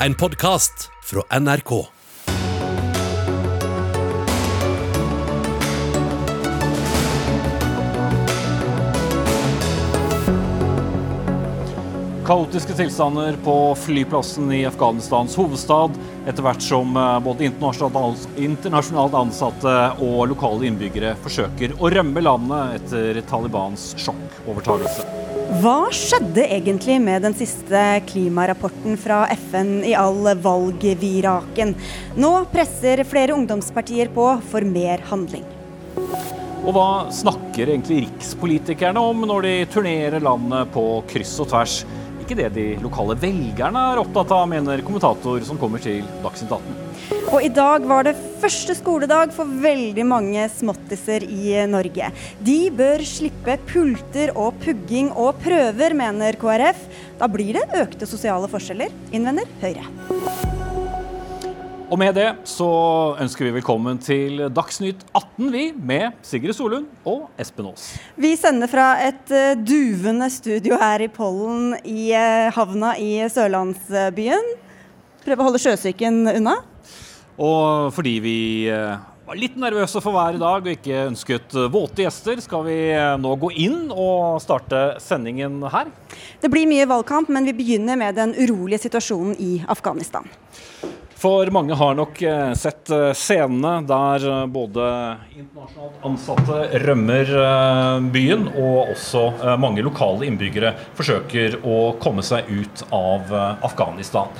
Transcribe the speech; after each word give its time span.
En 0.00 0.14
podkast 0.14 0.90
fra 1.02 1.38
NRK. 1.40 1.86
Kaotiske 12.26 12.72
tilstander 12.72 13.36
på 13.44 13.74
flyplassen 13.74 14.52
i 14.52 14.66
Afghanistans 14.66 15.36
hovedstad 15.36 15.96
etter 16.28 16.44
hvert 16.44 16.60
som 16.60 16.92
eh, 16.96 17.18
både 17.24 17.48
internasjonalt 17.48 19.16
ansatte 19.16 19.76
og 19.96 20.26
lokale 20.34 20.68
innbyggere 20.68 21.16
forsøker 21.24 21.78
å 21.80 21.88
rømme 21.96 22.20
landet 22.26 22.82
etter 22.82 23.22
Talibans 23.30 23.94
sjokkovertakelse. 23.96 25.25
Hva 25.46 25.92
skjedde 25.94 26.42
egentlig 26.42 26.96
med 26.98 27.22
den 27.22 27.34
siste 27.38 27.80
klimarapporten 28.08 28.96
fra 28.98 29.20
FN 29.30 29.84
i 29.86 29.92
all 29.94 30.26
valgviraken? 30.42 31.70
Nå 32.18 32.30
presser 32.50 33.04
flere 33.06 33.36
ungdomspartier 33.36 34.10
på 34.14 34.24
for 34.50 34.66
mer 34.66 35.04
handling. 35.06 35.44
Og 36.66 36.72
hva 36.74 36.88
snakker 37.14 37.70
egentlig 37.70 38.08
rikspolitikerne 38.08 38.98
om 38.98 39.22
når 39.30 39.46
de 39.46 39.54
turnerer 39.70 40.26
landet 40.26 40.72
på 40.74 40.84
kryss 41.12 41.36
og 41.44 41.52
tvers? 41.54 41.78
Ikke 42.26 42.38
det 42.40 42.48
de 42.56 42.64
lokale 42.82 43.14
velgerne 43.22 43.82
er 43.92 44.00
opptatt 44.02 44.32
av, 44.34 44.48
mener 44.50 44.82
kommentator 44.86 45.44
som 45.46 45.58
kommer 45.60 45.82
til 45.82 46.02
Dagsnytt 46.24 46.52
18. 46.56 46.82
Og 47.30 47.42
i 47.42 47.50
dag 47.54 47.86
var 47.86 48.06
det 48.06 48.16
første 48.42 48.74
skoledag 48.78 49.32
for 49.34 49.50
veldig 49.62 50.06
mange 50.06 50.46
småttiser 50.50 51.26
i 51.26 51.54
Norge. 51.70 52.10
De 52.46 52.58
bør 52.74 53.04
slippe 53.06 53.58
pulter 53.70 54.34
og 54.34 54.58
pugging 54.64 55.12
og 55.14 55.38
prøver, 55.44 55.94
mener 55.98 56.38
KrF. 56.40 56.82
Da 57.20 57.30
blir 57.30 57.60
det 57.60 57.68
økte 57.82 58.10
sosiale 58.10 58.50
forskjeller, 58.50 58.94
innvender 59.14 59.50
Høyre. 59.62 59.86
Og 61.86 62.00
med 62.00 62.16
det 62.18 62.32
så 62.50 62.66
ønsker 63.22 63.46
vi 63.46 63.52
velkommen 63.60 64.00
til 64.02 64.40
Dagsnytt 64.50 65.04
18, 65.12 65.50
vi, 65.54 65.68
med 65.70 66.16
Sigrid 66.26 66.56
Solund 66.58 66.88
og 67.06 67.28
Espen 67.38 67.68
Aas. 67.70 67.92
Vi 68.18 68.32
sender 68.34 68.66
fra 68.66 68.88
et 69.04 69.30
uh, 69.30 69.52
duvende 69.54 70.26
studio 70.34 70.74
her 70.80 71.04
i 71.04 71.06
Pollen 71.06 71.76
i 71.86 72.08
uh, 72.10 72.48
havna 72.56 72.96
i 72.98 73.20
sørlandsbyen. 73.30 74.50
Prøve 75.22 75.44
å 75.44 75.46
holde 75.46 75.62
sjøsyken 75.62 76.24
unna. 76.32 76.56
Og 77.38 77.94
fordi 77.94 78.16
vi 78.24 78.36
uh, 78.66 78.98
var 79.30 79.38
litt 79.38 79.54
nervøse 79.54 80.02
for 80.02 80.18
været 80.18 80.40
i 80.40 80.42
dag 80.42 80.66
og 80.66 80.74
ikke 80.74 81.06
ønsket 81.12 81.56
våte 81.70 82.02
gjester, 82.02 82.42
skal 82.42 82.66
vi 82.66 82.80
nå 83.22 83.38
gå 83.46 83.52
inn 83.62 83.94
og 83.94 84.42
starte 84.42 84.96
sendingen 85.06 85.62
her. 85.70 85.94
Det 86.42 86.50
blir 86.50 86.66
mye 86.66 86.90
valgkamp, 86.90 87.30
men 87.30 87.46
vi 87.46 87.54
begynner 87.62 88.02
med 88.02 88.18
den 88.18 88.34
urolige 88.42 88.88
situasjonen 88.88 89.38
i 89.38 89.60
Afghanistan. 89.70 90.26
For 91.16 91.48
mange 91.48 91.72
har 91.72 91.94
nok 91.96 92.18
eh, 92.22 92.50
sett 92.60 92.90
eh, 92.92 93.10
scenene 93.16 93.78
der 93.88 94.24
eh, 94.28 94.42
både 94.52 94.84
internasjonalt 95.32 96.02
ansatte 96.04 96.80
rømmer 96.82 97.30
byen, 98.12 98.44
og 98.52 98.90
også 98.92 99.22
mange 99.60 99.84
lokale 99.84 100.26
innbyggere 100.28 100.74
forsøker 100.96 101.56
å 101.64 101.76
komme 102.02 102.24
seg 102.24 102.48
ut 102.50 102.82
av 102.94 103.32
Afghanistan. 103.64 104.30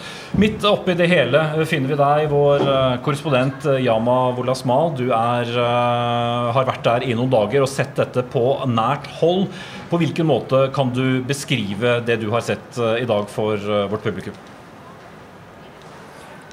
Midt 0.40 0.64
oppi 0.68 0.96
det 0.98 1.08
hele 1.10 1.42
finner 1.68 1.92
vi 1.92 1.98
deg, 2.00 2.26
vår 2.32 2.64
korrespondent 3.04 3.68
Yama 3.82 4.18
Wolasmal. 4.36 4.92
Du 4.98 5.06
er, 5.10 5.52
har 5.56 6.68
vært 6.68 6.84
der 6.86 7.06
i 7.06 7.14
noen 7.16 7.32
dager 7.32 7.64
og 7.66 7.72
sett 7.72 7.96
dette 7.98 8.24
på 8.32 8.44
nært 8.70 9.08
hold. 9.20 9.48
På 9.90 10.00
hvilken 10.02 10.28
måte 10.28 10.66
kan 10.76 10.92
du 10.96 11.22
beskrive 11.26 12.00
det 12.06 12.20
du 12.24 12.28
har 12.34 12.44
sett 12.46 12.82
i 12.96 13.08
dag 13.08 13.30
for 13.32 13.60
vårt 13.92 14.06
publikum? 14.06 14.55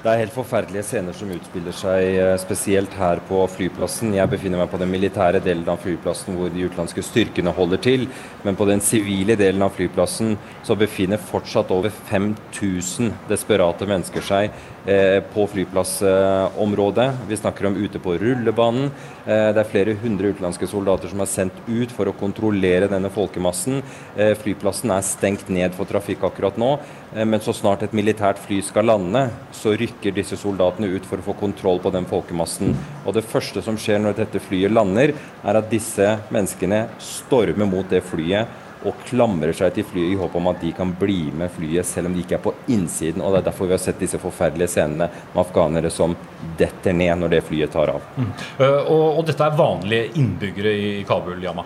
Det 0.04 0.12
er 0.12 0.18
helt 0.20 0.34
forferdelige 0.36 0.84
scener 0.84 1.14
som 1.16 1.30
utspiller 1.32 1.72
seg 1.72 2.18
eh, 2.20 2.34
spesielt 2.36 2.92
her 3.00 3.22
på 3.24 3.38
flyplassen. 3.48 4.10
Jeg 4.12 4.28
befinner 4.28 4.60
meg 4.60 4.68
på 4.68 4.76
den 4.82 4.90
militære 4.92 5.40
delen 5.40 5.64
av 5.72 5.78
flyplassen 5.80 6.36
hvor 6.36 6.50
de 6.52 6.66
utenlandske 6.66 7.00
styrkene 7.06 7.54
holder 7.56 7.80
til. 7.86 8.04
Men 8.44 8.58
på 8.60 8.66
den 8.68 8.84
sivile 8.84 9.32
delen 9.40 9.64
av 9.64 9.72
flyplassen 9.72 10.34
så 10.60 10.76
befinner 10.76 11.24
fortsatt 11.30 11.72
over 11.72 11.88
5000 12.10 13.14
desperate 13.30 13.88
mennesker 13.88 14.28
seg 14.28 14.52
eh, 14.84 15.22
på 15.32 15.48
flyplassområdet. 15.54 17.08
Vi 17.32 17.40
snakker 17.40 17.70
om 17.70 17.80
ute 17.80 18.04
på 18.04 18.18
rullebanen. 18.20 18.92
Eh, 19.24 19.50
det 19.56 19.60
er 19.62 19.70
flere 19.70 19.94
hundre 20.02 20.34
utenlandske 20.34 20.68
soldater 20.68 21.08
som 21.08 21.22
er 21.24 21.30
sendt 21.30 21.60
ut 21.64 21.92
for 21.94 22.10
å 22.10 22.16
kontrollere 22.16 22.90
denne 22.92 23.08
folkemassen. 23.12 23.80
Eh, 24.16 24.34
flyplassen 24.36 24.92
er 24.92 25.06
stengt 25.06 25.48
ned 25.48 25.72
for 25.76 25.88
trafikk 25.88 26.26
akkurat 26.28 26.58
nå. 26.60 26.74
Eh, 27.14 27.24
men 27.24 27.40
så 27.40 27.54
snart 27.56 27.86
et 27.86 27.96
militært 27.96 28.42
fly 28.44 28.60
skal 28.64 28.90
lande, 28.92 29.30
så 29.52 29.72
rykker 29.80 30.12
disse 30.14 30.36
soldatene 30.36 30.92
ut 30.92 31.08
for 31.08 31.22
å 31.22 31.28
få 31.30 31.36
kontroll 31.40 31.80
på 31.80 31.92
den 31.94 32.04
folkemassen. 32.10 32.76
Og 33.06 33.16
det 33.16 33.24
første 33.24 33.64
som 33.64 33.78
skjer 33.80 34.02
når 34.04 34.20
dette 34.20 34.42
flyet 34.44 34.74
lander, 34.74 35.14
er 35.44 35.60
at 35.60 35.72
disse 35.72 36.18
menneskene 36.34 36.84
stormer 37.00 37.68
mot 37.68 37.88
det 37.88 38.04
flyet 38.04 38.60
og 38.84 39.04
klamrer 39.08 39.54
seg 39.56 39.74
til 39.76 39.86
flyet 39.88 40.14
i 40.14 40.18
håp 40.20 40.34
om 40.38 40.50
at 40.52 40.60
de 40.62 40.72
kan 40.76 40.92
bli 40.98 41.30
med 41.34 41.52
flyet, 41.54 41.86
selv 41.88 42.10
om 42.10 42.16
de 42.16 42.24
ikke 42.24 42.38
er 42.38 42.44
på 42.44 42.54
innsiden. 42.66 43.22
og 43.22 43.32
Det 43.32 43.42
er 43.42 43.46
derfor 43.50 43.70
vi 43.70 43.76
har 43.76 43.84
sett 43.84 44.02
disse 44.02 44.20
forferdelige 44.20 44.72
scenene 44.74 45.08
med 45.08 45.40
afghanere 45.44 45.90
som 45.90 46.16
detter 46.58 46.92
ned 46.92 47.16
når 47.22 47.36
det 47.36 47.44
flyet 47.48 47.72
tar 47.72 47.94
av. 47.94 48.04
Mm. 48.16 48.28
Uh, 48.60 48.66
og, 48.66 49.06
og, 49.06 49.24
dette 49.30 49.46
er 49.46 49.56
vanlige 49.58 50.12
innbyggere 50.20 50.76
i 50.76 50.92
Kabul, 51.08 51.40
Yama? 51.42 51.64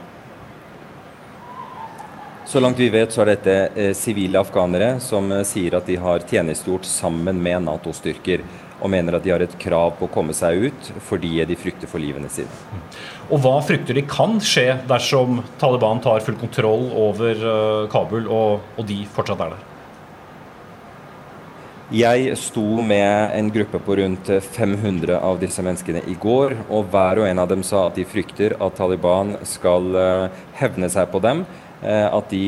Så 2.48 2.60
langt 2.60 2.78
vi 2.78 2.88
vet, 2.88 3.12
så 3.12 3.20
er 3.20 3.34
dette 3.34 3.54
eh, 3.76 3.90
sivile 3.92 4.40
afghanere 4.40 4.94
som 5.04 5.26
eh, 5.36 5.42
sier 5.44 5.74
at 5.76 5.84
de 5.84 5.98
har 6.00 6.22
tjenestegjort 6.24 6.86
sammen 6.88 7.42
med 7.44 7.66
Nato-styrker, 7.66 8.40
og 8.78 8.88
mener 8.88 9.18
at 9.18 9.26
de 9.26 9.34
har 9.34 9.42
et 9.44 9.56
krav 9.60 9.98
på 9.98 10.06
å 10.06 10.12
komme 10.14 10.32
seg 10.32 10.70
ut 10.70 10.88
fordi 11.10 11.34
de 11.44 11.58
frykter 11.60 11.90
for 11.90 12.00
livene 12.00 12.30
sine. 12.32 12.48
Og 13.28 13.42
Hva 13.44 13.58
frykter 13.60 13.98
de 13.98 14.06
kan 14.08 14.38
skje 14.40 14.78
dersom 14.88 15.42
Taliban 15.60 16.00
tar 16.00 16.22
full 16.24 16.38
kontroll 16.40 16.86
over 16.96 17.42
uh, 17.44 17.88
Kabul, 17.92 18.24
og, 18.24 18.62
og 18.78 18.88
de 18.88 19.02
fortsatt 19.12 19.42
er 19.44 19.52
der? 19.52 19.66
Jeg 21.88 22.34
sto 22.36 22.82
med 22.84 23.32
en 23.36 23.46
gruppe 23.52 23.78
på 23.80 23.94
rundt 23.96 24.28
500 24.44 25.14
av 25.24 25.38
disse 25.40 25.62
menneskene 25.64 26.02
i 26.08 26.16
går, 26.20 26.56
og 26.68 26.90
hver 26.92 27.22
og 27.22 27.28
en 27.28 27.40
av 27.40 27.48
dem 27.48 27.62
sa 27.64 27.86
at 27.88 27.96
de 27.96 28.04
frykter 28.08 28.56
at 28.60 28.76
Taliban 28.76 29.38
skal 29.48 29.96
hevne 30.60 30.90
seg 30.92 31.08
på 31.12 31.22
dem 31.24 31.46
Eh, 31.48 31.67
at 31.82 32.30
de 32.32 32.40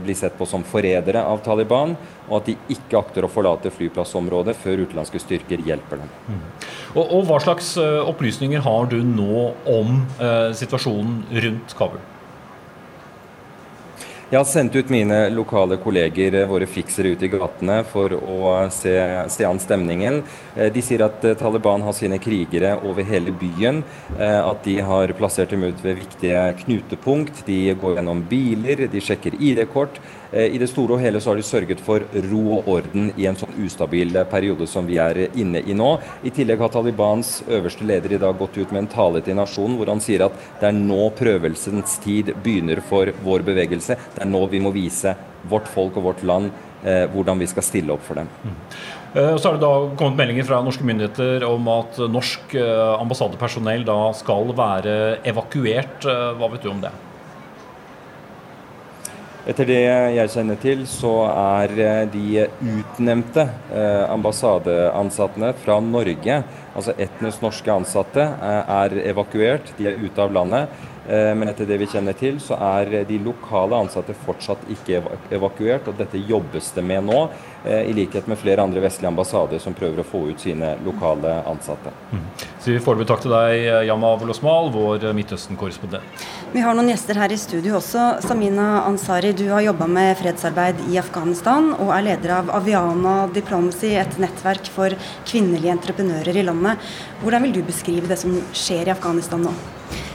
blir 0.00 0.16
sett 0.16 0.38
på 0.38 0.46
som 0.48 0.62
forrædere 0.64 1.20
av 1.20 1.42
Taliban, 1.44 1.92
og 2.28 2.38
at 2.38 2.48
de 2.48 2.54
ikke 2.72 3.00
akter 3.00 3.26
å 3.26 3.30
forlate 3.32 3.72
flyplassområdet 3.74 4.54
før 4.56 4.84
utenlandske 4.84 5.20
styrker 5.22 5.64
hjelper 5.66 6.02
dem. 6.02 6.12
Mm. 6.28 6.44
Og, 6.94 7.02
og, 7.04 7.24
Hva 7.28 7.40
slags 7.44 7.74
eh, 7.80 7.98
opplysninger 8.08 8.62
har 8.64 8.88
du 8.92 9.00
nå 9.04 9.50
om 9.68 10.00
eh, 10.20 10.50
situasjonen 10.56 11.26
rundt 11.44 11.76
Kabul? 11.78 12.00
Jeg 14.28 14.42
har 14.42 14.44
sendt 14.44 14.74
ut 14.76 14.90
mine 14.92 15.30
lokale 15.32 15.78
kolleger, 15.80 16.34
eh, 16.36 16.48
våre 16.48 16.66
fiksere, 16.68 17.14
ut 17.14 17.22
i 17.24 17.30
gatene 17.32 17.78
for 17.88 18.12
å 18.12 18.50
se, 18.68 18.92
se, 19.32 19.44
an 19.48 19.56
stemningen. 19.56 20.18
Eh, 20.54 20.68
de 20.68 20.82
sier 20.84 21.00
at 21.06 21.24
eh, 21.24 21.32
Taliban 21.32 21.80
har 21.80 21.96
sine 21.96 22.18
krigere 22.20 22.74
over 22.84 23.08
hele 23.08 23.32
byen. 23.32 23.80
At 24.18 24.60
de 24.66 24.74
har 24.84 25.14
plassert 25.16 25.48
dem 25.54 25.64
ut 25.64 25.80
ved 25.80 25.96
viktige 26.02 26.42
knutepunkt. 26.60 27.40
De 27.46 27.72
går 27.72 27.96
gjennom 27.96 28.20
biler, 28.28 28.84
de 28.92 29.00
sjekker 29.00 29.32
ID-kort. 29.40 29.96
I 30.32 30.58
det 30.60 30.68
store 30.68 30.96
og 30.96 31.00
hele 31.00 31.20
så 31.24 31.32
har 31.32 31.38
de 31.40 31.46
sørget 31.46 31.80
for 31.80 32.04
ro 32.28 32.42
og 32.58 32.66
orden 32.68 33.08
i 33.16 33.24
en 33.30 33.36
sånn 33.38 33.54
ustabil 33.64 34.12
periode 34.28 34.66
som 34.68 34.84
vi 34.88 34.98
er 35.00 35.22
inne 35.40 35.62
i 35.64 35.76
nå. 35.76 35.94
I 36.20 36.32
tillegg 36.34 36.60
har 36.60 36.72
Talibans 36.74 37.38
øverste 37.48 37.86
leder 37.88 38.12
i 38.12 38.20
dag 38.20 38.36
gått 38.36 38.58
ut 38.58 38.74
med 38.74 38.82
en 38.82 38.90
tale 38.92 39.22
til 39.24 39.38
nasjonen 39.38 39.78
hvor 39.78 39.88
han 39.88 40.02
sier 40.04 40.26
at 40.26 40.36
det 40.60 40.68
er 40.68 40.76
nå 40.76 41.08
prøvelsens 41.16 41.96
tid 42.04 42.34
begynner 42.44 42.82
for 42.84 43.08
vår 43.24 43.46
bevegelse. 43.48 43.96
Det 44.14 44.24
er 44.24 44.30
nå 44.30 44.44
vi 44.52 44.60
må 44.60 44.74
vise 44.76 45.16
vårt 45.48 45.68
folk 45.70 45.96
og 45.96 46.10
vårt 46.10 46.22
land 46.28 46.52
eh, 46.84 47.06
hvordan 47.12 47.40
vi 47.40 47.48
skal 47.48 47.64
stille 47.64 47.94
opp 47.94 48.04
for 48.04 48.20
dem. 48.20 48.28
Mm. 48.44 48.56
Eh, 49.14 49.36
så 49.36 49.48
har 49.48 49.56
det 49.56 49.64
da 49.64 49.96
kommet 49.96 50.20
meldinger 50.20 50.44
fra 50.48 50.60
norske 50.64 50.84
myndigheter 50.84 51.46
om 51.48 51.68
at 51.72 52.00
norsk 52.12 52.54
eh, 52.58 53.00
ambassadepersonell 53.00 53.86
da 53.88 54.00
skal 54.16 54.52
være 54.56 54.96
evakuert. 55.28 56.04
Eh, 56.04 56.32
hva 56.36 56.50
vet 56.52 56.66
du 56.66 56.72
om 56.72 56.82
det? 56.84 56.92
Etter 59.48 59.64
det 59.64 59.78
jeg 59.80 60.28
kjenner 60.28 60.58
til, 60.60 60.82
så 60.84 61.10
er 61.32 61.70
de 62.12 62.42
utnevnte 62.60 63.46
ambassadeansattene 64.12 65.54
fra 65.62 65.78
Norge, 65.80 66.36
altså 66.76 66.92
etnisk 67.00 67.40
norske 67.46 67.72
ansatte, 67.72 68.26
er 68.28 68.96
evakuert. 69.08 69.72
De 69.78 69.88
er 69.88 69.96
ute 70.02 70.20
av 70.20 70.36
landet. 70.36 70.68
Eh, 71.08 71.34
men 71.34 71.48
etter 71.48 71.66
det 71.66 71.78
vi 71.80 71.88
kjenner 71.88 72.12
til, 72.12 72.36
så 72.40 72.58
er 72.60 72.90
de 73.08 73.18
lokale 73.24 73.78
ansatte 73.80 74.12
fortsatt 74.26 74.66
ikke 74.72 75.00
evakuert. 75.32 75.88
Og 75.88 75.96
dette 75.96 76.20
jobbes 76.20 76.70
det 76.76 76.84
med 76.84 77.06
nå, 77.08 77.22
eh, 77.64 77.88
i 77.88 77.94
likhet 77.96 78.28
med 78.28 78.38
flere 78.38 78.62
andre 78.62 78.82
vestlige 78.84 79.08
ambassader 79.08 79.62
som 79.62 79.76
prøver 79.76 80.02
å 80.02 80.06
få 80.06 80.26
ut 80.28 80.44
sine 80.44 80.74
lokale 80.84 81.38
ansatte. 81.48 81.94
Mm. 82.12 82.26
Så 82.58 82.74
vi 82.74 82.82
foreløpig 82.84 83.08
takk 83.08 83.24
til 83.24 83.32
deg, 83.32 83.86
Yama 83.88 84.12
Losmal, 84.28 84.68
vår 84.74 85.08
Midtøsten-korrespondent. 85.16 86.26
Vi 86.52 86.60
har 86.64 86.76
noen 86.76 86.92
gjester 86.92 87.16
her 87.20 87.32
i 87.32 87.40
studio 87.40 87.78
også. 87.78 88.20
Samina 88.24 88.84
Ansari, 88.84 89.32
du 89.32 89.46
har 89.48 89.64
jobba 89.64 89.88
med 89.88 90.16
fredsarbeid 90.20 90.84
i 90.92 91.00
Afghanistan 91.00 91.72
og 91.78 91.94
er 91.96 92.04
leder 92.10 92.36
av 92.42 92.52
Aviana 92.60 93.16
Diplomacy, 93.32 93.94
et 93.96 94.20
nettverk 94.20 94.68
for 94.72 94.92
kvinnelige 95.24 95.72
entreprenører 95.72 96.36
i 96.36 96.44
landet. 96.44 96.92
Hvordan 97.22 97.48
vil 97.48 97.58
du 97.58 97.62
beskrive 97.64 98.08
det 98.08 98.20
som 98.20 98.36
skjer 98.52 98.88
i 98.88 98.96
Afghanistan 98.96 99.44
nå? 99.48 99.56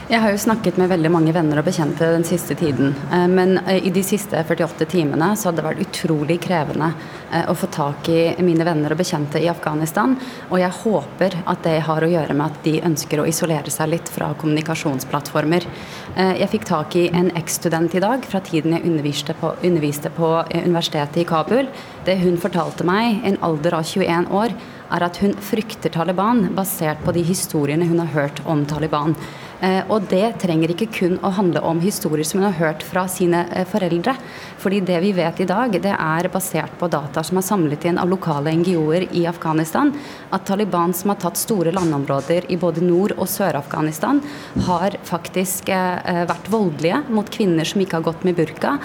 Jeg 0.04 0.20
har 0.20 0.34
jo 0.34 0.38
snakket 0.38 0.76
med 0.76 0.90
veldig 0.92 1.08
mange 1.08 1.32
venner 1.32 1.58
og 1.58 1.64
bekjente 1.64 2.04
den 2.12 2.26
siste 2.28 2.52
tiden. 2.60 2.90
Eh, 3.08 3.24
men 3.32 3.56
eh, 3.62 3.86
i 3.88 3.92
de 3.92 4.02
siste 4.04 4.36
48 4.36 4.84
timene 4.92 5.30
så 5.32 5.48
hadde 5.48 5.62
det 5.62 5.64
vært 5.64 5.80
utrolig 5.86 6.36
krevende 6.44 6.90
eh, 7.32 7.46
å 7.48 7.54
få 7.56 7.70
tak 7.72 8.10
i 8.12 8.34
mine 8.44 8.66
venner 8.68 8.92
og 8.92 9.00
bekjente 9.00 9.40
i 9.40 9.48
Afghanistan. 9.48 10.12
Og 10.50 10.60
jeg 10.60 10.76
håper 10.82 11.38
at 11.48 11.64
det 11.64 11.78
har 11.88 12.04
å 12.04 12.10
gjøre 12.12 12.36
med 12.36 12.52
at 12.52 12.60
de 12.66 12.76
ønsker 12.84 13.22
å 13.22 13.26
isolere 13.30 13.72
seg 13.72 13.94
litt 13.94 14.12
fra 14.12 14.28
kommunikasjonsplattformer. 14.38 15.66
Jeg 16.14 16.50
fikk 16.52 16.68
tak 16.68 16.94
i 17.00 17.08
en 17.16 17.32
eks-student 17.34 17.96
i 17.96 18.02
dag 18.04 18.28
fra 18.28 18.38
tiden 18.44 18.76
jeg 18.76 18.86
underviste 18.86 19.34
på, 19.40 19.54
underviste 19.66 20.12
på 20.14 20.28
universitetet 20.52 21.24
i 21.24 21.26
Kabul. 21.26 21.72
Det 22.04 22.20
hun 22.20 22.36
fortalte 22.38 22.86
meg, 22.86 23.24
en 23.24 23.40
alder 23.42 23.80
av 23.80 23.88
21 23.88 24.30
år, 24.30 24.54
er 24.94 25.06
at 25.06 25.18
hun 25.22 25.34
frykter 25.42 25.90
Taliban 25.90 26.44
basert 26.54 27.02
på 27.02 27.14
de 27.16 27.24
historiene 27.26 27.88
hun 27.88 28.02
har 28.04 28.12
hørt 28.14 28.44
om 28.46 28.62
Taliban. 28.68 29.16
Eh, 29.60 29.82
og 29.88 30.08
det 30.10 30.36
trenger 30.42 30.72
ikke 30.74 30.90
kun 30.92 31.18
å 31.22 31.30
handle 31.36 31.62
om 31.64 31.80
historier 31.82 32.26
som 32.26 32.40
hun 32.40 32.48
har 32.48 32.58
hørt 32.58 32.82
fra 32.86 33.06
sine 33.10 33.44
eh, 33.52 33.66
foreldre. 33.68 34.16
Fordi 34.60 34.80
det 34.86 34.98
vi 35.04 35.12
vet 35.16 35.40
i 35.40 35.46
dag, 35.48 35.76
det 35.84 35.94
er 35.94 36.28
basert 36.32 36.74
på 36.80 36.88
data 36.92 37.22
som 37.26 37.38
er 37.38 37.46
samlet 37.46 37.86
inn 37.88 38.00
av 38.00 38.10
lokale 38.10 38.54
NGO-er 38.58 39.06
i 39.14 39.26
Afghanistan, 39.30 39.92
at 40.34 40.46
Taliban 40.48 40.94
som 40.96 41.12
har 41.12 41.20
tatt 41.22 41.40
store 41.40 41.74
landområder 41.74 42.50
i 42.52 42.58
både 42.60 42.84
Nord- 42.84 43.16
og 43.18 43.28
Sør-Afghanistan, 43.30 44.22
har 44.66 44.98
faktisk 45.04 45.70
eh, 45.72 46.24
vært 46.28 46.50
voldelige 46.52 47.04
mot 47.14 47.30
kvinner 47.30 47.68
som 47.68 47.84
ikke 47.84 48.00
har 48.00 48.08
gått 48.10 48.26
med 48.26 48.38
burka. 48.40 48.78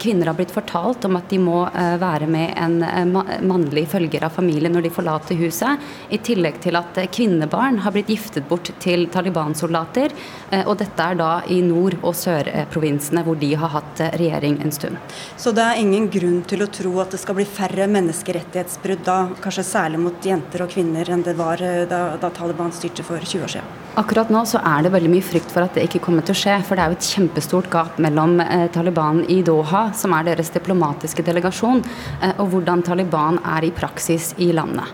Kvinner 0.00 0.30
har 0.30 0.36
blitt 0.38 0.52
fortalt 0.54 1.04
om 1.06 1.18
at 1.18 1.28
de 1.30 1.38
må 1.42 1.60
være 2.00 2.26
med 2.30 2.54
en 2.58 3.14
mannlig 3.46 3.84
følger 3.92 4.24
av 4.26 4.34
familien 4.34 4.74
når 4.74 4.86
de 4.86 4.92
forlater 4.94 5.38
huset, 5.38 5.82
i 6.10 6.18
tillegg 6.24 6.58
til 6.64 6.78
at 6.78 6.98
kvinnebarn 7.14 7.80
har 7.84 7.94
blitt 7.94 8.10
giftet 8.12 8.48
bort 8.50 8.72
til 8.82 9.06
Taliban-soldater 9.12 10.14
Eh, 10.50 10.64
og 10.64 10.78
dette 10.80 11.04
er 11.04 11.18
da 11.18 11.30
i 11.52 11.60
nord- 11.64 11.98
og 12.00 12.14
sørprovinsene 12.16 13.22
hvor 13.26 13.36
de 13.40 13.50
har 13.60 13.72
hatt 13.74 14.00
eh, 14.00 14.14
regjering 14.20 14.58
en 14.64 14.72
stund. 14.72 14.96
Så 15.36 15.52
det 15.56 15.64
er 15.64 15.80
ingen 15.82 16.08
grunn 16.12 16.40
til 16.48 16.64
å 16.64 16.70
tro 16.72 16.94
at 17.02 17.12
det 17.12 17.20
skal 17.20 17.36
bli 17.36 17.44
færre 17.48 17.88
menneskerettighetsbrudd 17.92 19.04
da, 19.04 19.18
kanskje 19.44 19.66
særlig 19.68 20.00
mot 20.06 20.30
jenter 20.30 20.64
og 20.64 20.72
kvinner, 20.72 21.10
enn 21.12 21.24
det 21.26 21.36
var 21.38 21.60
eh, 21.64 21.84
da, 21.90 22.16
da 22.20 22.32
Taliban 22.34 22.72
styrte 22.72 23.04
for 23.06 23.20
20 23.20 23.44
år 23.44 23.54
siden? 23.58 23.76
Akkurat 23.98 24.30
nå 24.32 24.44
så 24.46 24.60
er 24.62 24.86
det 24.86 24.92
veldig 24.94 25.10
mye 25.10 25.26
frykt 25.26 25.52
for 25.52 25.66
at 25.66 25.76
det 25.76 25.88
ikke 25.88 26.00
kommer 26.04 26.24
til 26.24 26.36
å 26.36 26.38
skje. 26.38 26.56
For 26.64 26.78
det 26.78 26.84
er 26.84 26.92
jo 26.92 26.98
et 26.98 27.10
kjempestort 27.12 27.68
gap 27.72 28.00
mellom 28.00 28.38
eh, 28.44 28.68
Taliban 28.72 29.24
i 29.28 29.40
Doha, 29.44 29.67
som 29.96 30.14
er 30.16 30.30
deres 30.30 30.52
diplomatiske 30.54 31.24
delegasjon, 31.26 31.84
eh, 32.22 32.34
og 32.38 32.52
hvordan 32.52 32.82
Taliban 32.86 33.40
er 33.44 33.68
i 33.68 33.74
praksis 33.74 34.34
i 34.38 34.50
landet. 34.52 34.88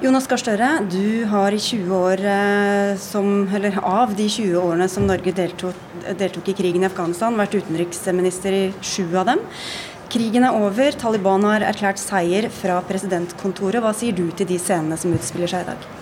Jonas 0.00 0.24
Gahr 0.24 0.40
Støre, 0.40 0.68
du 0.88 1.26
har 1.28 1.52
i 1.52 1.60
20 1.60 1.90
år 1.92 2.22
eh, 2.24 2.94
som, 2.96 3.44
eller 3.52 3.76
av 3.84 4.14
de 4.16 4.30
20 4.32 4.56
årene 4.56 4.88
som 4.88 5.04
Norge 5.04 5.34
deltok, 5.36 5.76
deltok 6.16 6.48
i 6.48 6.56
krigen 6.56 6.86
i 6.86 6.88
Afghanistan, 6.88 7.36
vært 7.36 7.58
utenriksminister 7.60 8.56
i 8.56 8.64
sju 8.80 9.04
av 9.12 9.28
dem. 9.28 9.44
Krigen 10.10 10.48
er 10.48 10.56
over, 10.56 10.96
Taliban 10.96 11.44
har 11.46 11.68
erklært 11.68 12.00
seier 12.00 12.48
fra 12.50 12.80
presidentkontoret. 12.88 13.84
Hva 13.84 13.92
sier 13.94 14.16
du 14.16 14.30
til 14.32 14.48
de 14.48 14.56
scenene 14.58 14.96
som 14.98 15.12
utspiller 15.14 15.52
seg 15.52 15.68
i 15.68 15.74
dag? 15.74 15.99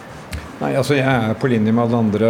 Nei, 0.58 0.72
altså 0.74 0.96
Jeg 0.96 1.06
er 1.06 1.36
på 1.38 1.46
linje 1.52 1.70
med 1.70 1.84
alle 1.84 1.98
andre 2.02 2.28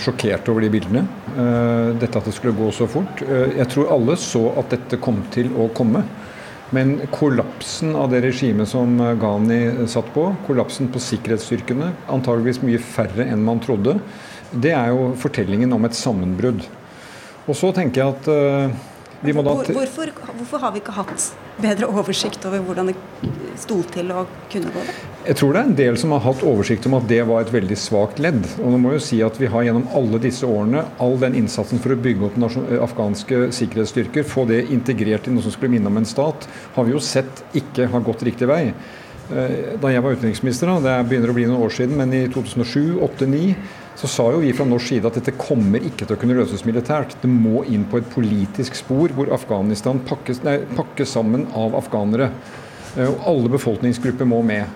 sjokkert 0.00 0.46
over 0.48 0.64
de 0.64 0.70
bildene. 0.72 1.02
Eh, 1.36 1.90
dette 2.00 2.16
at 2.16 2.24
det 2.24 2.32
skulle 2.32 2.56
gå 2.56 2.70
så 2.72 2.86
fort. 2.88 3.20
Eh, 3.20 3.58
jeg 3.58 3.68
tror 3.68 3.90
alle 3.92 4.16
så 4.16 4.46
at 4.56 4.72
dette 4.72 4.96
kom 5.04 5.20
til 5.34 5.50
å 5.52 5.66
komme. 5.76 6.06
Men 6.72 6.94
kollapsen 7.12 7.92
av 8.00 8.08
det 8.12 8.22
regimet 8.24 8.68
som 8.72 8.96
Ghani 9.20 9.88
satt 9.88 10.08
på, 10.16 10.24
kollapsen 10.46 10.88
på 10.92 11.00
sikkerhetsstyrkene, 11.04 11.90
antageligvis 12.12 12.62
mye 12.64 12.80
færre 12.80 13.28
enn 13.28 13.44
man 13.44 13.60
trodde, 13.64 13.98
det 14.52 14.72
er 14.76 14.92
jo 14.92 15.14
fortellingen 15.20 15.72
om 15.76 15.84
et 15.84 15.96
sammenbrudd. 15.96 16.64
Og 17.44 17.56
så 17.56 17.72
tenker 17.76 18.04
jeg 18.04 18.16
at 18.16 18.84
da 19.18 19.32
hvorfor, 19.42 20.12
hvorfor, 20.14 20.60
har 20.62 20.72
vi 20.74 20.78
ikke 20.78 20.92
hatt 20.94 21.24
bedre 21.58 21.88
oversikt 21.90 22.44
over 22.46 22.60
hvordan 22.62 22.92
det 22.92 22.94
sto 23.58 23.80
til 23.90 24.12
å 24.14 24.22
kunne 24.52 24.70
gå? 24.70 24.84
det? 24.86 24.94
Jeg 25.26 25.40
tror 25.40 25.56
det 25.56 25.60
er 25.60 25.66
en 25.66 25.78
del 25.80 25.98
som 25.98 26.14
har 26.14 26.22
hatt 26.22 26.44
oversikt 26.46 26.86
om 26.86 26.94
at 27.00 27.08
det 27.10 27.18
var 27.26 27.42
et 27.42 27.50
veldig 27.50 27.78
svakt 27.82 28.22
ledd. 28.22 28.46
Og 28.62 28.70
nå 28.70 28.78
må 28.78 28.94
jo 28.94 29.02
si 29.02 29.18
at 29.26 29.40
Vi 29.40 29.50
har 29.50 29.66
gjennom 29.66 29.88
alle 29.98 30.22
disse 30.22 30.46
årene, 30.46 30.84
all 31.02 31.18
den 31.18 31.34
innsatsen 31.40 31.82
for 31.82 31.96
å 31.96 31.98
bygge 31.98 32.30
opp 32.30 32.38
eh, 32.38 32.78
afghanske 32.84 33.48
sikkerhetsstyrker, 33.58 34.22
få 34.22 34.46
det 34.46 34.68
integrert 34.70 35.26
i 35.26 35.34
noe 35.34 35.42
som 35.42 35.54
skulle 35.54 35.74
minne 35.74 35.90
om 35.90 35.98
en 35.98 36.08
stat, 36.08 36.46
har 36.78 36.86
vi 36.86 36.94
jo 36.94 37.02
sett 37.02 37.42
ikke 37.58 37.90
har 37.90 38.06
gått 38.06 38.22
riktig 38.28 38.46
vei. 38.46 38.62
Eh, 39.28 39.74
da 39.82 39.90
jeg 39.90 40.06
var 40.06 40.14
utenriksminister, 40.14 40.70
det 40.86 40.94
begynner 41.10 41.34
å 41.34 41.36
bli 41.36 41.50
noen 41.50 41.66
år 41.66 41.74
siden, 41.74 41.98
men 41.98 42.14
i 42.14 42.24
2007, 42.30 42.94
2008, 43.02 43.18
2009, 43.18 43.54
så 43.98 44.06
sa 44.06 44.28
jo 44.30 44.38
vi 44.38 44.52
fra 44.54 44.66
norsk 44.68 44.92
side 44.92 45.10
at 45.10 45.16
dette 45.18 45.34
kommer 45.34 45.82
ikke 45.82 46.06
til 46.06 46.14
å 46.14 46.18
kunne 46.20 46.36
løses 46.38 46.62
militært. 46.66 47.16
Det 47.18 47.30
må 47.30 47.64
inn 47.66 47.86
på 47.90 47.98
et 47.98 48.10
politisk 48.12 48.78
spor 48.78 49.10
hvor 49.16 49.32
Afghanistan 49.34 49.98
pakkes, 50.06 50.44
nei, 50.46 50.60
pakkes 50.78 51.16
sammen 51.16 51.48
av 51.58 51.74
afghanere. 51.80 52.30
Eh, 52.94 53.08
og 53.08 53.26
alle 53.26 53.50
befolkningsgrupper 53.56 54.28
må 54.28 54.38
med. 54.46 54.68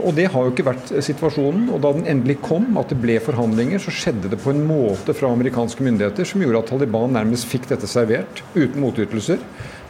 Og 0.00 0.14
Det 0.16 0.26
har 0.32 0.46
jo 0.46 0.50
ikke 0.50 0.66
vært 0.66 0.90
situasjonen. 1.04 1.68
og 1.70 1.82
Da 1.84 1.92
den 1.92 2.08
endelig 2.08 2.40
kom, 2.42 2.72
at 2.80 2.88
det 2.88 2.98
ble 3.02 3.20
forhandlinger, 3.20 3.78
så 3.78 3.92
skjedde 3.94 4.32
det 4.32 4.40
på 4.42 4.50
en 4.50 4.64
måte 4.66 5.14
fra 5.14 5.30
amerikanske 5.30 5.84
myndigheter 5.84 6.26
som 6.26 6.40
gjorde 6.42 6.64
at 6.64 6.72
Taliban 6.72 7.14
nærmest 7.14 7.46
fikk 7.46 7.68
dette 7.68 7.86
servert, 7.86 8.42
uten 8.56 8.80
motytelser. 8.80 9.38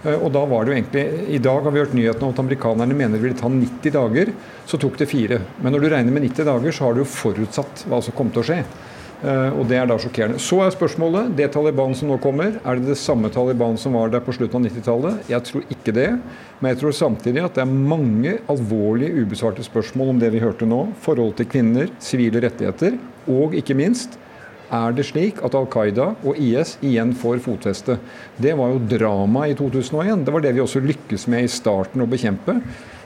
Eh, 0.05 0.17
og 0.21 0.33
da 0.35 0.45
var 0.49 0.65
det 0.65 0.73
jo 0.73 0.79
egentlig, 0.79 1.05
I 1.37 1.43
dag 1.43 1.65
har 1.65 1.75
vi 1.75 1.83
hørt 1.83 1.97
nyheten 1.97 2.27
om 2.27 2.35
at 2.35 2.43
amerikanerne 2.43 2.97
mener 2.97 3.17
det 3.17 3.25
ville 3.25 3.39
ta 3.39 3.51
90 3.51 3.95
dager. 3.95 4.33
Så 4.69 4.81
tok 4.81 4.99
det 5.01 5.11
fire. 5.11 5.41
Men 5.61 5.75
når 5.75 5.85
du 5.85 5.93
regner 5.93 6.15
med 6.15 6.27
90 6.29 6.51
dager, 6.51 6.75
så 6.75 6.89
har 6.89 6.95
du 6.95 7.05
jo 7.05 7.15
forutsatt 7.15 7.87
hva 7.89 8.03
som 8.05 8.17
kom 8.17 8.33
til 8.35 8.45
å 8.45 8.49
skje. 8.51 8.61
Eh, 9.25 9.51
og 9.57 9.65
Det 9.71 9.79
er 9.81 9.87
da 9.89 9.97
sjokkerende. 10.01 10.43
Så 10.43 10.59
er 10.61 10.75
spørsmålet 10.75 11.33
det 11.39 11.49
Taliban 11.55 11.95
som 11.97 12.11
nå 12.13 12.19
kommer, 12.21 12.59
er 12.61 12.81
det 12.81 12.91
det 12.93 12.99
samme 13.01 13.31
Taliban 13.33 13.79
som 13.81 13.97
var 13.97 14.13
der 14.13 14.21
på 14.25 14.35
slutten 14.37 14.61
av 14.61 14.69
90-tallet? 14.69 15.31
Jeg 15.33 15.49
tror 15.49 15.65
ikke 15.73 15.95
det. 15.97 16.11
Men 16.61 16.75
jeg 16.75 16.83
tror 16.83 16.99
samtidig 16.99 17.45
at 17.45 17.57
det 17.57 17.65
er 17.65 17.79
mange 17.95 18.37
alvorlige 18.53 19.25
ubesvarte 19.25 19.65
spørsmål 19.65 20.13
om 20.15 20.21
det 20.21 20.33
vi 20.35 20.45
hørte 20.45 20.69
nå. 20.69 20.83
Forholdet 21.05 21.41
til 21.41 21.51
kvinner, 21.57 21.89
sivile 22.05 22.45
rettigheter, 22.45 22.99
og 23.31 23.57
ikke 23.57 23.77
minst 23.79 24.19
er 24.75 24.95
det 24.97 25.07
slik 25.09 25.41
at 25.47 25.55
Al 25.59 25.67
Qaida 25.71 26.11
og 26.25 26.39
IS 26.41 26.77
igjen 26.85 27.13
får 27.19 27.43
fotfeste? 27.45 27.99
Det 28.41 28.55
var 28.59 28.73
jo 28.73 28.83
drama 28.91 29.47
i 29.51 29.57
2001. 29.59 30.25
Det 30.27 30.35
var 30.35 30.45
det 30.45 30.55
vi 30.57 30.63
også 30.65 30.83
lykkes 30.85 31.29
med 31.33 31.47
i 31.47 31.53
starten 31.53 32.03
å 32.05 32.09
bekjempe. 32.11 32.59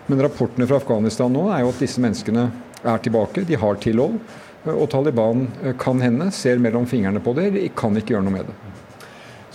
Men 0.09 0.23
rapportene 0.25 0.69
fra 0.69 0.81
Afghanistan 0.81 1.33
nå 1.33 1.49
er 1.53 1.65
jo 1.65 1.73
at 1.73 1.83
disse 1.83 2.01
menneskene 2.01 2.49
er 2.85 3.03
tilbake. 3.05 3.45
De 3.49 3.59
har 3.61 3.81
tilhold. 3.83 4.21
Og 4.69 4.89
Taliban 4.93 5.47
eh, 5.63 5.75
kan 5.79 6.01
hende 6.03 6.31
ser 6.35 6.61
mellom 6.63 6.89
fingrene 6.89 7.23
på 7.25 7.35
det, 7.37 7.51
eller 7.51 7.77
kan 7.79 7.97
ikke 7.97 8.17
gjøre 8.17 8.27
noe 8.27 8.39
med 8.41 8.51
det. 8.51 8.57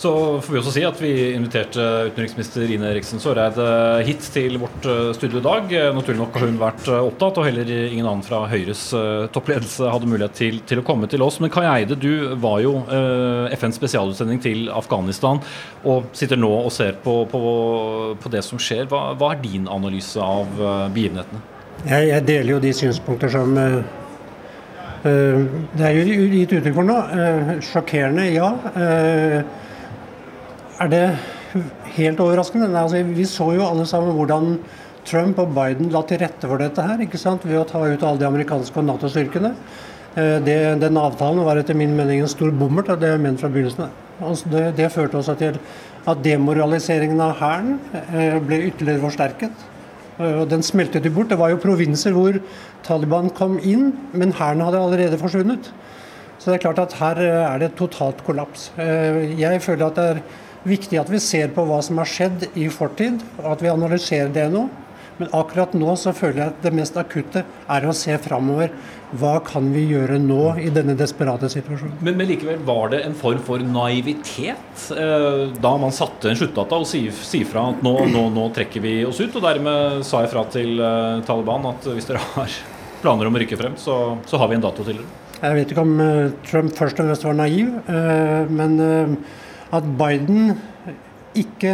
Så 0.04 0.42
får 0.42 0.52
vi 0.52 0.60
også 0.60 0.72
si 0.76 0.82
at 0.84 0.98
vi 1.00 1.10
inviterte 1.32 1.84
utenriksminister 2.10 2.72
Ine 2.76 2.90
Eriksen 2.90 3.22
Søreide 3.24 3.68
hit 4.04 4.26
til 4.34 4.58
vårt 4.60 4.84
eh, 4.90 5.14
studio 5.16 5.40
i 5.40 5.46
dag. 5.46 5.72
Naturlig 5.96 6.20
nok 6.20 6.36
har 6.36 6.44
hun 6.50 6.58
vært 6.60 6.90
eh, 6.92 7.06
opptatt, 7.08 7.40
og 7.40 7.48
heller 7.48 7.72
ingen 7.72 8.10
annen 8.10 8.26
fra 8.26 8.42
Høyres 8.52 8.82
toppledelse 9.32 9.94
hadde 9.94 10.10
mulighet 10.12 10.36
til, 10.42 10.60
til 10.68 10.82
å 10.82 10.86
komme 10.90 11.08
til 11.08 11.24
oss. 11.24 11.40
Men 11.40 11.54
Kai 11.56 11.64
Eide, 11.70 11.96
du 11.96 12.36
var 12.44 12.60
jo 12.66 12.76
eh, 12.84 13.56
FNs 13.56 13.80
spesialutsending 13.80 14.44
til 14.44 14.68
Afghanistan 14.76 15.40
og 15.88 16.12
sitter 16.12 16.42
nå 16.42 16.52
og 16.66 16.72
ser 16.76 17.00
på, 17.06 17.22
på, 17.32 17.42
på 18.20 18.36
det 18.36 18.44
som 18.44 18.60
skjer. 18.60 18.90
Hva, 18.92 19.14
hva, 19.16 19.32
er 19.32 19.44
din 19.46 19.72
analyse 19.72 20.20
av 20.20 20.52
begivenhetene? 20.92 21.46
Jeg, 21.88 22.12
jeg 22.12 22.28
deler 22.28 22.58
jo 22.58 22.64
de 22.68 22.76
synspunkter 22.76 23.32
som 23.32 23.56
Eh, 25.04 25.40
det 25.76 25.84
er 25.84 25.98
jo 25.98 26.28
gitt 26.32 26.54
uttrykk 26.56 26.78
for 26.78 26.88
nå. 26.88 26.96
Eh, 27.12 27.50
sjokkerende, 27.68 28.28
ja. 28.32 28.52
Eh, 30.74 30.86
er 30.86 30.90
det 30.90 31.64
helt 31.98 32.20
overraskende? 32.20 32.68
Nei, 32.68 32.82
altså, 32.82 33.04
vi 33.04 33.26
så 33.26 33.52
jo 33.54 33.66
alle 33.66 33.86
sammen 33.86 34.16
hvordan 34.18 34.58
Trump 35.06 35.40
og 35.40 35.54
Biden 35.54 35.92
la 35.92 36.02
til 36.08 36.22
rette 36.22 36.48
for 36.48 36.58
dette 36.58 36.82
her, 36.82 37.02
ikke 37.04 37.20
sant? 37.20 37.46
ved 37.46 37.60
å 37.60 37.68
ta 37.68 37.80
ut 37.84 38.04
alle 38.04 38.20
de 38.20 38.28
amerikanske 38.28 38.78
og 38.80 38.86
Nato-styrkene. 38.88 39.54
den 40.16 40.98
avtalen 40.98 41.44
var 41.44 41.58
etter 41.58 41.74
min 41.74 41.96
mening 41.98 42.22
en 42.22 42.28
stor 42.28 42.52
bommert, 42.52 42.88
det 43.00 43.10
er 43.10 43.18
ment 43.18 43.40
fra 43.40 43.50
begynnelsen. 43.50 43.90
Altså 44.22 44.50
det, 44.50 44.76
det, 44.78 44.92
førte 44.92 45.18
også 45.18 45.36
til 45.36 45.58
at 46.08 46.24
demoraliseringen 46.24 47.20
av 47.20 47.36
hæren 47.40 47.80
ble 48.46 48.62
ytterligere 48.70 49.02
forsterket. 49.02 49.52
Og 50.20 50.48
den 50.48 50.62
smeltet 50.64 51.06
jo 51.06 51.12
bort. 51.12 51.30
Det 51.30 51.40
var 51.40 51.50
jo 51.50 51.58
provinser 51.58 52.14
hvor 52.14 52.38
Taliban 52.86 53.32
kom 53.34 53.58
inn, 53.60 53.92
men 54.14 54.32
hæren 54.32 54.62
hadde 54.62 54.80
allerede 54.80 55.18
forsvunnet. 55.18 55.74
Så 56.38 56.52
det 56.52 56.60
er 56.60 56.64
klart 56.70 56.80
at 56.80 56.94
her 57.00 57.20
er 57.24 57.60
det 57.60 57.74
totalt 57.76 58.24
kollaps. 58.24 58.72
Jeg 58.78 59.62
føler 59.66 59.88
at 59.88 59.98
det 59.98 60.08
er 60.12 60.24
viktig 60.68 61.00
at 61.02 61.12
vi 61.12 61.20
ser 61.24 61.52
på 61.56 61.66
hva 61.68 61.82
som 61.84 62.00
har 62.02 62.10
skjedd 62.10 62.48
i 62.60 62.70
fortid, 62.72 63.22
og 63.42 63.54
at 63.56 63.64
vi 63.64 63.72
analyserer 63.74 64.32
det 64.34 64.48
nå. 64.54 64.68
Men 65.20 65.30
akkurat 65.38 65.76
nå 65.78 65.94
så 66.00 66.10
føler 66.16 66.40
jeg 66.40 66.52
at 66.56 66.64
det 66.66 66.72
mest 66.74 66.96
akutte 66.98 67.44
er 67.46 67.86
å 67.86 67.94
se 67.94 68.16
framover. 68.18 68.72
Hva 69.14 69.36
kan 69.46 69.68
vi 69.70 69.84
gjøre 69.92 70.18
nå 70.18 70.56
i 70.58 70.72
denne 70.74 70.96
desperate 70.98 71.52
situasjonen? 71.54 72.00
Men, 72.02 72.18
men 72.18 72.32
likevel 72.32 72.64
var 72.66 72.90
det 72.96 73.04
en 73.06 73.14
form 73.18 73.44
for 73.46 73.62
naivitet 73.62 74.88
eh, 74.98 75.44
da 75.54 75.74
man 75.78 75.94
satte 75.94 76.32
en 76.32 76.40
sluttdata 76.40 76.82
og 76.82 76.90
sier 76.90 77.14
si 77.14 77.44
fra 77.46 77.68
at 77.76 77.86
nå, 77.86 77.94
nå, 78.10 78.26
nå, 78.34 78.48
trekker 78.58 78.82
vi 78.84 78.96
oss 79.06 79.22
ut. 79.22 79.38
Og 79.38 79.46
dermed 79.46 80.02
sa 80.08 80.24
jeg 80.26 80.34
fra 80.34 80.48
til 80.56 80.82
eh, 80.82 81.22
Taliban 81.30 81.70
at 81.76 81.92
hvis 81.94 82.10
dere 82.10 82.24
har 82.34 82.58
planer 83.04 83.30
om 83.30 83.38
å 83.38 83.44
rykke 83.44 83.60
frem, 83.60 83.78
så, 83.78 84.00
så 84.26 84.42
har 84.42 84.50
vi 84.50 84.58
en 84.58 84.66
dato 84.66 84.82
til 84.88 84.98
dere. 84.98 85.20
Jeg 85.44 85.58
vet 85.60 85.72
ikke 85.74 85.84
om 85.84 85.98
eh, 86.00 86.34
Trump 86.48 86.74
først 86.78 87.00
og 87.04 87.10
fremst 87.10 87.26
var 87.28 87.36
naiv, 87.36 87.74
uh, 87.90 88.50
men 88.50 88.78
uh, 88.80 89.42
at 89.74 89.86
Biden 90.00 90.54
ikke 91.34 91.74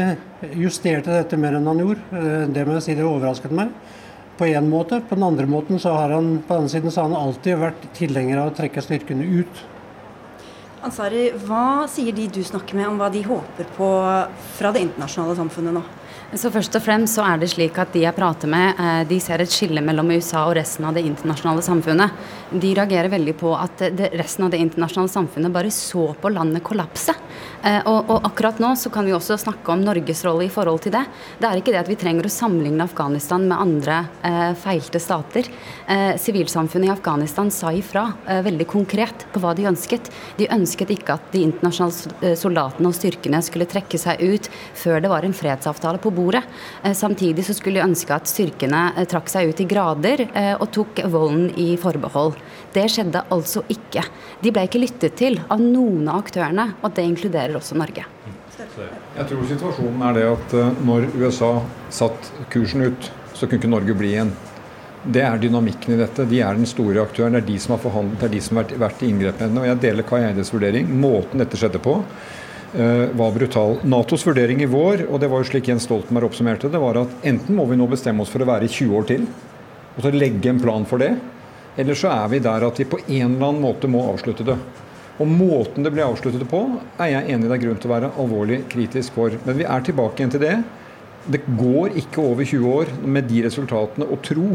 justerte 0.56 1.12
dette 1.12 1.40
mer 1.40 1.58
enn 1.58 1.68
han 1.68 1.82
gjorde, 1.82 2.06
eh, 2.16 2.46
det 2.48 2.64
må 2.68 2.78
jeg 2.78 2.86
si 2.86 2.96
det 2.96 3.08
overrasket 3.08 3.56
meg. 3.56 3.74
På 4.40 4.48
én 4.48 4.70
måte. 4.72 5.02
På 5.04 5.18
den 5.18 5.28
andre 5.28 5.46
måten 5.52 5.80
så 5.84 5.92
har 5.98 6.14
han 6.16 6.38
på 6.48 6.62
den 6.62 6.70
siden 6.72 6.92
så 6.92 7.04
har 7.04 7.10
han 7.10 7.28
alltid 7.28 7.60
vært 7.60 7.90
tilhenger 7.98 8.40
av 8.40 8.52
å 8.52 8.56
trekke 8.56 8.82
styrkene 8.82 9.28
ut. 9.42 9.64
Ansari, 10.80 11.26
hva 11.44 11.84
sier 11.92 12.16
de 12.16 12.30
du 12.32 12.40
snakker 12.40 12.78
med 12.80 12.88
om 12.88 13.02
hva 13.02 13.10
de 13.12 13.20
håper 13.26 13.68
på 13.76 13.90
fra 14.56 14.72
det 14.72 14.86
internasjonale 14.86 15.36
samfunnet 15.36 15.76
nå? 15.76 15.84
Så 16.38 16.52
først 16.54 16.76
og 16.78 16.84
fremst 16.86 17.18
så 17.18 17.24
er 17.26 17.40
det 17.42 17.48
slik 17.50 17.78
at 17.82 17.90
De 17.90 18.04
jeg 18.04 18.14
prater 18.14 18.50
med, 18.52 18.78
eh, 18.78 19.04
de 19.10 19.18
ser 19.20 19.42
et 19.42 19.50
skille 19.50 19.82
mellom 19.82 20.12
USA 20.14 20.44
og 20.46 20.56
resten 20.60 20.86
av 20.86 20.94
det 20.94 21.02
internasjonale 21.02 21.64
samfunnet. 21.66 22.12
De 22.54 22.74
reagerer 22.78 23.10
veldig 23.10 23.34
på 23.40 23.56
at 23.58 23.82
resten 24.14 24.46
av 24.46 24.52
det 24.52 24.60
internasjonale 24.62 25.10
samfunnet 25.10 25.52
bare 25.52 25.72
så 25.74 26.14
på 26.14 26.30
landet 26.30 26.62
kollapse. 26.64 27.16
Eh, 27.64 27.82
og, 27.88 28.12
og, 28.12 28.22
akkurat 28.30 28.60
nå 28.62 28.76
så 28.78 28.92
kan 28.94 29.08
vi 29.08 29.16
også 29.16 29.40
snakke 29.42 29.74
om 29.74 29.82
Norges 29.82 30.22
rolle 30.24 30.46
i 30.46 30.54
forhold 30.54 30.84
til 30.86 30.94
det. 30.94 31.02
Det 31.40 31.50
er 31.50 31.58
ikke 31.58 31.74
det 31.74 31.82
at 31.82 31.90
vi 31.90 31.98
trenger 31.98 32.30
å 32.30 32.32
sammenligne 32.32 32.86
Afghanistan 32.86 33.48
med 33.50 33.58
andre 33.58 33.98
eh, 34.22 34.54
feilte 34.60 35.02
stater. 35.02 35.50
Eh, 35.90 36.14
sivilsamfunnet 36.22 36.92
i 36.92 36.94
Afghanistan 36.94 37.50
sa 37.52 37.74
ifra 37.74 38.06
eh, 38.28 38.44
veldig 38.46 38.70
konkret 38.70 39.26
på 39.34 39.42
hva 39.42 39.56
de 39.58 39.66
ønsket. 39.72 40.12
De 40.38 40.48
ønsket 40.54 40.94
ikke 40.94 41.18
at 41.18 41.34
de 41.34 41.44
internasjonale 41.50 42.16
eh, 42.22 42.38
soldatene 42.38 42.94
og 42.94 42.96
styrkene 42.96 43.42
skulle 43.44 43.68
trekke 43.70 43.98
seg 43.98 44.22
ut 44.22 44.52
før 44.78 45.02
det 45.02 45.12
var 45.12 45.26
en 45.26 45.36
fredsavtale 45.36 45.98
på 45.98 46.14
bordet. 46.14 46.19
Eh, 46.20 46.96
samtidig 46.98 47.46
så 47.48 47.56
skulle 47.58 47.80
de 47.80 47.88
ønske 47.88 48.16
at 48.16 48.30
styrkene 48.30 49.08
trakk 49.10 49.32
seg 49.32 49.54
ut 49.54 49.64
i 49.64 49.68
grader 49.70 50.26
og 50.60 50.68
tok 50.76 51.02
volden 51.12 51.50
i 51.60 51.72
forbehold. 51.80 52.36
Det 52.74 52.86
skjedde 52.92 53.24
altså 53.34 53.64
ikke. 53.72 54.04
De 54.44 54.52
ble 54.54 54.68
ikke 54.68 54.82
lyttet 54.82 55.18
til 55.20 55.40
av 55.50 55.62
noen 55.64 56.08
av 56.10 56.22
aktørene, 56.24 56.74
og 56.84 56.94
det 56.96 57.08
inkluderer 57.10 57.58
også 57.60 57.78
Norge. 57.80 58.06
Jeg 58.60 59.28
tror 59.30 59.46
situasjonen 59.48 60.02
er 60.10 60.16
det 60.18 60.28
at 60.28 60.54
eh, 60.60 60.78
når 60.84 61.08
USA 61.16 61.54
satt 61.94 62.30
kursen 62.52 62.84
ut, 62.90 63.10
så 63.34 63.48
kunne 63.48 63.62
ikke 63.62 63.72
Norge 63.72 63.96
bli 63.96 64.14
igjen. 64.14 64.34
Det 65.00 65.22
er 65.24 65.40
dynamikken 65.40 65.96
i 65.96 66.00
dette. 66.02 66.26
De 66.28 66.42
er 66.44 66.58
den 66.58 66.68
store 66.68 67.06
aktøren. 67.06 67.38
Det 67.38 67.44
er 67.46 67.48
de 67.48 67.60
som 67.64 67.78
har 67.78 67.82
forhandlet, 67.86 68.20
det 68.20 68.28
er 68.28 68.34
de 68.34 68.42
som 68.44 68.60
har 68.60 68.74
vært, 68.84 69.04
i 69.04 69.12
inngrepene. 69.14 69.62
Og 69.62 69.70
jeg 69.70 69.82
deler 69.86 70.08
Kai 70.10 70.20
Eides 70.28 70.52
vurdering. 70.52 70.92
Måten 71.00 71.40
dette 71.40 71.60
skjedde 71.60 71.80
på, 71.84 71.96
var 72.70 73.32
brutal. 73.34 73.80
Natos 73.90 74.22
vurdering 74.28 74.60
i 74.62 74.68
vår, 74.70 75.08
og 75.10 75.22
det 75.22 75.30
var 75.32 75.42
jo 75.42 75.48
slik 75.50 75.72
Jens 75.72 75.88
Stoltenberg 75.88 76.28
oppsummerte 76.28 76.70
det, 76.70 76.82
var 76.82 77.00
at 77.02 77.26
enten 77.26 77.58
må 77.58 77.66
vi 77.66 77.78
nå 77.80 77.88
bestemme 77.90 78.22
oss 78.22 78.30
for 78.30 78.46
å 78.46 78.50
være 78.50 78.68
i 78.68 78.72
20 78.72 78.98
år 79.00 79.08
til, 79.10 79.24
og 79.96 80.04
så 80.06 80.12
legge 80.14 80.52
en 80.52 80.62
plan 80.62 80.86
for 80.86 81.02
det. 81.02 81.16
Eller 81.80 81.98
så 81.98 82.12
er 82.12 82.30
vi 82.34 82.42
der 82.44 82.66
at 82.68 82.80
vi 82.82 82.88
på 82.90 83.00
en 83.06 83.36
eller 83.36 83.48
annen 83.50 83.64
måte 83.64 83.90
må 83.90 84.04
avslutte 84.12 84.46
det. 84.48 84.58
Og 85.20 85.28
Måten 85.28 85.84
det 85.84 85.92
ble 85.92 86.06
avsluttet 86.08 86.46
på, 86.48 86.62
er 86.96 87.12
jeg 87.12 87.34
enig 87.34 87.50
det 87.50 87.56
er 87.58 87.64
grunn 87.66 87.80
til 87.80 87.90
å 87.90 87.96
være 87.96 88.12
alvorlig 88.22 88.62
kritisk 88.72 89.18
for. 89.18 89.34
Men 89.44 89.58
vi 89.60 89.68
er 89.68 89.84
tilbake 89.84 90.22
igjen 90.22 90.36
til 90.36 90.44
det. 90.46 90.58
Det 91.30 91.42
går 91.60 91.98
ikke 92.00 92.24
over 92.24 92.48
20 92.48 92.70
år 92.72 92.94
med 93.04 93.28
de 93.28 93.44
resultatene 93.44 94.08
å 94.08 94.20
tro 94.24 94.54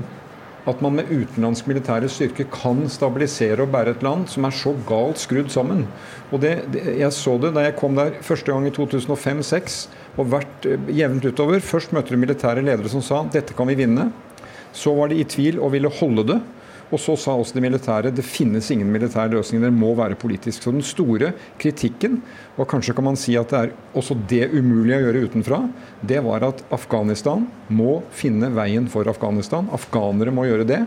at 0.64 0.80
man 0.85 0.97
med 0.97 1.11
utenlandsk 1.12 1.66
militære 1.68 2.09
styrker 2.09 2.49
kan 2.52 2.87
stabilisere 2.88 3.66
og 3.66 3.73
bære 3.75 3.94
et 3.94 4.04
land 4.04 4.25
som 4.33 4.47
er 4.49 4.56
så 4.56 4.73
galt 4.88 5.21
skrudd 5.21 5.52
sammen. 5.52 5.85
Og 6.33 6.40
det, 6.40 6.54
det, 6.73 6.85
Jeg 6.99 7.12
så 7.12 7.37
det 7.40 7.52
da 7.56 7.66
jeg 7.66 7.76
kom 7.76 7.97
der 7.99 8.16
første 8.25 8.52
gang 8.52 8.66
i 8.68 8.73
2005-2006 8.73 9.78
og 10.16 10.30
vært 10.33 10.68
eh, 10.68 10.90
jevnt 10.97 11.26
utover. 11.28 11.61
Først 11.61 11.92
møtte 11.92 12.14
du 12.14 12.21
militære 12.21 12.64
ledere 12.64 12.88
som 12.88 13.04
sa 13.04 13.23
dette 13.33 13.56
kan 13.56 13.68
vi 13.68 13.76
vinne. 13.83 14.09
Så 14.75 14.94
var 14.97 15.12
de 15.12 15.21
i 15.21 15.28
tvil 15.28 15.61
og 15.61 15.75
ville 15.76 15.92
holde 16.00 16.26
det. 16.33 16.40
Og 16.94 17.00
så 17.02 17.16
sa 17.18 17.34
også 17.34 17.56
de 17.56 17.64
militære 17.64 18.12
det 18.14 18.26
finnes 18.26 18.70
ingen 18.70 18.92
militær 18.94 19.32
løsning, 19.32 19.64
det 19.64 19.72
må 19.74 19.92
være 19.98 20.18
politisk. 20.20 20.62
Så 20.62 20.74
den 20.74 20.84
store 20.86 21.32
kritikken, 21.60 22.20
og 22.54 22.68
kanskje 22.70 22.94
kan 22.94 23.08
man 23.08 23.18
si 23.18 23.34
at 23.38 23.50
det 23.50 23.60
er 23.60 23.74
også 23.98 24.16
det 24.30 24.46
umulige 24.54 25.00
å 25.00 25.04
gjøre 25.08 25.24
utenfra, 25.26 25.60
det 26.06 26.20
var 26.22 26.46
at 26.46 26.62
Afghanistan 26.74 27.48
må 27.74 27.98
finne 28.14 28.50
veien 28.54 28.86
for 28.92 29.08
Afghanistan. 29.10 29.66
Afghanere 29.74 30.34
må 30.34 30.46
gjøre 30.46 30.66
det. 30.68 30.82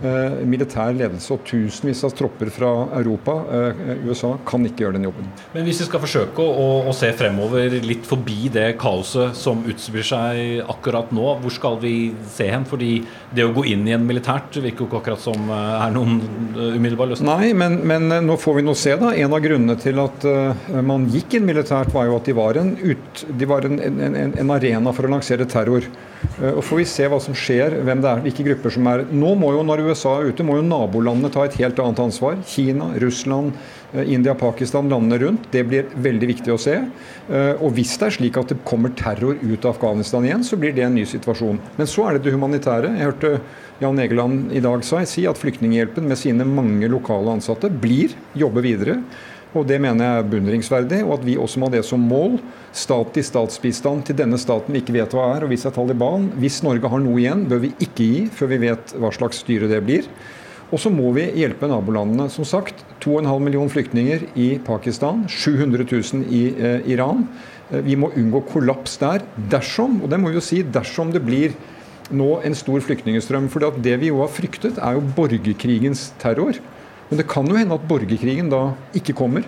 Eh, 0.00 0.38
militær 0.48 0.94
ledelse 0.96 1.34
og 1.34 1.42
tusenvis 1.44 2.00
av 2.06 2.14
tropper 2.16 2.48
fra 2.54 2.70
Europa, 2.96 3.34
eh, 3.52 3.80
USA, 4.06 4.30
kan 4.48 4.64
ikke 4.64 4.86
gjøre 4.86 4.96
den 4.96 5.08
jobben. 5.10 5.26
Men 5.52 5.66
hvis 5.66 5.82
vi 5.82 5.88
skal 5.90 6.00
forsøke 6.00 6.40
å, 6.40 6.88
å 6.88 6.94
se 6.96 7.10
fremover 7.12 7.76
litt 7.84 8.08
forbi 8.08 8.48
det 8.48 8.78
kaoset 8.80 9.36
som 9.36 9.60
utspiller 9.68 10.08
seg 10.08 10.70
akkurat 10.72 11.12
nå, 11.12 11.26
hvor 11.42 11.52
skal 11.52 11.76
vi 11.82 12.14
se 12.32 12.48
hen? 12.48 12.64
Fordi 12.64 13.02
det 13.34 13.44
å 13.44 13.52
gå 13.52 13.66
inn 13.68 13.84
igjen 13.88 14.06
militært 14.08 14.56
virker 14.56 14.86
jo 14.86 14.88
ikke 14.88 15.02
akkurat 15.02 15.20
som 15.26 15.49
er 15.54 15.94
noen 15.94 16.20
umiddelbar 16.56 17.10
løsning. 17.10 17.30
Nei, 17.30 17.50
men, 17.56 17.78
men, 17.86 18.08
nå 18.26 18.36
får 18.40 18.58
vi 18.58 18.66
nå 18.66 18.74
se, 18.78 18.94
da. 19.00 19.12
En 19.16 19.34
av 19.36 19.42
grunnene 19.44 19.76
til 19.80 20.00
at 20.02 20.26
man 20.86 21.08
gikk 21.12 21.38
inn 21.38 21.48
militært, 21.48 21.92
var 21.94 22.08
jo 22.08 22.18
at 22.18 22.28
de 22.28 22.36
var 22.36 22.60
en, 22.60 22.74
ut, 22.80 23.24
de 23.40 23.50
var 23.50 23.66
en, 23.68 23.80
en, 23.80 24.20
en 24.30 24.54
arena 24.54 24.94
for 24.96 25.08
å 25.08 25.12
lansere 25.14 25.48
terror. 25.50 25.86
Og 26.40 26.60
får 26.64 26.80
vi 26.82 26.86
se 26.88 27.06
hva 27.08 27.20
som 27.22 27.36
skjer, 27.36 27.78
hvem 27.86 28.02
det 28.04 28.10
er, 28.10 28.22
hvilke 28.24 28.44
grupper 28.50 28.74
som 28.74 28.88
er 28.90 29.06
Nå 29.08 29.32
må 29.40 29.54
jo, 29.54 29.62
når 29.66 29.86
USA 29.88 30.18
er 30.18 30.30
ute, 30.30 30.44
må 30.46 30.58
jo 30.58 30.66
nabolandene 30.66 31.32
ta 31.32 31.46
et 31.46 31.56
helt 31.60 31.80
annet 31.80 32.02
ansvar. 32.04 32.36
Kina, 32.48 32.90
Russland, 33.00 33.56
uh, 33.94 34.02
India, 34.04 34.34
Pakistan, 34.38 34.90
landene 34.90 35.18
rundt. 35.22 35.48
Det 35.52 35.64
blir 35.68 35.88
veldig 35.94 36.30
viktig 36.34 36.54
å 36.54 36.60
se. 36.60 36.76
Og 37.30 37.68
hvis 37.76 37.92
det 38.00 38.06
er 38.08 38.14
slik 38.16 38.36
at 38.40 38.50
det 38.50 38.56
kommer 38.66 38.90
terror 38.98 39.38
ut 39.38 39.64
av 39.64 39.76
Afghanistan 39.76 40.24
igjen, 40.26 40.42
så 40.42 40.56
blir 40.58 40.74
det 40.74 40.82
en 40.82 40.96
ny 40.98 41.04
situasjon. 41.06 41.60
Men 41.76 41.90
så 41.90 42.08
er 42.08 42.16
det 42.16 42.24
det 42.24 42.32
humanitære. 42.34 42.90
Jeg 42.98 43.06
hørte 43.06 43.30
Jan 43.80 44.00
Egeland 44.02 44.50
i 44.52 44.60
dag 44.64 44.82
si 44.84 45.26
at 45.30 45.38
Flyktninghjelpen 45.38 46.08
med 46.10 46.18
sine 46.18 46.44
mange 46.44 46.90
lokale 46.90 47.36
ansatte 47.38 47.70
blir 47.70 48.16
jobbe 48.34 48.64
videre. 48.66 48.98
Og 49.50 49.66
Det 49.66 49.80
mener 49.82 50.04
jeg 50.04 50.18
er 50.20 50.28
beundringsverdig, 50.30 50.98
og 51.02 51.16
at 51.16 51.24
vi 51.26 51.34
også 51.40 51.58
må 51.58 51.66
ha 51.66 51.74
det 51.74 51.82
som 51.86 52.02
mål. 52.06 52.36
Stat 52.76 53.16
i 53.18 53.24
statsbistand 53.26 54.04
til 54.06 54.18
denne 54.20 54.38
staten 54.38 54.74
vi 54.74 54.82
ikke 54.82 54.94
vet 54.94 55.16
hva 55.16 55.32
er, 55.34 55.42
og 55.42 55.50
hvis 55.50 55.64
det 55.66 55.72
er 55.72 55.78
Taliban. 55.80 56.28
Hvis 56.38 56.60
Norge 56.62 56.90
har 56.92 57.02
noe 57.02 57.18
igjen, 57.18 57.48
bør 57.50 57.64
vi 57.64 57.72
ikke 57.82 58.06
gi 58.06 58.20
før 58.30 58.52
vi 58.52 58.60
vet 58.68 58.94
hva 58.94 59.10
slags 59.16 59.42
styre 59.42 59.70
det 59.70 59.80
blir. 59.88 60.06
Og 60.70 60.78
så 60.78 60.90
må 60.92 61.10
vi 61.16 61.26
hjelpe 61.40 61.68
nabolandene. 61.70 62.28
Som 62.30 62.46
sagt, 62.46 62.84
2,5 63.02 63.26
millioner 63.42 63.72
flyktninger 63.72 64.28
i 64.38 64.52
Pakistan, 64.62 65.24
700 65.26 65.86
000 65.88 66.28
i 66.30 66.42
eh, 66.54 66.86
Iran. 66.94 67.24
Eh, 67.70 67.82
vi 67.86 67.98
må 67.98 68.12
unngå 68.14 68.44
kollaps 68.52 68.98
der 69.02 69.24
dersom, 69.50 69.98
og 70.04 70.12
det 70.12 70.20
må 70.22 70.30
vi 70.30 70.38
jo 70.38 70.44
si, 70.44 70.62
dersom 70.62 71.10
det 71.14 71.24
blir 71.26 71.56
nå 72.10 72.36
en 72.46 72.54
stor 72.58 72.82
flyktningstrøm. 72.86 73.50
For 73.50 73.66
det 73.82 73.96
vi 74.02 74.12
jo 74.12 74.22
har 74.22 74.30
fryktet, 74.30 74.78
er 74.78 74.98
jo 74.98 75.08
borgerkrigens 75.16 76.10
terror. 76.22 76.62
Men 77.10 77.18
det 77.18 77.26
kan 77.30 77.50
jo 77.50 77.58
hende 77.58 77.74
at 77.74 77.90
borgerkrigen 77.90 78.52
da 78.52 78.68
ikke 78.94 79.16
kommer. 79.18 79.46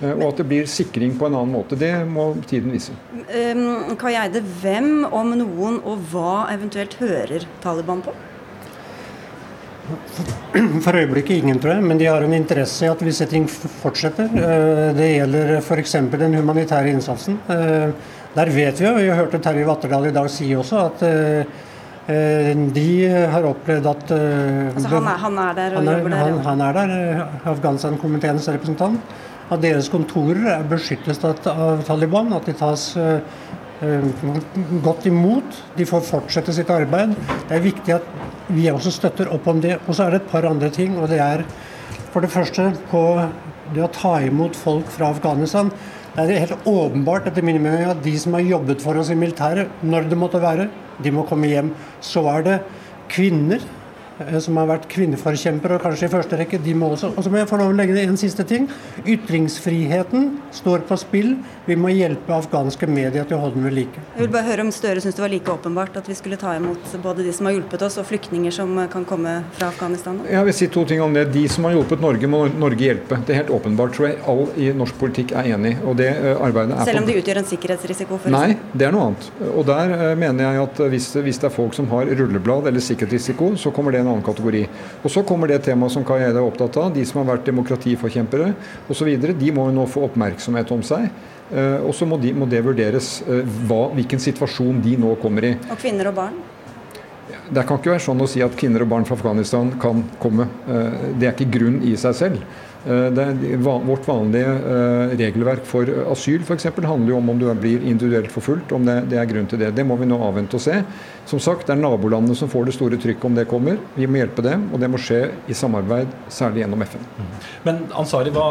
Eh, 0.00 0.16
og 0.16 0.30
at 0.32 0.40
det 0.40 0.48
blir 0.50 0.68
sikring 0.70 1.14
på 1.20 1.28
en 1.28 1.36
annen 1.36 1.52
måte. 1.52 1.76
Det 1.76 1.92
må 2.08 2.32
tiden 2.48 2.72
vise. 2.72 2.96
Um, 3.28 3.94
Kai 4.00 4.16
Eide, 4.16 4.40
hvem 4.64 5.04
om 5.12 5.36
noen 5.36 5.82
og 5.84 6.08
hva 6.12 6.46
eventuelt 6.54 6.96
hører 7.02 7.44
Taliban 7.60 8.00
på? 8.04 8.16
For 10.84 10.94
øyeblikket 10.94 11.42
ingen, 11.42 11.58
tror 11.60 11.74
jeg, 11.74 11.82
men 11.82 11.98
de 11.98 12.06
har 12.06 12.22
en 12.22 12.36
interesse 12.36 12.86
i 12.86 12.90
at 12.90 13.02
visse 13.02 13.26
ting 13.30 13.48
fortsetter. 13.50 14.30
Eh, 14.30 14.88
det 14.96 15.08
gjelder 15.16 15.56
f.eks. 15.58 15.96
den 16.20 16.38
humanitære 16.38 16.92
innsatsen. 16.92 17.40
Eh, 17.50 17.90
der 18.32 18.52
vet 18.54 18.80
vi 18.80 18.86
jo, 18.86 18.94
vi 18.96 19.10
hørte 19.10 19.40
Terje 19.42 19.66
Vatterdal 19.66 20.08
i 20.08 20.14
dag 20.14 20.30
si 20.30 20.52
også, 20.56 20.86
at 20.86 21.06
Eh, 22.02 22.48
de 22.74 22.86
har 23.30 23.44
opplevd 23.46 23.84
at 23.86 24.08
altså 24.10 24.88
han, 24.90 25.04
er, 25.06 25.20
han, 25.22 25.36
er, 25.38 25.52
der 25.54 25.76
og 25.76 25.76
han 25.76 25.86
er, 25.86 25.92
jobber 26.00 26.10
der? 26.10 26.16
Han, 26.18 26.40
han 26.48 26.62
er 26.66 26.72
der, 26.74 27.20
Afghanistan-komiteens 27.52 28.48
representant. 28.50 29.12
At 29.54 29.62
deres 29.62 29.86
kontorer 29.92 30.48
er 30.56 30.66
beskyttes 30.66 31.22
av 31.22 31.84
Taliban. 31.86 32.34
At 32.34 32.50
de 32.50 32.56
tas 32.58 32.88
godt 34.82 35.06
imot. 35.06 35.62
De 35.78 35.86
får 35.86 36.02
fortsette 36.08 36.56
sitt 36.58 36.74
arbeid. 36.74 37.14
Det 37.46 37.60
er 37.60 37.64
viktig 37.70 37.94
at 38.00 38.10
vi 38.52 38.68
også 38.70 38.92
støtter 38.94 39.30
opp 39.32 39.46
om 39.50 39.60
det. 39.62 39.78
Og 39.86 39.96
så 39.96 40.06
er 40.06 40.14
det 40.14 40.22
et 40.22 40.30
par 40.32 40.46
andre 40.48 40.70
ting. 40.70 40.98
og 40.98 41.08
det 41.08 41.20
er 41.20 41.44
For 42.12 42.20
det 42.20 42.30
første 42.30 42.74
på 42.90 43.02
det 43.72 43.82
å 43.82 43.92
ta 43.92 44.18
imot 44.20 44.56
folk 44.56 44.86
fra 44.92 45.08
Afghanistan. 45.14 45.70
Det 46.12 46.26
er 46.28 46.44
helt 46.44 46.66
åpenbart 46.68 47.26
etter 47.26 47.42
min 47.42 47.62
mening 47.62 47.88
at 47.88 48.02
de 48.04 48.12
som 48.20 48.34
har 48.36 48.44
jobbet 48.44 48.82
for 48.84 48.98
oss 49.00 49.08
i 49.08 49.16
militæret, 49.16 49.70
når 49.80 50.10
det 50.10 50.18
måtte 50.20 50.42
være, 50.42 50.68
de 51.00 51.10
må 51.10 51.24
komme 51.24 51.48
hjem. 51.48 51.70
Så 52.04 52.26
er 52.28 52.44
det 52.44 52.58
kvinner. 53.08 53.64
Eh, 54.28 54.38
som 54.44 54.58
har 54.60 54.68
vært 54.70 54.88
kvinneforkjempere, 54.92 55.78
og 55.78 55.86
kanskje 55.86 56.08
i 56.08 56.12
første 56.12 56.38
rekke, 56.40 56.60
de 56.62 56.74
må 56.78 56.92
også 56.92 57.12
Og 57.16 57.24
så 57.24 57.32
må 57.32 57.40
jeg 57.40 57.48
få 57.50 57.58
lov 57.60 57.72
å 57.72 57.76
legge 57.76 57.96
det 57.96 58.06
en 58.08 58.18
siste 58.20 58.44
ting. 58.48 58.68
Ytringsfriheten 59.04 60.30
står 60.54 60.86
på 60.88 60.98
spill. 61.00 61.34
Vi 61.66 61.76
må 61.78 61.92
hjelpe 61.92 62.34
afghanske 62.36 62.88
medier 62.90 63.26
til 63.28 63.36
å 63.38 63.42
holde 63.44 63.60
den 63.60 63.68
ved 63.68 63.76
like. 63.76 64.04
Jeg 64.16 64.26
vil 64.26 64.32
bare 64.32 64.48
høre 64.48 64.66
om 64.66 64.72
Støre 64.72 65.02
syns 65.04 65.18
det 65.18 65.22
var 65.22 65.32
like 65.32 65.52
åpenbart 65.52 65.98
at 66.00 66.08
vi 66.08 66.16
skulle 66.16 66.38
ta 66.40 66.54
imot 66.56 66.94
både 67.02 67.26
de 67.26 67.34
som 67.36 67.46
har 67.46 67.56
hjulpet 67.58 67.84
oss, 67.84 67.98
og 68.00 68.08
flyktninger 68.08 68.54
som 68.54 68.72
kan 68.92 69.04
komme 69.08 69.38
fra 69.58 69.68
Afghanistan? 69.68 70.20
Jeg 70.30 70.48
vil 70.48 70.56
si 70.56 70.70
to 70.72 70.86
ting 70.88 71.02
om 71.04 71.12
det. 71.14 71.28
De 71.34 71.44
som 71.52 71.68
har 71.68 71.76
hjulpet 71.76 72.00
Norge, 72.02 72.30
må 72.30 72.46
Norge 72.56 72.88
hjelpe. 72.88 73.20
Det 73.26 73.34
er 73.34 73.42
helt 73.42 73.52
åpenbart, 73.54 73.94
tror 73.96 74.08
jeg 74.08 74.20
all 74.32 74.44
i 74.56 74.72
norsk 74.76 74.96
politikk 75.00 75.36
er 75.36 75.52
enig 75.54 75.76
og 75.86 75.96
det 75.98 76.08
eh, 76.12 76.42
arbeidet 76.42 76.76
er 76.76 76.88
Selv 76.88 77.02
om 77.02 77.08
de 77.08 77.16
utgjør 77.20 77.40
en 77.42 77.48
sikkerhetsrisiko? 77.48 78.18
For 78.22 78.34
Nei, 78.34 78.56
det 78.72 78.88
er 78.88 78.94
noe 78.94 79.10
annet. 79.10 79.28
Og 79.52 79.66
der 79.68 79.94
eh, 79.96 80.04
mener 80.18 80.46
jeg 80.46 80.62
at 80.62 80.82
hvis, 80.94 81.08
hvis, 81.18 81.40
det 81.42 81.48
er 81.48 81.54
folk 81.54 81.76
som 81.76 81.88
har 81.92 82.10
rulleblad 82.20 82.68
eller 82.70 82.84
sikkerhetsrisiko, 82.84 83.52
så 83.60 83.72
kommer 83.74 83.94
det 83.94 84.02
en 84.02 84.11
annen 84.12 84.26
kategori. 84.26 84.62
Og 85.02 85.12
så 85.12 85.24
kommer 85.26 85.50
det 85.50 85.62
temaet 85.66 85.94
som 85.94 86.06
Kai 86.06 86.20
Eide 86.22 86.38
er 86.38 86.46
opptatt 86.46 86.78
av, 86.80 86.92
de 86.94 87.04
som 87.08 87.22
har 87.22 87.30
vært 87.34 87.48
demokratiforkjempere 87.48 88.52
osv. 88.92 89.12
De 89.40 89.52
må 89.54 89.68
jo 89.68 89.76
nå 89.76 89.86
få 89.90 90.06
oppmerksomhet 90.08 90.72
om 90.74 90.84
seg. 90.86 91.08
Uh, 91.52 91.84
og 91.84 91.92
så 91.92 92.06
må, 92.08 92.16
de, 92.16 92.30
må, 92.32 92.46
det 92.48 92.62
vurderes 92.64 93.18
uh, 93.26 93.42
hva, 93.68 93.90
hvilken 93.92 94.20
situasjon 94.22 94.78
de 94.84 94.96
nå 95.00 95.12
kommer 95.20 95.50
i. 95.50 95.52
Og 95.68 95.80
kvinner 95.80 96.08
og 96.08 96.16
barn? 96.16 96.38
Det 97.52 97.64
kan 97.68 97.76
ikke 97.76 97.92
være 97.92 98.04
sånn 98.06 98.24
å 98.24 98.28
si 98.30 98.40
at 98.44 98.54
kvinner 98.56 98.84
og 98.84 98.88
barn 98.88 99.04
fra 99.08 99.18
Afghanistan 99.18 99.74
kan 99.82 100.00
komme. 100.22 100.48
Uh, 100.64 101.12
det 101.20 101.28
er 101.28 101.34
ikke 101.34 101.52
grunn 101.58 101.82
i 101.84 101.92
seg 102.00 102.16
selv. 102.16 102.46
Eh, 102.84 103.58
vårt 103.86 104.08
vanlige 104.08 104.50
eh, 104.50 105.16
regelverk 105.16 105.66
for 105.66 105.86
asyl 106.10 106.42
for 106.42 106.58
eksempel, 106.58 106.84
handler 106.84 107.12
jo 107.12 107.18
om 107.20 107.28
om 107.30 107.38
du 107.38 107.46
blir 107.54 107.84
individuelt 107.86 108.32
forfulgt, 108.32 108.72
om 108.74 108.86
det, 108.86 108.96
det, 109.12 109.20
er 109.20 109.28
grunn 109.30 109.46
til 109.46 109.60
det. 109.62 109.70
Det 109.76 109.84
må 109.86 109.94
vi 110.00 110.08
nå 110.10 110.18
avvente 110.18 110.58
og 110.58 110.64
se. 110.64 110.80
Som 111.30 111.38
sagt, 111.38 111.68
Det 111.68 111.76
er 111.76 111.82
nabolandene 111.82 112.34
som 112.34 112.50
får 112.50 112.66
det 112.66 112.74
store 112.74 112.98
trykket 112.98 113.24
om 113.28 113.36
det 113.38 113.46
kommer. 113.50 113.78
Vi 113.94 114.08
må 114.10 114.18
hjelpe 114.18 114.42
dem, 114.42 114.66
og 114.74 114.82
det 114.82 114.90
må 114.90 114.98
skje 114.98 115.20
i 115.46 115.54
samarbeid, 115.54 116.10
særlig 116.32 116.64
gjennom 116.64 116.82
FN. 116.82 117.06
Men 117.62 117.84
Ansari, 117.94 118.32
hva, 118.34 118.48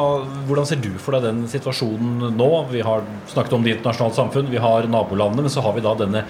hvordan 0.47 0.69
ser 0.69 0.79
du 0.79 0.93
for 0.95 1.17
deg 1.17 1.27
den 1.27 1.43
situasjonen 1.51 2.31
nå? 2.37 2.49
Vi 2.71 2.85
har 2.87 3.03
snakket 3.33 3.57
om 3.57 3.67
det 3.67 3.75
internasjonale 3.75 4.15
samfunn, 4.15 4.47
vi 4.53 4.63
har 4.63 4.87
nabolandene, 4.87 5.43
men 5.43 5.51
så 5.51 5.65
har 5.65 5.75
vi 5.75 5.83
da 5.83 5.97
denne 5.99 6.23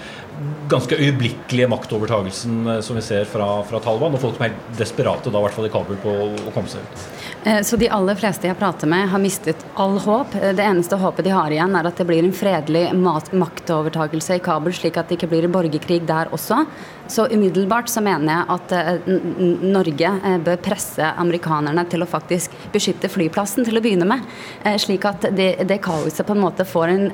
ganske 0.72 0.96
øyeblikkelige 0.98 1.68
maktovertagelsen 1.70 2.66
eh, 2.66 2.82
som 2.82 2.98
vi 2.98 3.06
ser 3.06 3.30
fra, 3.30 3.46
fra 3.68 3.78
Taliban, 3.84 4.16
og 4.16 4.24
folk 4.24 4.40
som 4.40 4.48
er 4.48 4.58
desperate, 4.78 5.30
da 5.30 5.38
i 5.38 5.46
hvert 5.46 5.54
fall 5.54 5.70
i 5.70 5.72
Kabul, 5.72 6.02
på 6.02 6.16
å 6.26 6.54
komme 6.56 6.70
seg 6.72 6.82
ut. 6.82 7.06
Så 7.66 7.76
de 7.78 7.88
aller 7.92 8.16
fleste 8.16 8.48
jeg 8.48 8.56
prater 8.58 8.88
med, 8.90 9.08
har 9.12 9.20
mistet 9.20 9.60
all 9.80 9.98
håp. 10.00 10.32
Det 10.32 10.64
eneste 10.64 10.96
håpet 11.00 11.26
de 11.26 11.34
har 11.34 11.52
igjen, 11.52 11.74
er 11.76 11.88
at 11.88 12.00
det 12.00 12.06
blir 12.08 12.24
en 12.24 12.34
fredelig 12.34 12.88
maktovertagelse 12.96 14.38
i 14.38 14.42
Kabul, 14.44 14.74
slik 14.76 14.98
at 15.00 15.10
det 15.10 15.18
ikke 15.18 15.30
blir 15.32 15.48
borgerkrig 15.52 16.00
der 16.08 16.32
også. 16.32 16.62
Så 17.12 17.26
umiddelbart 17.28 17.90
så 17.92 18.00
mener 18.04 18.30
jeg 18.30 18.46
at 18.54 18.74
eh, 18.78 19.08
Norge 19.74 20.12
eh, 20.14 20.36
bør 20.40 20.60
presse 20.64 21.10
amerikanerne 21.20 21.84
til 21.92 22.04
å 22.04 22.08
faktisk 22.08 22.54
beskytte 22.72 23.10
flyplassen 23.12 23.66
til 23.66 23.76
å 23.76 23.82
begynne 23.84 24.08
med. 24.08 24.24
Eh, 24.64 24.78
slik 24.80 25.04
at 25.10 25.26
det, 25.36 25.50
det 25.68 25.80
kaoset 25.84 26.24
på 26.26 26.36
en 26.36 26.44
måte 26.44 26.64
får 26.68 26.94
en, 26.94 27.08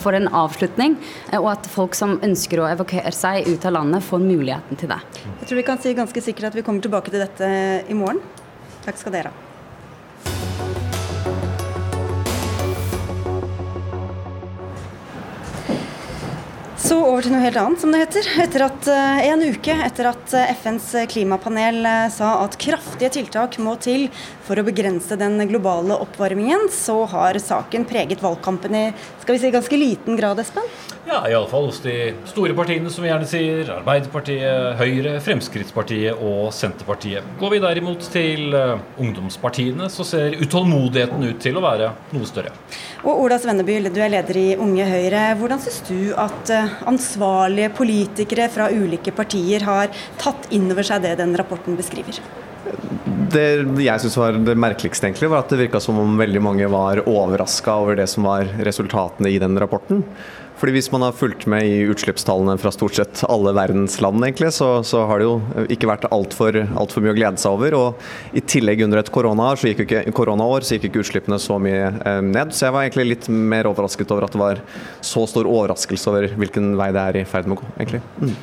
får 0.00 0.20
en 0.20 0.30
avslutning, 0.40 0.96
og 1.36 1.50
at 1.52 1.68
folk 1.70 1.96
som 1.98 2.16
ønsker 2.24 2.62
å 2.62 2.70
evakuere 2.70 3.12
seg 3.14 3.50
ut 3.50 3.66
av 3.68 3.76
landet, 3.76 4.06
får 4.06 4.22
muligheten 4.24 4.80
til 4.80 4.94
det. 4.94 5.02
Jeg 5.42 5.50
tror 5.50 5.60
vi 5.60 5.66
kan 5.66 5.82
si 5.82 5.96
ganske 5.98 6.24
sikkert 6.30 6.52
at 6.52 6.60
vi 6.60 6.64
kommer 6.66 6.84
tilbake 6.84 7.12
til 7.12 7.26
dette 7.26 7.50
i 7.90 7.98
morgen. 7.98 8.22
Takk 8.86 9.02
skal 9.02 9.18
dere 9.18 9.34
ha. 9.34 9.45
Så 16.86 17.00
over 17.02 17.24
til 17.24 17.32
noe 17.34 17.42
helt 17.42 17.56
annet, 17.58 17.80
som 17.82 17.90
det 17.90 17.98
heter. 18.04 18.26
Etter 18.44 18.62
at, 18.68 18.84
uh, 18.86 19.16
en 19.26 19.40
uke 19.42 19.74
etter 19.88 20.06
at 20.06 20.34
uh, 20.38 20.50
FNs 20.54 20.92
klimapanel 21.10 21.80
uh, 21.82 22.04
sa 22.14 22.36
at 22.44 22.54
kraftige 22.62 23.10
tiltak 23.16 23.58
må 23.58 23.74
til 23.82 24.04
for 24.46 24.58
å 24.58 24.64
begrense 24.66 25.18
den 25.18 25.40
globale 25.50 25.96
oppvarmingen, 26.04 26.68
så 26.72 27.00
har 27.10 27.38
saken 27.42 27.86
preget 27.88 28.22
valgkampen 28.22 28.76
i 28.78 28.84
skal 29.22 29.34
vi 29.34 29.40
si, 29.42 29.50
ganske 29.54 29.78
liten 29.80 30.18
grad, 30.18 30.38
Espen? 30.38 30.68
Ja, 31.06 31.20
iallfall 31.30 31.68
hos 31.68 31.80
de 31.82 32.14
store 32.26 32.54
partiene, 32.58 32.90
som 32.90 33.04
vi 33.04 33.10
gjerne 33.10 33.26
sier. 33.30 33.68
Arbeiderpartiet, 33.76 34.78
Høyre, 34.78 35.16
Fremskrittspartiet 35.22 36.22
og 36.22 36.52
Senterpartiet. 36.54 37.26
Går 37.40 37.54
vi 37.54 37.60
derimot 37.62 38.06
til 38.14 38.54
ungdomspartiene, 38.54 39.90
så 39.92 40.06
ser 40.06 40.38
utålmodigheten 40.42 41.26
ut 41.26 41.42
til 41.42 41.58
å 41.58 41.64
være 41.66 41.92
noe 42.14 42.30
større. 42.30 42.54
Og 43.06 43.26
Ola 43.26 43.38
Svenneby, 43.42 43.78
du 43.90 44.00
er 44.02 44.14
leder 44.14 44.40
i 44.40 44.48
Unge 44.58 44.86
Høyre. 44.90 45.28
Hvordan 45.38 45.62
syns 45.62 45.82
du 45.90 46.10
at 46.18 46.54
ansvarlige 46.86 47.74
politikere 47.78 48.50
fra 48.50 48.70
ulike 48.74 49.14
partier 49.14 49.66
har 49.66 49.94
tatt 50.22 50.50
inn 50.54 50.70
over 50.74 50.86
seg 50.86 51.06
det 51.06 51.16
den 51.22 51.34
rapporten 51.38 51.78
beskriver? 51.78 52.18
Det 53.32 53.82
jeg 53.82 54.02
syns 54.02 54.16
var 54.20 54.36
det 54.46 54.56
merkeligste, 54.58 55.08
egentlig, 55.08 55.30
var 55.32 55.44
at 55.44 55.52
det 55.52 55.60
virka 55.64 55.80
som 55.82 55.98
om 56.02 56.18
veldig 56.20 56.42
mange 56.44 56.66
var 56.70 57.02
overraska 57.08 57.74
over 57.82 57.98
det 57.98 58.08
som 58.12 58.26
var 58.28 58.50
resultatene 58.66 59.32
i 59.32 59.40
den 59.42 59.58
rapporten. 59.60 60.04
Fordi 60.56 60.72
Hvis 60.76 60.90
man 60.92 61.04
har 61.04 61.12
fulgt 61.16 61.46
med 61.46 61.64
i 61.68 61.84
utslippstallene 61.88 62.56
fra 62.60 62.72
stort 62.72 62.96
sett 62.96 63.22
alle 63.28 63.52
verdens 63.56 63.98
land, 64.00 64.24
egentlig, 64.24 64.52
så, 64.56 64.82
så 64.84 65.04
har 65.08 65.20
det 65.20 65.26
jo 65.28 65.66
ikke 65.72 65.88
vært 65.90 66.08
altfor 66.12 66.56
alt 66.64 66.94
for 66.94 67.04
mye 67.04 67.14
å 67.14 67.18
glede 67.18 67.40
seg 67.42 67.56
over. 67.56 67.76
og 67.76 68.36
I 68.36 68.42
tillegg 68.44 68.82
under 68.86 69.00
et 69.02 69.12
koronaår 69.12 69.60
så 69.60 69.70
gikk 69.70 69.84
så 69.86 70.76
gikk 70.76 70.88
ikke 70.88 71.02
utslippene 71.02 71.38
så 71.42 71.58
mye 71.60 71.90
eh, 71.92 72.20
ned. 72.24 72.54
Så 72.56 72.66
jeg 72.66 72.76
var 72.76 72.86
egentlig 72.86 73.08
litt 73.10 73.28
mer 73.28 73.68
overrasket 73.68 74.12
over 74.14 74.26
at 74.26 74.34
det 74.34 74.40
var 74.40 74.62
så 75.04 75.26
stor 75.28 75.48
overraskelse 75.48 76.10
over 76.10 76.28
hvilken 76.40 76.72
vei 76.78 76.88
det 76.94 77.02
er 77.02 77.20
i 77.20 77.26
ferd 77.28 77.48
med 77.50 77.58
å 77.58 77.60
gå. 77.62 77.70
egentlig. 77.76 78.02
Mm. 78.20 78.34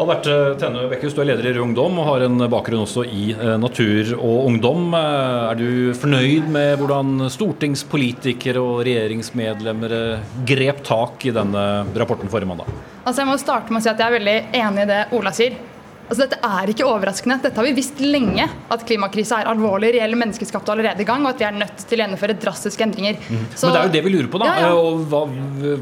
Albert 0.00 0.28
Tenne 0.60 0.86
Bekkhus, 0.90 1.14
du 1.14 1.22
er 1.22 1.30
leder 1.32 1.50
i 1.50 1.62
Ungdom 1.62 1.98
og 2.00 2.08
har 2.08 2.26
en 2.26 2.46
bakgrunn 2.50 2.84
også 2.84 3.04
i 3.06 3.30
eh, 3.36 3.56
natur 3.60 4.14
og 4.18 4.50
ungdom. 4.50 4.90
Eh, 4.96 5.50
er 5.50 5.60
du 5.60 5.70
fornøyd 5.98 6.50
med 6.52 6.74
hvordan 6.80 7.28
stortingspolitikere 7.32 8.62
og 8.62 8.82
regjeringsmedlemmer 8.88 9.96
eh, 9.96 10.36
grep 10.48 10.82
tak 10.86 11.26
i 11.28 11.34
denne 11.36 11.59
rapporten 12.02 12.30
forrige 12.32 12.50
mandag? 12.50 12.70
Altså 13.04 13.22
jeg 13.22 13.30
må 13.30 13.36
starte 13.40 13.72
med 13.72 13.82
å 13.82 13.84
si 13.84 13.92
at 13.92 14.00
jeg 14.00 14.08
er 14.08 14.18
veldig 14.18 14.38
enig 14.60 14.86
i 14.86 14.90
det 14.90 15.02
Ola 15.16 15.34
sier. 15.34 15.58
Altså, 16.10 16.24
dette 16.26 16.40
er 16.42 16.70
ikke 16.72 16.86
overraskende. 16.90 17.36
Dette 17.44 17.60
har 17.60 17.66
vi 17.68 17.72
visst 17.76 18.00
lenge. 18.02 18.42
At 18.74 18.82
klimakrisa 18.86 19.44
er 19.44 19.50
alvorlig, 19.52 19.92
reell 19.94 20.16
menneskeskapt 20.18 20.72
allerede 20.72 21.04
i 21.04 21.06
gang, 21.06 21.22
og 21.22 21.36
at 21.36 21.38
vi 21.38 21.46
er 21.46 21.54
nødt 21.54 21.84
til 21.86 22.00
å 22.00 22.02
gjennomføre 22.02 22.34
drastiske 22.42 22.82
endringer. 22.82 23.20
Mm. 23.28 23.44
Så, 23.54 23.68
Men 23.68 23.76
det 23.76 23.80
er 23.80 23.86
jo 23.86 23.92
det 23.94 24.02
vi 24.06 24.12
lurer 24.16 24.30
på, 24.32 24.40
da. 24.42 24.48
Ja, 24.50 24.64
ja. 24.64 24.72
Og 24.74 25.04
hva, 25.12 25.20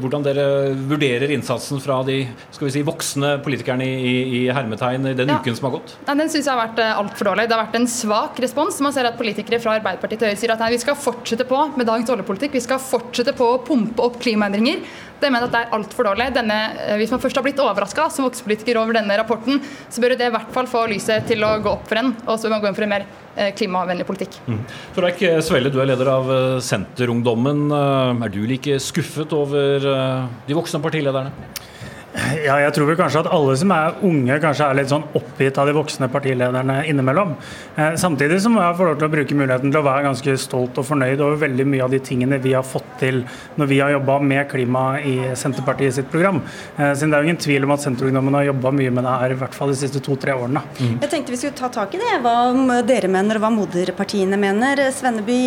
hvordan 0.03 0.27
dere 0.27 0.45
vurderer 0.91 1.33
innsatsen 1.33 1.81
fra 1.81 1.97
de 2.05 2.19
skal 2.53 2.67
vi 2.67 2.75
si, 2.77 2.85
voksne 2.85 3.33
politikerne 3.45 3.89
i, 3.89 4.13
i 4.37 4.43
hermetegn 4.53 5.09
den 5.17 5.33
ja. 5.33 5.39
uken 5.41 5.57
som 5.57 5.71
har 5.71 5.75
gått? 5.79 5.95
Nei, 6.05 6.19
den 6.21 6.29
syns 6.29 6.45
jeg 6.45 6.53
har 6.53 6.61
vært 6.61 6.83
eh, 6.85 6.93
altfor 7.01 7.31
dårlig. 7.31 7.49
Det 7.49 7.57
har 7.57 7.65
vært 7.65 7.81
en 7.81 7.89
svak 7.89 8.43
respons. 8.45 8.77
Man 8.85 8.93
ser 8.93 9.09
at 9.09 9.17
politikere 9.17 9.57
fra 9.63 9.79
Arbeiderpartiet 9.79 10.21
til 10.21 10.29
Høyre 10.29 10.43
sier 10.43 10.53
at 10.53 10.61
nei, 10.61 10.75
vi 10.77 10.83
skal 10.85 10.99
fortsette 11.09 11.49
på 11.49 11.65
med 11.73 11.89
dagens 11.89 12.13
oljepolitikk. 12.13 12.53
Vi 12.59 12.67
skal 12.69 12.77
fortsette 12.77 13.33
på 13.33 13.49
å 13.55 13.61
pumpe 13.65 14.05
opp 14.05 14.21
klimaendringer. 14.21 14.85
Det 15.19 15.29
mener 15.31 15.47
at 15.47 15.53
det 15.53 15.61
er 15.65 15.73
altfor 15.75 16.07
dårlig. 16.09 16.29
Denne, 16.35 16.57
eh, 16.79 16.95
hvis 16.99 17.11
man 17.13 17.21
først 17.21 17.39
har 17.39 17.45
blitt 17.45 17.59
overraska 17.59 18.07
som 18.13 18.27
voksenpolitiker 18.27 18.79
over 18.79 18.95
denne 18.95 19.17
rapporten, 19.19 19.59
så 19.89 20.03
bør 20.03 20.15
det 20.15 20.29
i 20.29 20.33
hvert 20.35 20.53
fall 20.55 20.69
få 20.69 20.85
lyset 20.91 21.27
til 21.27 21.43
å 21.43 21.55
gå 21.63 21.73
opp 21.75 21.87
for 21.89 22.01
en, 22.01 22.13
og 22.25 22.35
så 22.37 22.47
bør 22.47 22.55
man 22.55 22.63
gå 22.63 22.71
inn 22.71 22.77
for 22.79 22.87
en 22.87 22.93
mer 22.95 23.07
eh, 23.35 23.51
klimavennlig 23.57 24.07
politikk. 24.07 24.39
Mm. 24.47 24.61
Frøyk 24.95 25.25
Svelle, 25.45 25.71
du 25.73 25.79
er 25.83 25.91
leder 25.91 26.11
av 26.13 26.31
eh, 26.35 26.59
Senterungdommen. 26.63 27.67
Er 27.73 28.31
du 28.33 28.41
like 28.47 28.79
skuffet 28.83 29.33
over 29.35 29.83
de 30.47 30.57
voksne 30.57 30.81
partilederne? 30.83 31.33
Ja, 32.17 32.55
jeg 32.63 32.73
tror 32.73 32.87
vel 32.89 32.97
kanskje 32.97 33.21
at 33.21 33.29
alle 33.33 33.53
som 33.59 33.71
er 33.73 33.97
unge, 34.05 34.37
kanskje 34.41 34.65
er 34.65 34.77
litt 34.79 34.89
sånn 34.89 35.05
oppgitt 35.17 35.57
av 35.61 35.69
de 35.69 35.75
voksne 35.77 36.09
partilederne 36.11 36.79
innimellom. 36.89 37.35
Eh, 37.75 37.93
samtidig 38.01 38.39
så 38.41 38.49
må 38.49 38.63
jeg 38.63 38.77
få 38.79 38.87
lov 38.87 38.97
til 38.97 39.07
å 39.07 39.11
bruke 39.13 39.37
muligheten 39.37 39.69
til 39.69 39.81
å 39.81 39.85
være 39.85 40.07
ganske 40.07 40.35
stolt 40.41 40.79
og 40.81 40.87
fornøyd 40.87 41.21
over 41.21 41.37
veldig 41.43 41.67
mye 41.69 41.83
av 41.85 41.93
de 41.93 41.99
tingene 42.03 42.39
vi 42.41 42.55
har 42.57 42.65
fått 42.65 42.87
til 43.01 43.21
når 43.59 43.69
vi 43.69 43.79
har 43.83 43.93
jobba 43.93 44.17
med 44.25 44.49
klima 44.49 44.83
i 45.05 45.15
Senterpartiet 45.37 45.99
sitt 45.99 46.09
program. 46.11 46.41
Eh, 46.77 46.93
siden 46.95 47.13
det 47.13 47.19
er 47.19 47.23
jo 47.23 47.29
ingen 47.29 47.43
tvil 47.45 47.67
om 47.67 47.75
at 47.75 47.85
Senterungdommen 47.85 48.39
har 48.39 48.49
jobba 48.49 48.73
mye 48.79 48.95
med 48.97 49.05
det 49.05 49.15
her, 49.21 49.35
i 49.35 49.39
hvert 49.43 49.59
fall 49.59 49.73
de 49.73 49.77
siste 49.83 50.01
to-tre 50.05 50.33
årene. 50.33 50.65
Mm. 50.79 50.97
Jeg 51.05 51.13
tenkte 51.13 51.35
vi 51.35 51.41
skulle 51.43 51.59
ta 51.61 51.71
tak 51.77 51.93
i 51.93 52.01
det, 52.01 52.17
hva 52.25 52.81
dere 52.89 53.11
mener 53.11 53.37
og 53.37 53.45
hva 53.45 53.53
moderpartiene 53.53 54.39
mener. 54.39 54.81
Svenneby, 54.95 55.39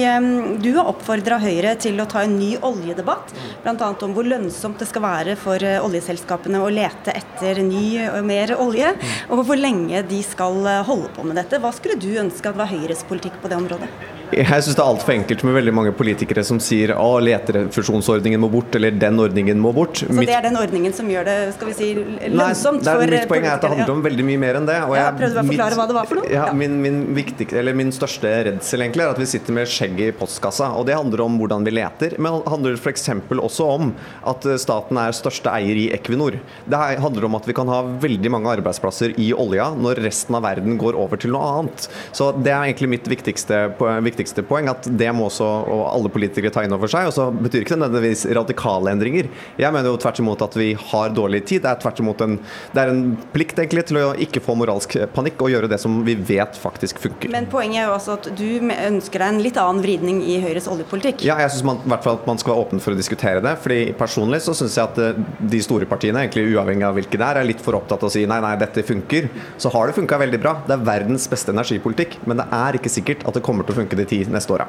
du 0.63 0.71
har 0.79 0.91
oppfordra 0.95 1.41
Høyre 1.43 1.75
til 1.83 1.99
å 1.99 2.07
ta 2.07 2.23
en 2.23 2.39
ny 2.39 2.55
oljedebatt, 2.63 3.35
bl.a. 3.65 3.93
om 4.07 4.15
hvor 4.15 4.27
lønnsomt 4.29 4.79
det 4.79 4.89
skal 4.91 5.05
være 5.05 5.37
for 5.41 5.63
eh, 5.67 5.83
oljeselskapene 5.83 6.52
selskapene 6.53 6.61
å 6.61 6.71
lete 6.73 7.13
etter 7.17 7.63
ny 7.65 8.09
og 8.11 8.25
mer 8.27 8.55
olje, 8.57 8.93
og 9.31 9.45
hvor 9.47 9.57
lenge 9.57 10.03
de 10.09 10.23
skal 10.23 10.85
holde 10.85 11.13
på 11.15 11.25
med 11.25 11.37
dette. 11.37 11.61
Hva 11.61 11.73
skulle 11.73 11.99
du 12.01 12.19
ønske 12.19 12.49
at 12.49 12.57
var 12.59 12.71
Høyres 12.71 13.05
politikk 13.09 13.41
på 13.41 13.49
det 13.49 13.57
området? 13.57 13.89
Jeg 14.43 14.63
syns 14.65 14.77
det 14.79 14.81
er 14.83 14.89
altfor 14.89 15.13
enkelt 15.15 15.43
med 15.45 15.55
veldig 15.59 15.73
mange 15.77 15.93
politikere 15.97 16.43
som 16.47 16.59
sier 16.63 16.93
at 16.95 17.25
leterefusjonsordningen 17.27 18.41
må 18.41 18.49
bort, 18.53 18.75
eller 18.79 18.95
den 18.97 19.19
ordningen 19.21 19.59
må 19.61 19.73
bort. 19.77 20.01
Så 20.03 20.09
det 20.25 20.33
er 20.35 20.45
den 20.47 20.57
ordningen 20.57 20.95
som 20.97 21.09
gjør 21.11 21.27
det 21.29 21.37
skal 21.57 21.69
vi 21.69 21.75
si, 21.77 21.89
lønnsomt 22.33 22.83
Nei, 22.87 22.95
for 22.97 23.13
Mitt 23.13 23.29
poeng 23.31 23.45
er 23.47 23.55
at 23.59 23.65
det 23.65 23.71
handler 23.75 23.93
om 23.93 24.03
veldig 24.07 24.25
mye 24.31 24.41
mer 24.41 24.59
enn 24.61 24.69
det. 24.69 24.79
Og 24.87 24.95
Ja, 24.97 25.03
jeg- 25.11 25.19
prøvde 25.21 25.35
bare 25.37 25.45
å 25.45 25.51
forklare 25.53 25.71
mitt- 25.71 25.81
hva 25.83 25.87
det 25.91 25.97
var 25.99 26.07
for 26.07 26.15
noe. 26.21 26.31
Ja, 26.33 26.47
Ja. 26.47 26.53
min, 26.53 26.81
min, 26.83 26.99
viktig, 27.15 27.53
eller 27.53 27.75
min 27.75 27.93
største 27.93 28.33
redsel 28.49 28.81
egentlig 28.87 29.05
er 29.05 29.11
at 29.11 29.19
vi 29.19 29.27
sitter 29.27 29.53
med 29.53 29.67
skjegget 29.69 30.09
i 30.09 30.17
postkassa. 30.19 30.71
Og 30.79 30.87
det 30.87 30.95
handler 30.97 31.21
om 31.27 31.39
hvordan 31.39 31.65
vi 31.65 31.71
leter, 31.77 32.17
men 32.19 32.33
det 32.41 32.49
handler 32.49 32.77
f.eks. 32.81 33.09
også 33.31 33.69
om 33.69 33.95
at 34.25 34.47
eh, 34.47 34.57
staten 34.57 34.97
er 34.97 35.13
største 35.13 35.53
eier 35.53 35.77
i 35.77 35.91
Equinor. 35.93 36.39
Det 36.67 36.79
handler 37.01 37.25
om 37.29 37.35
at 37.37 37.45
vi 37.47 37.53
kan 37.53 37.69
ha 37.69 37.83
veldig 37.83 38.31
mange 38.31 38.49
arbeidsplasser 38.57 39.15
i 39.19 39.33
olja 39.33 39.71
når 39.77 40.03
resten 40.03 40.35
av 40.35 40.43
verden 40.43 40.79
går 40.79 40.95
over 40.97 41.17
til 41.21 41.31
noe 41.33 41.43
annet. 41.61 41.89
Så 42.13 42.33
det 42.43 42.53
er 42.53 42.65
egentlig 42.73 42.89
mitt 42.89 43.05
viktigste, 43.05 43.77
po- 43.79 44.01
viktigste 44.23 44.45
poeng, 44.47 44.71
at 44.71 44.87
det 44.87 45.11
må 45.15 45.27
også 45.29 45.47
og 45.73 45.83
alle 45.91 46.11
politikere 46.13 46.53
ta 46.55 46.65
inn 46.65 46.75
over 46.75 46.91
seg. 46.91 47.09
Og 47.11 47.15
så 47.17 47.29
betyr 47.35 47.65
ikke 47.65 47.77
det 47.77 47.83
nødvendigvis 47.85 48.25
radikale 48.39 48.93
endringer. 48.95 49.29
Jeg 49.61 49.75
mener 49.75 49.93
jo 49.93 50.01
tvert 50.01 50.21
imot 50.23 50.43
at 50.45 50.57
vi 50.59 50.73
har 50.79 51.13
dårlig 51.15 51.45
tid. 51.49 51.63
Det 51.65 51.71
er 51.71 51.81
tvert 51.83 52.03
imot 52.03 52.23
en, 52.25 52.39
det 52.73 52.83
er 52.83 52.93
en 52.93 53.03
plikt 53.35 53.59
egentlig 53.59 53.87
til 53.91 54.01
å 54.01 54.13
ikke 54.27 54.43
få 54.45 54.57
moralsk 54.59 54.97
panikk 55.15 55.43
og 55.43 55.53
gjøre 55.53 55.71
det 55.73 55.81
som 55.83 56.01
vi 56.07 56.17
vet 56.17 56.59
faktisk 56.59 57.03
funker. 57.03 57.33
Men 57.33 57.49
poenget 57.53 57.83
er 57.83 57.91
jo 57.91 57.97
altså 57.97 58.17
at 58.19 58.31
du 58.39 58.49
ønsker 58.63 59.23
deg 59.23 59.35
en 59.35 59.43
litt 59.45 59.61
annen 59.61 59.83
vridning 59.85 60.23
i 60.27 60.39
Høyres 60.43 60.69
oljepolitikk. 60.71 61.25
Ja, 61.27 61.39
jeg 61.43 61.55
synes 61.55 61.67
man, 61.69 61.83
i 61.83 61.93
hvert 61.93 62.07
fall 62.07 62.21
at 62.21 62.29
man 62.29 62.41
skal 62.41 62.55
være 62.55 62.67
åpen 62.67 62.83
for 62.83 62.95
å 62.95 62.99
diskutere 62.99 63.43
det. 63.45 63.57
fordi 63.63 63.81
Personlig 63.99 64.43
så 64.45 64.55
syns 64.57 64.77
jeg 64.79 64.91
at 64.91 65.01
eh, 65.03 65.21
de 65.53 65.63
store 65.65 65.89
partiene, 65.91 66.25
egentlig 66.25 66.57
uavhengig 66.57 66.87
av 66.87 66.97
hvilke 66.99 67.19
det 67.21 67.29
er, 67.29 67.41
er 67.41 67.49
litt 67.49 67.63
for 67.63 67.79
opptatt 67.79 68.03
av 68.03 68.11
å 68.11 68.13
si 68.13 68.25
nei, 68.29 68.41
nei, 68.45 68.55
dette 68.61 68.85
funker. 68.87 69.29
Så 69.61 69.73
har 69.73 69.89
det 69.89 69.97
funka 69.99 70.19
veldig 70.23 70.41
bra. 70.43 70.57
Det 70.67 70.77
er 70.77 70.87
verdens 70.87 71.29
beste 71.31 71.55
energipolitikk. 71.55 72.19
Men 72.29 72.41
det 72.41 72.49
er 72.57 72.79
ikke 72.79 72.93
sikkert 72.93 73.27
at 73.29 73.37
det 73.37 73.45
kommer 73.45 73.67
til 73.67 73.77
å 73.77 73.81
funke 73.83 73.99
de 73.99 74.07
ti 74.13 74.21
neste 74.31 74.55
åra. 74.55 74.69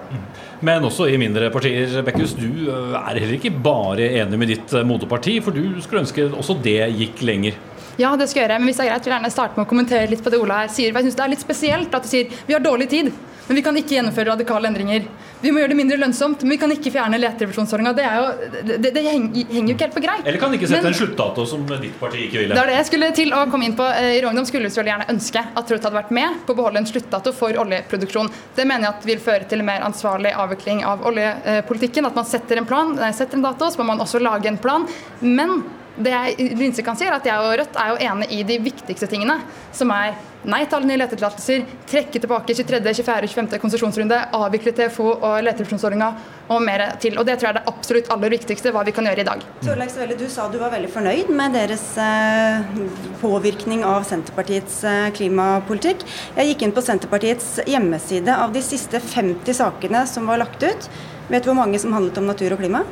Men 0.63 0.87
også 0.87 1.09
i 1.11 1.19
mindre 1.21 1.51
partier. 1.53 1.99
Bekkhus, 2.07 2.37
du 2.39 2.47
øh, 2.71 2.95
er 2.97 3.19
heller 3.19 3.37
ikke 3.37 3.53
bare 3.63 4.09
enig 4.23 4.39
med 4.39 4.51
ditt 4.55 4.73
øh, 4.73 4.87
moderparti, 4.87 5.37
for 5.43 5.55
du 5.55 5.81
skulle 5.83 6.05
ønske 6.05 6.29
også 6.31 6.57
det 6.63 6.79
gikk 6.97 7.23
lenger. 7.27 7.59
Ja, 7.99 8.15
det 8.17 8.29
skal 8.29 8.41
jeg 8.41 8.49
gjøre. 8.49 8.59
Men 8.59 8.71
hvis 8.71 8.79
det 8.79 8.87
er 8.87 8.93
greit, 8.93 9.05
vil 9.05 9.13
jeg 9.13 9.19
gjerne 9.19 9.33
starte 9.33 9.59
med 9.59 9.67
å 9.67 9.69
kommentere 9.69 10.09
litt 10.09 10.23
på 10.25 10.33
det 10.33 10.39
Ola 10.41 10.63
her 10.63 10.73
sier. 10.73 10.93
For 10.93 11.01
jeg 11.01 11.11
synes 11.11 11.19
det 11.19 11.25
er 11.25 11.33
litt 11.35 11.45
spesielt 11.45 11.93
at 11.93 12.05
du 12.05 12.09
sier 12.09 12.31
vi 12.47 12.55
har 12.55 12.63
dårlig 12.63 12.89
tid, 12.89 13.11
men 13.47 13.59
vi 13.59 13.61
kan 13.65 13.77
ikke 13.77 13.97
gjennomføre 13.97 14.31
radikale 14.31 14.69
endringer. 14.69 15.07
Vi 15.43 15.51
må 15.51 15.59
gjøre 15.59 15.73
det 15.73 15.75
mindre 15.75 15.97
lønnsomt, 15.99 16.43
men 16.45 16.53
vi 16.55 16.57
kan 16.61 16.71
ikke 16.71 16.91
fjerne 16.93 17.17
leterefusjonsordninga. 17.19 17.91
Det, 17.97 18.77
det, 18.79 18.91
det, 18.95 19.03
henger, 19.03 19.41
jo 19.51 19.73
ikke 19.73 19.87
helt 19.89 19.97
på 19.97 20.03
greip. 20.05 20.23
Eller 20.23 20.39
kan 20.39 20.55
ikke 20.55 20.69
sette 20.71 20.79
Men- 20.85 20.93
en 20.93 20.99
sluttdato 21.01 21.45
som 21.49 21.65
ditt 21.67 21.99
parti 21.99 22.23
ikke 22.29 22.39
ville. 22.39 22.55
Det 22.55 22.63
er 22.63 22.71
det 22.71 22.77
jeg 22.79 22.87
skulle 22.91 23.11
til 23.19 23.35
å 23.35 23.43
komme 23.51 23.67
inn 23.67 23.75
på. 23.75 23.89
Eh, 23.99 24.13
I 24.17 24.23
Rogndom 24.23 24.47
skulle 24.47 24.71
vi 24.71 24.87
gjerne 24.87 25.09
ønske 25.11 25.43
at 25.43 25.75
Rødt 25.75 25.89
hadde 25.89 25.99
vært 25.99 26.15
med 26.15 26.39
på 26.47 26.55
å 26.55 26.59
beholde 26.61 26.79
en 26.79 26.87
sluttdato 26.87 27.35
for 27.35 27.59
oljeproduksjon. 27.65 28.31
Det 28.55 28.65
mener 28.69 28.87
jeg 28.87 28.95
at 28.95 29.07
vil 29.11 29.23
føre 29.27 29.49
til 29.49 29.59
en 29.59 29.67
mer 29.73 29.83
ansvarlig 29.83 30.31
avvikling 30.31 30.85
av 30.87 31.03
oljepolitikken. 31.11 32.07
At 32.07 32.15
man 32.15 32.25
setter 32.29 32.63
en 32.63 32.69
plan, 32.69 32.95
nei, 32.95 33.11
setter 33.11 33.41
en 33.41 33.47
dato, 33.49 33.67
så 33.67 33.83
må 33.83 33.91
man 33.91 33.99
også 34.07 34.23
lage 34.23 34.47
en 34.47 34.57
plan. 34.57 34.87
Men 35.19 35.63
det 35.95 36.13
jeg 36.13 36.53
minste 36.57 36.81
kan 36.85 36.97
si 36.97 37.05
er 37.05 37.13
at 37.13 37.27
jeg 37.27 37.37
og 37.37 37.57
Rødt 37.59 37.75
er 37.77 37.91
jo 37.91 37.97
enig 38.09 38.29
i 38.33 38.43
de 38.47 38.57
viktigste 38.63 39.09
tingene, 39.09 39.35
som 39.75 39.91
er 39.93 40.15
nei 40.43 40.63
til 40.65 40.77
alle 40.77 40.89
nye 40.89 40.99
letetillatelser, 40.99 41.65
trekke 41.87 42.19
tilbake 42.19 42.55
23., 42.57 42.79
24., 42.81 43.29
25. 43.31 43.59
konsesjonsrunde, 43.61 44.17
avvikle 44.35 44.73
TFO 44.75 45.05
og 45.13 45.37
leterefusjonsordninga 45.45 46.09
og 46.51 46.65
mer 46.65 46.83
til. 47.03 47.15
Og 47.19 47.27
det 47.27 47.37
tror 47.37 47.47
jeg 47.47 47.53
er 47.53 47.59
det 47.59 47.71
absolutt 47.71 48.09
aller 48.13 48.33
viktigste 48.33 48.73
hva 48.75 48.83
vi 48.87 48.95
kan 48.95 49.07
gjøre 49.07 49.23
i 49.23 49.27
dag. 49.27 49.45
Torleik 49.63 49.93
Svelle, 49.93 50.17
du 50.19 50.25
sa 50.31 50.49
du 50.51 50.57
var 50.61 50.73
veldig 50.73 50.89
fornøyd 50.91 51.31
med 51.37 51.55
deres 51.55 51.85
eh, 52.01 52.73
påvirkning 53.21 53.85
av 53.87 54.03
Senterpartiets 54.09 54.81
eh, 54.89 55.05
klimapolitikk. 55.15 56.03
Jeg 56.39 56.51
gikk 56.51 56.67
inn 56.67 56.75
på 56.75 56.83
Senterpartiets 56.83 57.53
hjemmeside. 57.69 58.33
Av 58.33 58.51
de 58.55 58.65
siste 58.65 58.99
50 58.99 59.61
sakene 59.61 60.03
som 60.09 60.27
var 60.27 60.41
lagt 60.43 60.65
ut, 60.65 60.89
vet 61.29 61.45
du 61.45 61.53
hvor 61.53 61.61
mange 61.61 61.79
som 61.79 61.95
handlet 61.95 62.19
om 62.19 62.27
natur 62.33 62.57
og 62.57 62.65
klima? 62.65 62.83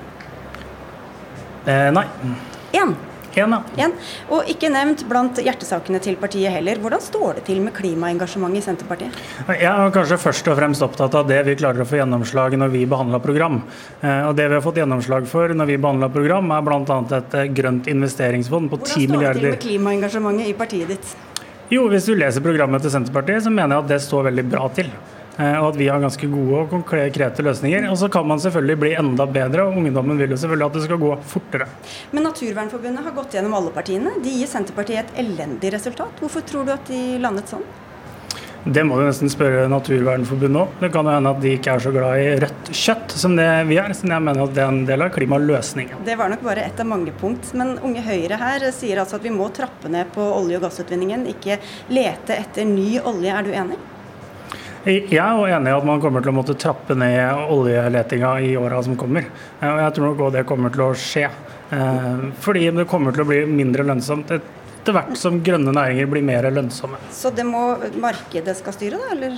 Eh, 1.66 1.90
nei. 1.94 2.08
Én. 2.74 2.96
En, 3.36 3.54
ja. 3.54 3.86
En. 3.86 3.94
Og 4.36 4.50
ikke 4.52 4.70
nevnt 4.72 5.06
blant 5.08 5.40
hjertesakene 5.40 6.02
til 6.04 6.18
partiet 6.20 6.52
heller. 6.52 6.80
Hvordan 6.84 7.04
står 7.04 7.40
det 7.40 7.46
til 7.48 7.62
med 7.64 7.74
klimaengasjementet 7.78 8.60
i 8.60 8.66
Senterpartiet? 8.66 9.22
Jeg 9.48 9.70
er 9.72 9.94
kanskje 9.96 10.18
først 10.20 10.50
og 10.52 10.60
fremst 10.60 10.84
opptatt 10.84 11.16
av 11.16 11.30
det 11.30 11.40
vi 11.48 11.56
klarer 11.60 11.86
å 11.86 11.88
få 11.88 12.02
gjennomslag 12.02 12.58
når 12.60 12.74
vi 12.76 12.84
behandler 12.92 13.24
program. 13.24 13.62
Eh, 14.02 14.28
Og 14.28 14.36
det 14.36 14.50
vi 14.50 14.58
har 14.60 14.66
fått 14.66 14.82
gjennomslag 14.82 15.28
for 15.32 15.56
når 15.56 15.72
vi 15.72 15.80
behandler 15.80 16.12
program, 16.12 16.52
er 16.52 16.68
bl.a. 16.68 17.00
et 17.22 17.40
eh, 17.40 17.48
grønt 17.62 17.88
investeringsfond 17.92 18.72
på 18.74 18.82
10 18.84 19.08
Hvordan 19.08 19.16
står 19.16 19.24
det 19.24 19.40
til 19.40 19.50
med 19.50 19.64
klimaengasjementet 19.68 20.52
i 20.52 20.58
partiet 20.58 20.92
ditt? 20.92 21.16
Jo, 21.72 21.88
hvis 21.88 22.04
du 22.10 22.18
leser 22.20 22.44
programmet 22.44 22.84
til 22.84 22.92
Senterpartiet, 22.92 23.46
så 23.46 23.54
mener 23.54 23.78
jeg 23.78 23.86
at 23.86 23.92
det 23.94 24.02
står 24.04 24.28
veldig 24.28 24.48
bra 24.52 24.68
til. 24.76 24.92
Eh, 25.40 25.58
Og 25.62 25.70
at 25.72 25.78
vi 25.80 25.88
har 25.88 26.00
ganske 26.04 26.28
gode 26.32 26.64
og 26.64 26.70
konkrete 26.70 27.44
løsninger. 27.46 27.90
Og 27.92 27.98
så 27.98 28.10
kan 28.12 28.28
man 28.28 28.40
selvfølgelig 28.40 28.80
bli 28.80 28.94
enda 29.00 29.26
bedre, 29.26 29.68
og 29.68 29.78
ungdommen 29.78 30.18
vil 30.20 30.34
jo 30.36 30.40
selvfølgelig 30.42 30.66
at 30.68 30.74
det 30.80 30.84
skal 30.88 30.98
gå 31.02 31.12
fortere. 31.36 31.68
Men 32.12 32.28
Naturvernforbundet 32.28 33.06
har 33.06 33.16
gått 33.16 33.38
gjennom 33.38 33.54
alle 33.54 33.72
partiene. 33.72 34.18
De 34.24 34.30
gir 34.42 34.48
Senterpartiet 34.52 35.06
et 35.06 35.24
elendig 35.26 35.72
resultat. 35.74 36.20
Hvorfor 36.20 36.42
tror 36.48 36.66
du 36.68 36.74
at 36.76 36.86
de 36.92 37.18
landet 37.22 37.48
sånn? 37.52 37.64
Det 38.62 38.84
må 38.86 38.94
du 39.00 39.08
nesten 39.08 39.26
spørre 39.32 39.64
Naturvernforbundet 39.72 40.62
om. 40.62 40.74
Det 40.84 40.92
kan 40.94 41.08
jo 41.08 41.14
hende 41.16 41.32
at 41.34 41.40
de 41.42 41.54
ikke 41.58 41.72
er 41.74 41.82
så 41.82 41.94
glad 41.96 42.20
i 42.22 42.28
rødt 42.44 42.70
kjøtt 42.78 43.16
som 43.18 43.34
det 43.40 43.48
vi 43.72 43.80
er, 43.82 43.96
så 43.98 44.06
jeg 44.06 44.22
mener 44.22 44.44
at 44.44 44.54
det 44.54 44.62
er 44.62 44.70
en 44.70 44.84
del 44.86 45.02
av 45.02 45.10
klimaløsningen. 45.16 46.04
Det 46.06 46.14
var 46.20 46.30
nok 46.30 46.44
bare 46.46 46.68
ett 46.68 46.84
av 46.84 46.86
mange 46.92 47.10
punkt. 47.18 47.56
Men 47.58 47.80
Unge 47.82 48.04
Høyre 48.06 48.38
her 48.38 48.68
sier 48.76 49.02
altså 49.02 49.18
at 49.18 49.26
vi 49.26 49.34
må 49.34 49.50
trappe 49.50 49.90
ned 49.90 50.14
på 50.14 50.22
olje- 50.22 50.60
og 50.62 50.68
gassutvinningen, 50.68 51.26
ikke 51.34 51.58
lete 51.90 52.38
etter 52.38 52.70
ny 52.70 53.00
olje. 53.00 53.34
Er 53.34 53.50
du 53.50 53.50
enig? 53.64 53.80
Jeg 54.82 55.14
er 55.14 55.36
jo 55.38 55.44
enig 55.46 55.70
i 55.70 55.76
at 55.78 55.86
man 55.86 56.00
kommer 56.02 56.24
til 56.26 56.32
å 56.32 56.38
måtte 56.40 56.56
trappe 56.58 56.96
ned 56.98 57.52
oljeletinga 57.54 58.32
i 58.42 58.56
åra 58.58 58.80
som 58.82 58.96
kommer. 58.98 59.28
Eh, 59.62 59.68
Og 59.70 59.78
jeg 59.84 59.94
tror 59.94 60.08
nok 60.10 60.24
også 60.26 60.36
det 60.40 60.46
kommer 60.50 60.74
til 60.74 60.82
å 60.88 60.94
skje. 60.98 61.28
Eh, 61.72 62.24
Fordi 62.42 62.64
det 62.80 62.88
kommer 62.90 63.14
til 63.14 63.22
å 63.22 63.30
bli 63.30 63.46
mindre 63.46 63.86
lønnsomt 63.86 64.32
etter 64.34 64.94
hvert 64.98 65.14
som 65.22 65.38
grønne 65.46 65.70
næringer 65.78 66.10
blir 66.10 66.26
mer 66.26 66.50
lønnsomme. 66.50 66.98
Så 67.14 67.30
det 67.36 67.46
må 67.46 67.78
markedet 68.02 68.58
skal 68.58 68.74
styre, 68.74 68.98
da? 68.98 69.12
Eller? 69.14 69.38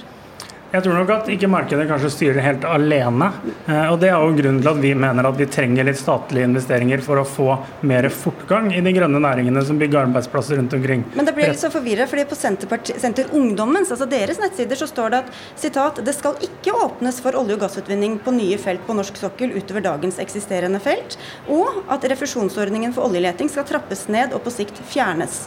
Jeg 0.74 0.82
tror 0.88 0.96
nok 0.98 1.12
at 1.14 1.28
ikke 1.30 1.46
markedet 1.54 1.84
kanskje 1.86 2.10
styrer 2.10 2.42
helt 2.42 2.64
alene. 2.66 3.28
Eh, 3.70 3.92
Og 3.92 4.00
det 4.02 4.08
er 4.10 4.16
jo 4.18 4.32
grunnen 4.34 4.62
til 4.64 4.70
at 4.72 4.80
vi 4.82 4.94
mener 4.98 5.28
at 5.30 5.36
vi 5.38 5.46
trenger 5.46 5.86
litt 5.86 6.00
statlige 6.00 6.48
investeringer 6.48 7.02
for 7.06 7.20
å 7.22 7.26
få 7.30 7.60
mer 7.86 8.08
fortgang 8.10 8.72
i 8.74 8.80
de 8.82 8.94
grønne 8.96 9.20
næringene 9.22 9.62
som 9.68 9.78
bygger 9.78 10.08
arbeidsplasser 10.08 10.58
rundt 10.58 10.74
omkring. 10.74 11.04
Men 11.14 11.28
det 11.28 11.36
blir 11.38 11.52
litt 11.52 11.62
så 11.62 11.70
forvirra, 11.70 12.08
fordi 12.10 12.26
på 12.26 12.38
Senter 12.40 13.30
Ungdommens, 13.38 13.92
altså 13.94 14.08
deres 14.10 14.42
nettsider, 14.42 14.80
så 14.82 14.88
står 14.90 15.14
det 15.14 15.20
at 15.28 15.30
sitat, 15.62 16.02
det 16.08 16.16
skal 16.18 16.42
ikke 16.42 16.74
åpnes 16.88 17.20
for 17.22 17.38
olje- 17.38 17.54
og 17.54 17.62
gassutvinning 17.68 18.18
på 18.26 18.34
nye 18.34 18.58
felt 18.58 18.82
på 18.88 18.96
norsk 18.98 19.20
sokkel 19.22 19.54
utover 19.54 19.86
dagens 19.86 20.18
eksisterende 20.26 20.82
felt, 20.82 21.20
og 21.54 21.84
at 21.94 22.10
refusjonsordningen 22.10 22.98
for 22.98 23.06
oljeleting 23.06 23.54
skal 23.54 23.70
trappes 23.70 24.08
ned 24.10 24.34
og 24.34 24.42
på 24.42 24.56
sikt 24.58 24.82
fjernes. 24.90 25.44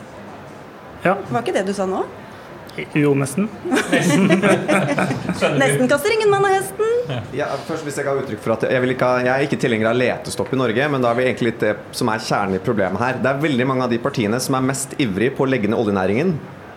Ja, 1.03 1.17
Var 1.31 1.43
ikke 1.43 1.57
det 1.59 1.67
du 1.67 1.75
sa 1.75 1.91
nå? 1.91 2.05
Jo 2.97 3.13
nesten. 3.19 3.49
Nesten 5.61 5.89
kaster 5.91 6.15
ingen 6.15 6.31
mann 6.33 6.45
av 6.45 6.53
hesten. 6.57 6.91
Ja, 7.37 7.49
først 7.69 7.87
hvis 7.87 7.97
Jeg 7.97 8.07
kan 8.07 8.19
uttrykk 8.21 8.43
for 8.45 8.57
at 8.57 8.67
jeg, 8.69 8.83
vil 8.83 8.93
ikke 8.97 9.09
ha, 9.09 9.23
jeg 9.25 9.33
er 9.35 9.47
ikke 9.47 9.61
tilhenger 9.63 9.91
av 9.91 9.97
letestopp 10.01 10.53
i 10.53 10.61
Norge, 10.61 10.89
men 10.93 11.05
da 11.05 11.13
er 11.13 11.19
vi 11.21 11.27
egentlig 11.29 11.53
litt 11.53 11.63
det 11.65 11.75
som 11.97 12.11
er 12.13 12.25
kjernen 12.27 12.59
i 12.59 12.63
problemet 12.63 13.03
her. 13.03 13.15
Det 13.23 13.31
er 13.33 13.45
veldig 13.47 13.67
mange 13.73 13.87
av 13.87 13.95
de 13.95 14.01
partiene 14.03 14.39
som 14.43 14.59
er 14.59 14.69
mest 14.73 14.97
ivrige 15.03 15.37
på 15.37 15.47
å 15.47 15.51
legge 15.51 15.71
ned 15.71 15.79
oljenæringen, 15.81 16.37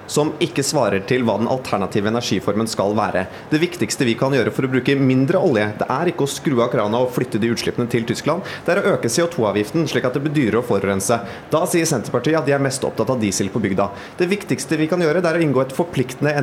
som 0.10 0.32
ikke 0.42 0.64
svarer 0.66 1.04
til 1.10 1.22
hva 1.28 1.36
den 1.40 1.50
alternative 1.52 2.10
energiformen 2.10 2.68
skal 2.70 2.96
være. 2.98 3.28
Det 3.52 3.60
viktigste 3.62 4.08
vi 4.08 4.16
kan 4.18 4.34
gjøre 4.34 4.52
for 4.56 4.66
å 4.66 4.72
bruke 4.74 4.96
mindre 5.00 5.38
olje, 5.46 5.68
det 5.80 5.88
er 5.94 6.10
ikke 6.12 6.26
å 6.26 6.32
skru 6.34 6.58
av 6.66 6.72
krana 6.74 7.04
og 7.06 7.12
flytte 7.16 7.40
de 7.42 7.52
utslippene 7.54 7.86
til 7.94 8.08
Tyskland, 8.10 8.42
det 8.66 8.74
er 8.74 8.82
å 8.82 8.96
øke 8.96 9.12
CO2-avgiften 9.14 9.86
slik 9.92 10.08
at 10.10 10.18
det 10.18 10.24
blir 10.26 10.34
dyrere 10.36 10.64
å 10.64 10.66
forurense. 10.66 11.20
Da 11.54 11.62
sier 11.70 11.86
Senterpartiet 11.90 12.40
at 12.42 12.48
de 12.50 12.56
er 12.58 12.64
mest 12.66 12.84
opptatt 12.88 13.14
av 13.14 13.22
diesel 13.22 13.52
på 13.54 13.62
bygda. 13.64 13.90
Det 14.20 14.28
viktigste 14.32 14.78
vi 14.82 14.88
kan 14.90 15.02
gjøre, 15.06 15.22
det 15.22 15.30
er 15.30 15.40
å 15.40 15.46
inngå 15.46 15.62
et 15.64 15.76
forpliktende 15.78 16.34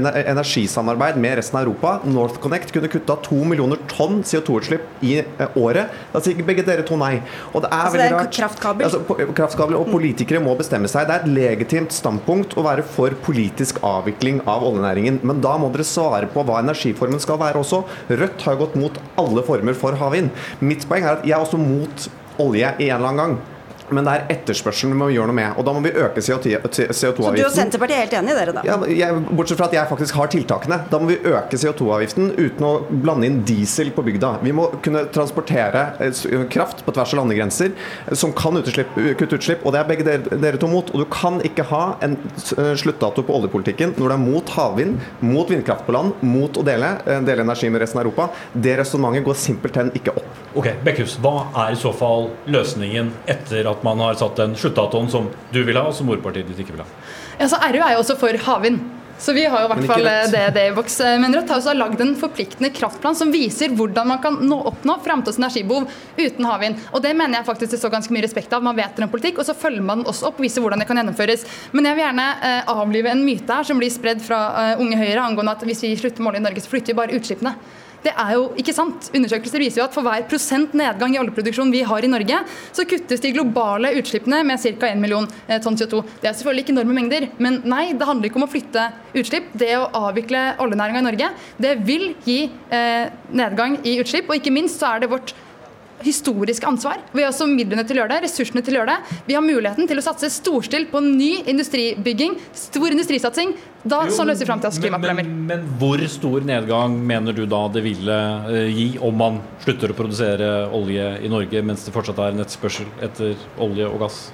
energisamarbeid 0.46 1.18
med 1.20 1.36
resten 1.40 1.58
av 1.58 1.64
Europa. 1.66 1.96
NorthConnect 2.06 2.72
kunne 2.74 2.90
kutta 2.92 3.16
to 3.26 3.38
millioner 3.48 3.80
tonn 3.90 4.22
CO2-utslipp 4.26 5.02
i 5.06 5.16
eh, 5.24 5.58
året. 5.58 5.90
Da 6.12 6.22
sier 6.24 6.38
begge 6.46 6.64
dere 6.66 6.84
to 6.86 6.98
nei. 7.00 7.16
Og 7.52 7.64
det 7.64 7.70
er 7.72 7.82
Altså, 7.86 7.98
veldig 7.98 8.16
rart. 8.16 8.32
kraftkabel? 8.36 8.86
Altså, 8.88 9.32
kraftkabel 9.36 9.78
og 9.80 9.90
politikere 9.92 10.40
må 10.44 10.54
bestemme 10.58 10.90
seg. 10.90 11.08
Det 11.08 11.16
er 11.16 11.24
et 11.26 11.34
legitimt 11.36 11.94
standpunkt 11.94 12.56
å 12.58 12.64
være 12.66 12.84
for 12.86 13.14
politisk 13.56 13.80
avvikling 13.82 14.42
av 14.46 14.64
oljenæringen. 14.66 15.20
Men 15.24 15.40
da 15.40 15.56
må 15.56 15.70
dere 15.72 15.86
svare 15.86 16.28
på 16.28 16.44
hva 16.44 16.60
energiformen 16.60 17.20
skal 17.20 17.40
være 17.40 17.62
også. 17.62 17.84
Rødt 18.10 18.44
har 18.44 18.60
gått 18.60 18.76
mot 18.76 19.00
alle 19.16 19.42
former 19.46 19.74
for 19.74 19.96
havvind. 19.96 20.30
Mitt 20.60 20.86
poeng 20.88 21.04
er 21.04 21.16
at 21.16 21.24
jeg 21.24 21.36
er 21.36 21.44
også 21.44 21.60
mot 21.60 22.08
olje 22.38 22.74
i 22.78 22.90
en 22.90 22.98
eller 22.98 23.08
annen 23.08 23.22
gang. 23.22 23.38
Men 23.94 24.06
det 24.06 24.14
er 24.14 24.24
etterspørselen 24.36 24.94
vi 24.94 24.98
må 24.98 25.08
gjøre 25.14 25.30
noe 25.30 25.38
med. 25.38 25.58
Og 25.60 25.66
da 25.66 25.74
må 25.74 25.82
vi 25.84 25.92
øke 25.94 26.22
CO2-avgiften. 26.22 26.94
Så 26.96 27.12
du 27.14 27.42
og 27.44 27.52
Senterpartiet 27.54 27.96
er 27.96 28.04
helt 28.06 28.16
enige 28.18 28.34
i 28.34 28.38
dere, 28.40 28.54
da? 28.56 28.64
Ja, 28.66 28.76
jeg, 28.90 29.22
bortsett 29.30 29.60
fra 29.60 29.68
at 29.70 29.76
jeg 29.76 29.90
faktisk 29.90 30.18
har 30.18 30.30
tiltakene. 30.32 30.78
Da 30.90 31.00
må 31.00 31.10
vi 31.12 31.18
øke 31.20 31.60
CO2-avgiften 31.60 32.32
uten 32.36 32.66
å 32.66 32.72
blande 32.90 33.30
inn 33.30 33.40
diesel 33.46 33.92
på 33.94 34.04
bygda. 34.06 34.32
Vi 34.44 34.54
må 34.56 34.68
kunne 34.84 35.06
transportere 35.14 35.84
eh, 36.02 36.24
kraft 36.52 36.82
på 36.86 36.94
tvers 36.96 37.14
av 37.14 37.22
landegrenser 37.22 37.72
eh, 37.72 38.14
som 38.18 38.34
kan 38.36 38.58
utslipp, 38.60 38.96
kutte 39.20 39.38
utslipp. 39.38 39.66
Og 39.66 39.74
det 39.74 39.82
er 39.82 39.90
begge 39.90 40.08
dere, 40.08 40.40
dere 40.42 40.60
to 40.62 40.70
mot. 40.70 40.90
Og 40.94 41.04
du 41.04 41.08
kan 41.12 41.38
ikke 41.46 41.68
ha 41.70 41.84
en 42.06 42.18
eh, 42.18 42.72
sluttdato 42.78 43.26
på 43.26 43.38
oljepolitikken 43.38 43.94
når 43.96 44.12
det 44.14 44.18
er 44.18 44.24
mot 44.24 44.54
havvind, 44.56 44.98
mot 45.22 45.50
vindkraft 45.50 45.86
på 45.86 45.94
land, 45.96 46.16
mot 46.26 46.58
å 46.58 46.66
dele, 46.66 46.96
dele 47.26 47.46
energi 47.46 47.70
med 47.70 47.84
resten 47.84 48.00
av 48.00 48.06
Europa. 48.06 48.30
Det 48.52 48.76
resonnementet 48.80 49.26
går 49.26 49.38
simpelthen 49.38 49.92
ikke 49.96 50.16
opp. 50.16 50.42
Ok, 50.56 50.70
Bekkhus, 50.84 51.18
Hva 51.20 51.50
er 51.66 51.74
i 51.74 51.78
så 51.78 51.90
fall 51.92 52.30
løsningen 52.48 53.10
etter 53.28 53.66
at 53.68 53.75
man 53.84 54.00
har 54.04 54.16
satt 54.20 54.38
den 54.40 54.56
sluttdatoen 54.56 55.10
som 55.12 55.28
du 55.52 55.62
vil 55.64 55.76
ha, 55.76 55.88
og 55.90 55.96
som 55.96 56.08
ordpartiet 56.12 56.48
ditt 56.48 56.64
ikke 56.64 56.76
vil 56.76 56.84
ha? 56.84 56.90
Ja, 57.40 57.48
så 57.50 57.60
RU 57.60 57.80
er 57.82 57.96
jo 57.96 58.04
også 58.04 58.16
for 58.20 58.46
havvind. 58.46 58.80
Så 59.18 59.32
vi 59.32 59.46
har 59.46 59.62
jo 59.62 59.66
i 59.66 59.70
hvert 59.70 59.86
fall 59.88 60.06
det, 60.32 60.42
det 60.52 60.62
i 60.68 60.72
boks. 60.76 60.98
Men 61.20 61.34
Rødt 61.34 61.48
har 61.48 61.60
også 61.60 61.72
lagd 61.76 62.00
en 62.04 62.12
forpliktende 62.20 62.68
kraftplan 62.76 63.16
som 63.16 63.30
viser 63.32 63.72
hvordan 63.76 64.10
man 64.10 64.20
kan 64.22 64.36
nå, 64.44 64.58
oppnå 64.70 64.98
framtidas 65.04 65.38
energibehov 65.40 65.88
uten 66.18 66.48
havvind. 66.48 66.82
Og 66.92 67.00
det 67.04 67.14
mener 67.16 67.40
jeg 67.40 67.48
faktisk 67.48 67.72
det 67.72 67.80
står 67.80 67.94
ganske 67.96 68.12
mye 68.12 68.26
respekt 68.26 68.52
av. 68.52 68.64
Man 68.66 68.76
vet 68.76 69.00
en 69.00 69.12
politikk, 69.12 69.40
og 69.40 69.48
så 69.48 69.56
følger 69.56 69.84
man 69.84 70.02
den 70.02 70.12
også 70.12 70.28
opp 70.28 70.40
og 70.40 70.44
viser 70.44 70.64
hvordan 70.64 70.84
det 70.84 70.88
kan 70.90 71.00
gjennomføres. 71.00 71.46
Men 71.72 71.88
jeg 71.88 71.98
vil 71.98 72.04
gjerne 72.04 72.28
eh, 72.50 72.74
avlive 72.76 73.14
en 73.14 73.24
myte 73.24 73.58
her 73.58 73.68
som 73.68 73.80
blir 73.80 73.92
spredd 73.94 74.20
fra 74.24 74.42
eh, 74.60 74.84
Unge 74.84 75.00
Høyre 75.00 75.24
angående 75.24 75.56
at 75.56 75.64
hvis 75.64 75.84
vi 75.86 75.96
slutter 75.96 76.20
med 76.20 76.34
olje 76.34 76.44
i 76.44 76.46
Norge, 76.50 76.64
så 76.66 76.74
flytter 76.74 76.92
vi 76.92 77.00
bare 77.00 77.16
utslippene. 77.16 77.56
Det 78.06 78.12
er 78.14 78.34
jo 78.36 78.42
ikke 78.60 78.74
sant. 78.74 79.08
Undersøkelser 79.16 79.62
viser 79.62 79.80
jo 79.80 79.86
at 79.88 79.94
for 79.96 80.06
hver 80.06 80.26
prosent 80.30 80.74
nedgang 80.78 81.16
i 81.16 81.18
oljeproduksjon 81.18 81.72
vi 81.74 81.82
har 81.86 82.06
i 82.06 82.10
Norge, 82.10 82.38
så 82.76 82.86
kuttes 82.86 83.22
de 83.24 83.32
globale 83.34 83.90
utslippene 83.98 84.44
med 84.46 84.62
ca. 84.62 84.92
1 84.92 85.02
million 85.02 85.26
eh, 85.48 85.58
tonn 85.62 85.78
CO2. 85.78 86.04
Det 86.22 86.30
er 86.30 86.36
selvfølgelig 86.38 86.66
ikke 86.66 86.76
enorme 86.76 86.94
mengder, 87.00 87.26
men 87.42 87.58
nei, 87.66 87.88
det 87.98 88.06
handler 88.06 88.30
ikke 88.30 88.38
om 88.38 88.46
å 88.46 88.52
flytte 88.52 88.86
utslipp. 89.16 89.50
Det 89.58 89.72
å 89.80 89.88
avvikle 90.06 90.44
oljenæringa 90.62 91.02
i 91.02 91.08
Norge, 91.08 91.32
det 91.66 91.74
vil 91.88 92.12
gi 92.26 92.38
eh, 92.46 93.10
nedgang 93.34 93.80
i 93.82 93.98
utslipp. 94.02 94.30
Og 94.30 94.38
ikke 94.38 94.54
minst 94.54 94.78
så 94.78 94.94
er 94.94 95.02
det 95.02 95.10
vårt 95.10 95.34
historisk 96.04 96.64
ansvar. 96.68 97.00
Vi 97.12 97.22
har 97.24 97.32
også 97.32 97.46
midlene 97.50 97.84
til 97.86 97.98
å 97.98 98.02
gjøre 98.02 98.16
det, 98.16 98.26
ressursene 98.26 98.62
til 98.64 98.76
å 98.76 98.80
gjøre 98.82 98.96
det. 98.96 99.20
Vi 99.28 99.36
har 99.36 99.44
muligheten 99.44 99.88
til 99.88 100.00
å 100.00 100.04
satse 100.04 100.30
storstilt 100.32 100.90
på 100.92 101.02
ny 101.04 101.30
industribygging, 101.48 102.36
stor 102.56 102.92
industrisatsing. 102.92 103.54
Da 103.86 104.02
jo, 104.06 104.14
sånn 104.14 104.30
løser 104.30 104.44
vi 104.44 104.50
framtidas 104.50 104.80
klimaproblemer. 104.82 105.26
Men, 105.26 105.44
men, 105.46 105.66
men, 105.66 105.76
hvor 105.80 106.02
stor 106.10 106.46
nedgang 106.46 106.96
mener 107.06 107.36
du 107.36 107.44
da 107.50 107.62
det 107.72 107.84
ville 107.86 108.16
uh, 108.48 108.64
gi 108.66 108.88
om 109.04 109.14
man 109.16 109.38
slutter 109.62 109.92
å 109.92 109.98
produsere 109.98 110.50
olje 110.74 111.12
i 111.22 111.30
Norge 111.32 111.62
mens 111.66 111.86
det 111.86 111.94
fortsatt 111.94 112.18
er 112.24 112.34
en 112.34 112.42
etterspørsel 112.44 112.90
etter 113.06 113.38
olje 113.62 113.86
og 113.88 114.02
gass? 114.06 114.26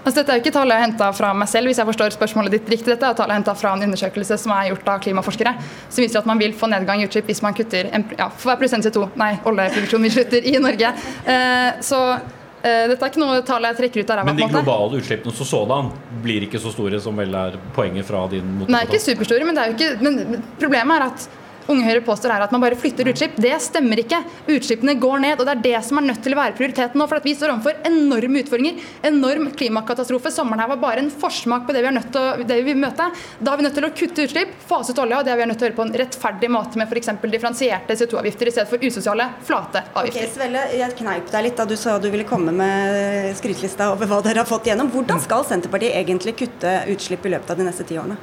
Altså, 0.00 0.20
dette 0.20 0.32
er 0.32 0.38
jo 0.38 0.44
ikke 0.44 0.54
tallet 0.54 0.80
henta 0.80 1.10
fra 1.16 1.32
meg 1.36 1.48
selv, 1.50 1.68
hvis 1.68 1.80
jeg 1.80 1.88
forstår 1.90 2.14
spørsmålet 2.16 2.56
ditt 2.56 2.72
riktig. 2.72 2.88
Dette 2.94 3.08
er 3.10 3.16
tallet 3.18 3.40
henta 3.40 3.54
fra 3.58 3.74
en 3.76 3.84
undersøkelse 3.84 4.38
som 4.40 4.54
er 4.56 4.70
gjort 4.70 4.88
av 4.88 5.00
klimaforskere, 5.04 5.54
som 5.88 6.04
viser 6.04 6.22
at 6.22 6.28
man 6.30 6.40
vil 6.40 6.54
få 6.56 6.70
nedgang 6.72 7.02
i 7.02 7.08
utslipp 7.08 7.28
hvis 7.28 7.42
man 7.44 7.56
kutter 7.56 7.90
en, 7.92 8.06
ja, 8.16 8.30
for 8.32 8.52
hver 8.52 8.60
prosent 8.62 8.86
CO2, 8.86 9.10
nei, 9.20 9.34
oljeproduksjon 9.50 10.06
vi 10.08 10.12
slutter 10.14 10.46
i 10.48 10.54
Norge. 10.62 10.92
Eh, 11.34 11.82
så 11.84 12.00
eh, 12.16 12.86
dette 12.88 12.96
er 12.96 13.12
ikke 13.12 13.22
noe 13.22 13.42
tall 13.46 13.68
jeg 13.68 13.80
trekker 13.82 14.04
ut 14.04 14.14
av 14.14 14.22
ræva. 14.22 14.30
Men 14.30 14.40
de 14.40 14.48
globale 14.54 15.02
utslippene 15.02 15.36
som 15.36 15.50
sådan 15.52 15.92
blir 16.24 16.48
ikke 16.48 16.62
så 16.62 16.72
store 16.72 17.02
som 17.04 17.20
vel 17.20 17.36
er 17.36 17.60
poenget 17.76 18.08
fra 18.08 18.24
din 18.32 18.56
motor? 18.56 18.72
Nei, 18.72 18.86
ikke 18.88 19.02
superstore, 19.04 19.48
men, 19.48 19.60
er 19.60 19.76
ikke, 19.76 19.92
men 20.00 20.48
problemet 20.60 20.96
er 20.96 21.06
at 21.10 21.28
Unge 21.70 21.86
Høyre 21.86 22.02
påstår 22.04 22.34
her 22.34 22.44
at 22.44 22.52
man 22.54 22.62
bare 22.64 22.78
flytter 22.78 23.08
utslipp. 23.12 23.36
Det 23.40 23.54
stemmer 23.62 24.02
ikke. 24.02 24.18
Utslippene 24.50 24.96
går 24.98 25.22
ned, 25.22 25.38
og 25.38 25.46
det 25.46 25.54
er 25.54 25.64
det 25.68 25.82
som 25.86 26.00
er 26.00 26.08
nødt 26.08 26.22
til 26.24 26.34
å 26.34 26.40
være 26.40 26.56
prioriteten 26.58 26.98
nå. 26.98 27.06
For 27.10 27.20
at 27.20 27.28
vi 27.28 27.34
står 27.38 27.54
overfor 27.54 27.78
enorme 27.86 28.42
utfordringer. 28.42 28.88
Enorm 29.06 29.50
klimakatastrofe. 29.54 30.32
Sommeren 30.34 30.64
her 30.64 30.72
var 30.72 30.80
bare 30.82 31.04
en 31.04 31.12
forsmak 31.12 31.68
på 31.68 31.76
det 31.76 31.84
vi 31.84 31.90
er 31.92 31.96
nødt 31.96 32.10
til 32.14 32.20
å 32.20 32.48
det 32.50 32.58
vi 32.60 32.66
vil 32.72 32.80
møte. 32.80 33.06
Da 33.38 33.52
er 33.54 33.60
vi 33.60 33.66
nødt 33.66 33.76
til 33.78 33.86
å 33.86 33.92
kutte 33.94 34.26
utslipp, 34.26 34.56
fase 34.66 34.94
ut 34.94 35.02
olja, 35.04 35.20
og 35.20 35.28
det 35.28 35.34
er 35.34 35.40
vi 35.40 35.46
nødt 35.50 35.60
til 35.60 35.68
å 35.68 35.70
gjøre 35.70 35.78
på 35.78 35.86
en 35.86 35.94
rettferdig 36.02 36.50
måte 36.50 36.80
med 36.80 36.90
f.eks. 36.90 37.12
differensierte 37.30 37.96
CO2-avgifter 38.00 38.50
i 38.50 38.54
stedet 38.56 38.70
for 38.70 38.86
usosiale, 38.86 39.28
flate 39.46 39.84
avgifter. 39.94 40.26
Okay, 40.26 40.32
Svelle, 40.34 40.64
jeg 40.74 40.96
kneip 40.98 41.30
deg 41.30 41.46
litt 41.46 41.60
da 41.60 41.68
du 41.68 41.76
sa 41.78 41.96
du 42.02 42.08
ville 42.10 42.26
komme 42.28 42.54
med 42.56 43.30
skrytelista 43.38 43.92
over 43.94 44.10
hva 44.10 44.20
dere 44.26 44.42
har 44.42 44.48
fått 44.48 44.66
igjennom. 44.68 44.90
Hvordan 44.90 45.22
skal 45.22 45.46
Senterpartiet 45.46 45.94
egentlig 46.00 46.34
kutte 46.40 46.74
utslipp 46.90 47.26
i 47.28 47.34
løpet 47.36 47.54
av 47.54 47.60
de 47.60 47.68
neste 47.68 47.86
ti 47.86 47.98
årene? 48.00 48.18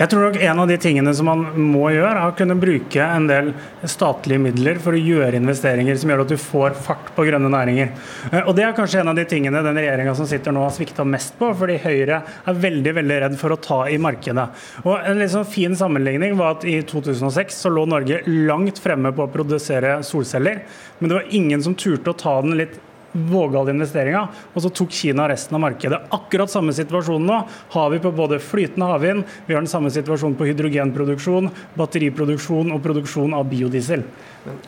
Jeg 0.00 0.10
tror 0.10 0.28
nok 0.28 0.40
en 0.42 0.64
av 0.64 0.70
de 0.70 0.78
tingene 0.80 1.14
som 1.16 1.28
man 1.30 1.46
må 1.70 1.90
gjøre, 1.94 2.16
er 2.16 2.32
å 2.32 2.36
kunne 2.36 2.58
bruke 2.58 2.79
bruke 2.80 3.02
en 3.02 3.26
del 3.26 3.52
statlige 3.84 4.40
midler 4.40 4.78
for 4.82 4.94
å 4.94 5.00
gjøre 5.00 5.36
investeringer 5.36 5.96
som 5.96 6.10
gjør 6.10 6.24
at 6.24 6.32
du 6.32 6.36
får 6.40 6.74
fart 6.74 7.12
på 7.14 7.24
grønne 7.24 7.50
næringer. 7.50 7.92
Eh, 8.32 8.42
og 8.46 8.56
Det 8.56 8.64
er 8.64 8.72
kanskje 8.72 9.00
en 9.00 9.08
av 9.08 9.16
de 9.16 9.24
tingene 9.24 9.62
den 9.62 9.76
regjeringa 9.76 10.14
som 10.14 10.26
sitter 10.26 10.52
nå 10.52 10.62
har 10.64 10.70
svikta 10.70 11.04
mest 11.04 11.36
på, 11.38 11.52
fordi 11.54 11.78
Høyre 11.78 12.22
er 12.46 12.54
veldig 12.54 12.94
veldig 12.94 13.20
redd 13.24 13.38
for 13.38 13.52
å 13.52 13.60
ta 13.60 13.88
i 13.88 13.98
markedet. 13.98 14.48
Og 14.84 14.98
En 15.10 15.28
sånn 15.28 15.46
fin 15.46 15.74
sammenligning 15.76 16.36
var 16.36 16.56
at 16.56 16.64
i 16.64 16.80
2006 16.82 17.54
så 17.54 17.70
lå 17.70 17.86
Norge 17.86 18.22
langt 18.26 18.78
fremme 18.78 19.12
på 19.12 19.26
å 19.26 19.32
produsere 19.32 20.00
solceller, 20.02 20.62
men 20.98 21.08
det 21.08 21.16
var 21.16 21.30
ingen 21.30 21.62
som 21.62 21.74
turte 21.74 22.10
å 22.10 22.16
ta 22.16 22.40
den 22.42 22.56
litt 22.58 22.78
vågale 23.12 23.74
investeringer, 23.74 24.28
og 24.54 24.62
så 24.64 24.70
tok 24.74 24.92
Kina 24.94 25.26
resten 25.30 25.56
av 25.58 25.64
markedet. 25.64 25.98
Akkurat 26.14 26.52
samme 26.52 26.74
situasjon 26.76 27.26
nå 27.26 27.40
har 27.74 27.90
vi 27.90 28.02
på 28.02 28.12
både 28.14 28.40
flytende 28.42 28.90
havvind, 28.92 29.26
vi 29.46 29.56
har 29.56 29.64
den 29.64 29.70
samme 29.70 29.90
situasjonen 29.94 30.38
på 30.38 30.48
hydrogenproduksjon, 30.50 31.50
batteriproduksjon 31.80 32.72
og 32.74 32.82
produksjon 32.84 33.34
av 33.36 33.48
biodiesel. 33.50 34.06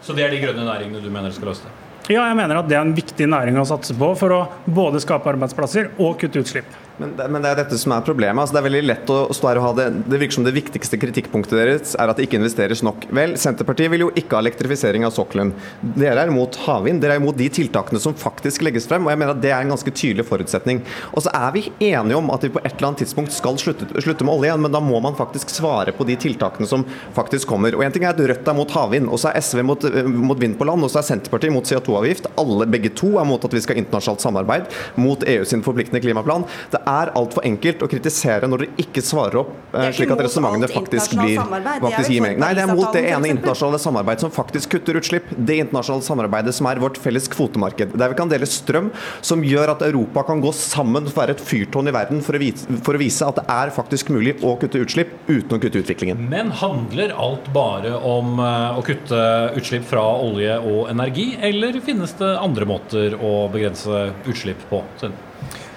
Så 0.03 0.17
det 0.17 0.27
er 0.27 0.35
de 0.35 0.43
grønne 0.43 0.67
næringene 0.67 1.03
du 1.03 1.11
mener 1.13 1.35
skal 1.35 1.53
løse 1.53 1.69
det? 1.69 1.79
Ja, 2.11 2.25
jeg 2.27 2.35
mener 2.35 2.59
at 2.59 2.67
det 2.67 2.75
er 2.75 2.83
en 2.83 2.97
viktig 2.97 3.29
næring 3.31 3.61
å 3.61 3.67
satse 3.69 3.95
på 3.95 4.09
for 4.19 4.35
å 4.35 4.41
både 4.67 4.99
skape 5.03 5.31
arbeidsplasser 5.31 5.93
og 6.03 6.17
kutte 6.19 6.43
utslipp. 6.43 6.73
Men 7.01 7.15
det, 7.17 7.27
men 7.33 7.43
det, 7.43 7.51
er 7.53 7.61
dette 7.63 7.79
som 7.81 7.95
er 7.95 8.05
problemet. 8.05 8.43
Altså, 8.43 8.57
det 8.57 8.61
er 8.61 8.67
veldig 8.69 8.83
lett 8.85 9.13
å 9.13 9.19
stå 9.33 9.49
her 9.49 9.61
og 9.61 9.65
ha 9.65 9.73
det 9.79 9.87
Det 10.13 10.19
virker 10.21 10.37
som 10.37 10.47
det 10.47 10.55
viktigste 10.57 10.99
kritikkpunktet 11.01 11.57
deres 11.57 11.95
er 11.97 12.11
at 12.13 12.19
det 12.19 12.27
ikke 12.27 12.39
investeres 12.41 12.83
nok. 12.85 13.07
Vel, 13.15 13.35
Senterpartiet 13.41 13.93
vil 13.93 14.07
jo 14.07 14.11
ikke 14.19 14.37
ha 14.37 14.43
elektrifisering 14.45 15.07
av 15.09 15.15
sokkelen. 15.17 15.55
Dere 15.97 16.27
er 16.27 16.33
imot 16.33 16.59
havvind. 16.67 17.03
Dere 17.03 17.17
er 17.17 17.23
imot 17.23 17.39
de 17.39 17.49
tiltakene 17.53 18.01
som 18.03 18.17
faktisk 18.19 18.65
legges 18.67 18.89
frem. 18.91 19.07
og 19.07 19.15
jeg 19.15 19.23
mener 19.23 19.35
at 19.35 19.43
Det 19.43 19.53
er 19.53 19.65
en 19.65 19.73
ganske 19.75 19.95
tydelig 19.95 20.27
forutsetning. 20.29 20.83
Og 21.13 21.25
så 21.25 21.33
er 21.33 21.57
vi 21.57 21.65
enige 21.81 22.19
om 22.19 22.31
at 22.35 22.45
vi 22.45 22.53
på 22.53 22.63
et 22.63 22.75
eller 22.75 22.93
annet 22.93 23.05
tidspunkt 23.05 23.33
skal 23.35 23.59
slutte, 23.61 23.89
slutte 24.03 24.29
med 24.29 24.35
olje 24.37 24.51
igjen, 24.51 24.63
men 24.63 24.77
da 24.77 24.83
må 24.85 25.01
man 25.01 25.17
faktisk 25.19 25.51
svare 25.53 25.97
på 25.97 26.07
de 26.09 26.19
tiltakene 26.21 26.69
som 26.69 26.85
faktisk 27.17 27.49
kommer. 27.49 27.75
Og 27.77 27.85
en 27.87 27.95
ting 27.95 28.05
er 28.05 28.13
at 28.13 28.21
Rødt 28.23 28.49
er 28.49 28.57
mot 28.57 28.77
havvind, 28.77 29.09
og 29.11 29.19
så 29.19 29.33
er 29.33 29.41
SV 29.43 29.65
mot, 29.67 29.89
mot 30.07 30.39
vind 30.39 30.59
på 30.59 30.69
land, 30.69 30.85
og 30.85 30.93
så 30.93 31.01
er 31.01 31.09
Senterpartiet 31.09 31.55
mot 31.55 31.67
CO2-avgift. 31.67 32.29
Alle 32.39 32.69
begge 32.71 32.93
to 32.95 33.17
er 33.21 33.27
mot 33.29 33.43
at 33.43 33.55
vi 33.55 33.63
skal 33.65 33.77
ha 33.79 33.83
internasjonalt 33.83 34.23
samarbeid, 34.25 34.69
mot 35.01 35.25
EU 35.27 35.45
sin 35.49 35.65
forpliktende 35.65 36.03
klimaplan. 36.05 36.47
Det 36.73 36.82
er 36.89 37.13
altfor 37.19 37.45
enkelt 37.47 37.83
å 37.85 37.89
kritisere 37.91 38.49
når 38.51 38.65
dere 38.65 38.85
ikke 38.85 39.03
svarer 39.05 39.41
opp, 39.43 39.53
eh, 39.75 39.89
slik 39.97 40.13
at 40.15 40.23
resonnementene 40.27 40.71
faktisk 40.73 41.17
blir 41.19 41.41
faktisk 41.43 42.11
gir 42.11 42.25
mening. 42.25 42.41
Nei, 42.43 42.53
det 42.57 42.65
er 42.65 42.73
mot 42.73 42.93
det 42.95 43.05
ene 43.11 43.31
internasjonale 43.33 43.81
samarbeidet 43.83 44.25
som 44.27 44.33
faktisk 44.35 44.75
kutter 44.77 44.99
utslipp. 45.01 45.31
Det 45.37 45.59
internasjonale 45.65 46.07
samarbeidet 46.07 46.55
som 46.57 46.69
er 46.71 46.81
vårt 46.83 47.01
felles 47.03 47.29
kvotemarked. 47.33 47.97
Der 47.99 48.13
vi 48.13 48.19
kan 48.19 48.31
dele 48.31 48.49
strøm, 48.49 48.91
som 49.21 49.45
gjør 49.47 49.75
at 49.77 49.85
Europa 49.87 50.25
kan 50.29 50.43
gå 50.43 50.53
sammen 50.57 51.09
for 51.09 51.21
å 51.21 51.25
være 51.25 51.37
et 51.37 51.45
fyrtårn 51.45 51.91
i 51.91 51.95
verden 51.95 52.23
for 52.25 52.39
å, 52.39 52.43
vise, 52.43 52.81
for 52.85 52.99
å 52.99 53.03
vise 53.03 53.27
at 53.27 53.41
det 53.41 53.47
er 53.53 53.75
faktisk 53.75 54.13
mulig 54.15 54.37
å 54.43 54.57
kutte 54.61 54.83
utslipp 54.83 55.15
uten 55.29 55.57
å 55.57 55.61
kutte 55.63 55.83
utviklingen. 55.83 56.27
Men 56.33 56.53
handler 56.63 57.15
alt 57.17 57.49
bare 57.55 57.95
om 57.97 58.39
eh, 58.43 58.79
å 58.79 58.85
kutte 58.87 59.23
utslipp 59.59 59.89
fra 59.91 60.05
olje 60.23 60.59
og 60.59 60.91
energi, 60.93 61.33
eller 61.41 61.81
finnes 61.85 62.15
det 62.21 62.35
andre 62.39 62.69
måter 62.69 63.17
å 63.19 63.49
begrense 63.53 64.09
utslipp 64.29 64.63
på? 64.71 64.83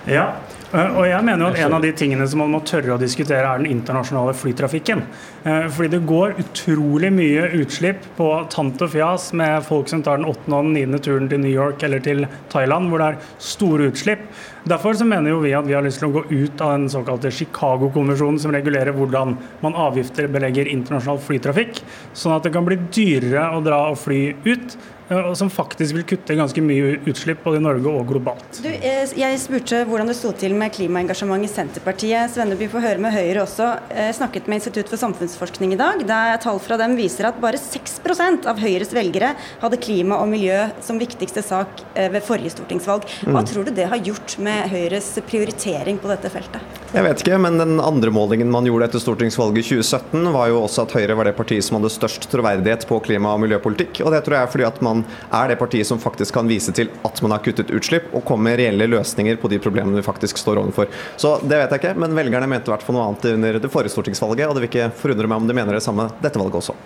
Ja, 0.06 0.36
og 0.76 1.06
jeg 1.08 1.24
mener 1.24 1.48
at 1.48 1.60
En 1.62 1.76
av 1.78 1.84
de 1.84 1.92
tingene 1.96 2.26
som 2.28 2.42
man 2.44 2.52
må 2.56 2.62
tørre 2.68 2.96
å 2.96 3.00
diskutere, 3.02 3.46
er 3.48 3.62
den 3.62 3.72
internasjonale 3.72 4.34
flytrafikken. 4.36 5.04
Eh, 5.46 5.68
fordi 5.72 5.92
det 5.94 6.02
går 6.10 6.36
utrolig 6.42 7.12
mye 7.16 7.48
utslipp 7.62 8.04
på 8.18 8.30
tant 8.52 8.82
og 8.84 8.92
fjas 8.92 9.30
med 9.38 9.64
folk 9.68 9.92
som 9.92 10.04
tar 10.04 10.20
den 10.20 10.28
åttende 10.30 10.58
og 10.58 10.68
den 10.68 10.76
niende 10.80 11.00
turen 11.04 11.30
til 11.32 11.42
New 11.44 11.54
York 11.54 11.86
eller 11.86 12.04
til 12.04 12.26
Thailand, 12.52 12.90
hvor 12.90 13.02
det 13.02 13.12
er 13.14 13.32
store 13.40 13.90
utslipp. 13.92 14.26
Derfor 14.66 14.98
så 14.98 15.06
mener 15.06 15.30
jo 15.30 15.44
vi 15.44 15.54
at 15.54 15.68
vi 15.68 15.76
har 15.78 15.86
lyst 15.86 16.02
til 16.02 16.10
å 16.10 16.16
gå 16.16 16.26
ut 16.32 16.62
av 16.66 16.74
den 16.74 16.90
såkalte 16.90 17.32
Chicago-konvensjonen, 17.32 18.42
som 18.42 18.56
regulerer 18.56 18.96
hvordan 18.98 19.36
man 19.62 19.78
avgifter 19.78 20.28
belegger 20.34 20.72
internasjonal 20.72 21.22
flytrafikk, 21.22 21.84
sånn 22.18 22.34
at 22.40 22.48
det 22.48 22.54
kan 22.56 22.66
bli 22.66 22.80
dyrere 22.90 23.52
å 23.54 23.62
dra 23.66 23.84
og 23.92 24.02
fly 24.02 24.22
ut 24.48 24.78
og 25.14 25.36
som 25.38 25.52
faktisk 25.54 25.96
vil 26.00 26.08
kutte 26.08 26.38
ganske 26.38 26.62
mye 26.66 26.96
utslipp 27.06 27.44
både 27.46 27.62
i 27.62 27.66
Norge 27.66 27.92
og 27.92 28.08
globalt. 28.10 28.62
Du, 28.64 28.70
jeg 28.72 29.40
spurte 29.42 29.84
hvordan 29.86 30.10
det 30.10 30.18
sto 30.18 30.32
til 30.34 30.56
med 30.58 30.72
klimaengasjementet 30.74 31.16
klimaengasjement 31.16 31.46
i 31.46 31.50
Senterpartiet. 31.52 32.32
Svenneby 32.34 32.68
får 32.72 32.84
høre 32.84 33.02
med 33.04 33.14
Høyre 33.14 33.44
også. 33.44 33.68
Jeg 33.96 34.16
snakket 34.18 34.48
med 34.50 34.60
Institutt 34.60 34.90
for 34.92 35.02
samfunnsforskning 35.02 35.74
i 35.76 35.80
dag. 35.80 36.02
Der 36.08 36.38
tall 36.42 36.60
fra 36.64 36.78
dem 36.80 36.96
viser 36.98 37.28
at 37.30 37.40
bare 37.42 37.60
6% 37.60 38.48
av 38.50 38.60
Høyres 38.62 38.94
velgere 38.96 39.34
hadde 39.62 39.80
klima 39.82 40.20
og 40.22 40.30
miljø 40.32 40.66
som 40.86 41.00
viktigste 41.02 41.44
sak 41.46 41.84
eh, 41.96 42.10
ved 42.14 42.24
forrige 42.26 42.56
stortingsvalg. 42.56 43.06
Hva 43.26 43.36
Mm. 43.36 43.48
tror 43.50 43.66
du 43.66 43.72
det 43.76 43.88
har 43.90 43.98
gjort 44.00 44.38
med 44.40 44.70
Høyres 44.72 45.12
prioritering 45.28 45.98
på 46.00 46.08
dette 46.08 46.30
feltet? 46.32 46.62
Jeg 46.96 47.04
vet 47.04 47.22
ikke, 47.22 47.40
men 47.42 47.58
den 47.60 47.80
andre 47.84 48.12
målingen 48.14 48.52
man 48.52 48.66
gjorde 48.66 48.88
etter 48.88 49.02
stortingsvalget 49.04 49.60
i 49.60 49.68
2017, 49.82 50.32
var 50.32 50.48
jo 50.48 50.62
også 50.64 50.86
at 50.86 50.96
Høyre 50.96 51.18
var 51.18 51.28
det 51.28 51.36
partiet 51.36 51.66
som 51.66 51.76
hadde 51.78 51.92
størst 51.92 52.30
troverdighet 52.32 52.88
på 52.88 53.02
klima- 53.04 53.34
og 53.36 53.42
miljøpolitikk. 53.44 54.00
Og 54.06 54.14
det 54.16 54.24
tror 54.24 54.38
jeg 54.38 54.48
er 54.48 54.54
fordi 54.54 54.68
at 54.70 54.82
man 54.86 54.95
er 55.04 55.52
det 55.52 55.60
partiet 55.60 55.90
som 55.90 56.02
faktisk 56.02 56.38
kan 56.38 56.50
vise 56.50 56.74
til 56.76 56.92
at 57.08 57.22
man 57.26 57.36
har 57.36 57.44
kuttet 57.46 57.74
utslipp, 57.76 58.12
og 58.16 58.26
komme 58.28 58.50
med 58.50 58.60
reelle 58.62 58.88
løsninger 58.92 59.40
på 59.42 59.52
de 59.52 59.60
problemene 59.64 60.00
vi 60.00 60.06
faktisk 60.06 60.40
står 60.42 60.62
overfor. 60.62 60.92
Så 61.18 61.38
det 61.44 61.60
vet 61.60 61.76
jeg 61.76 61.84
ikke, 61.84 61.96
men 62.06 62.16
velgerne 62.18 62.50
mente 62.52 62.72
i 62.72 62.76
hvert 62.76 62.86
fall 62.86 63.00
noe 63.00 63.10
annet 63.10 63.30
under 63.34 63.62
det 63.62 63.72
forrige 63.74 63.96
stortingsvalget, 63.96 64.48
og 64.48 64.56
det 64.56 64.66
vil 64.66 64.72
ikke 64.72 64.92
forundre 65.02 65.32
meg 65.32 65.44
om 65.44 65.50
de 65.50 65.58
mener 65.58 65.78
det 65.78 65.86
samme 65.86 66.10
dette 66.22 66.42
valget 66.42 66.62
også. 66.64 66.78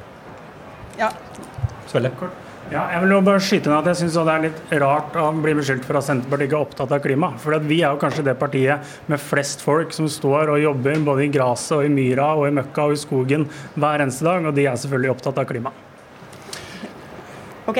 Ja. 1.00 1.14
Svelle? 1.90 2.14
Ja, 2.70 2.84
jeg 2.94 3.02
vil 3.02 3.16
jo 3.16 3.22
bare 3.26 3.42
skyte 3.42 3.72
ned 3.72 3.80
at 3.80 3.88
jeg 3.90 3.98
synes 4.04 4.18
det 4.20 4.34
er 4.36 4.44
litt 4.44 4.74
rart 4.84 5.16
å 5.18 5.32
bli 5.34 5.56
beskyldt 5.58 5.88
for 5.88 5.98
at 5.98 6.06
Senterpartiet 6.06 6.52
ikke 6.52 6.60
er 6.60 6.68
opptatt 6.68 6.92
av 6.94 7.02
klima. 7.02 7.32
For 7.42 7.58
vi 7.66 7.80
er 7.80 7.96
jo 7.96 8.02
kanskje 8.04 8.28
det 8.28 8.36
partiet 8.38 8.92
med 9.10 9.24
flest 9.24 9.66
folk 9.66 9.96
som 9.96 10.06
står 10.12 10.54
og 10.54 10.62
jobber 10.62 11.02
både 11.08 11.26
i 11.26 11.32
gresset 11.34 11.80
og 11.80 11.88
i 11.88 11.94
myra 11.96 12.30
og 12.38 12.46
i 12.46 12.54
møkka 12.60 12.86
og 12.86 12.94
i 12.94 13.02
skogen 13.02 13.48
hver 13.74 14.06
eneste 14.06 14.28
dag, 14.28 14.46
og 14.46 14.54
de 14.54 14.68
er 14.70 14.78
selvfølgelig 14.78 15.16
opptatt 15.16 15.42
av 15.42 15.50
klima. 15.50 15.74
OK. 17.70 17.80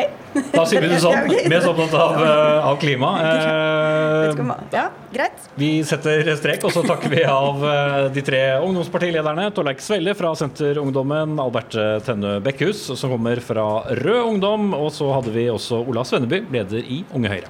Da 0.54 0.66
sier 0.70 0.84
vi 0.84 0.90
det 0.92 1.00
sånn. 1.02 1.30
Mest 1.54 1.68
opptatt 1.70 1.96
av, 1.98 2.18
eh, 2.24 2.68
av 2.72 2.80
klima. 2.82 3.14
Eh, 3.30 4.30
Ja, 4.74 4.86
greit. 5.14 5.46
Vi 5.60 5.70
setter 5.88 6.28
strek, 6.38 6.64
og 6.68 6.74
så 6.76 6.84
takker 6.86 7.12
vi 7.12 7.24
av 7.26 7.64
eh, 7.66 8.10
de 8.14 8.24
tre 8.26 8.42
ungdomspartilederne. 8.62 9.48
Torleik 9.56 9.82
Svelle 9.84 10.14
fra 10.18 10.34
Senterungdommen, 10.38 11.38
Alberte 11.42 11.88
Tenne 12.06 12.38
Bekkhus, 12.46 12.86
som 13.00 13.16
kommer 13.16 13.42
fra 13.44 13.66
Rød 14.02 14.22
Ungdom, 14.36 14.74
og 14.78 14.92
så 14.96 15.10
hadde 15.16 15.34
vi 15.36 15.48
også 15.52 15.82
Ola 15.90 16.06
Svenneby, 16.08 16.44
leder 16.54 16.84
i 16.86 17.02
Unge 17.16 17.34
Høyre. 17.34 17.50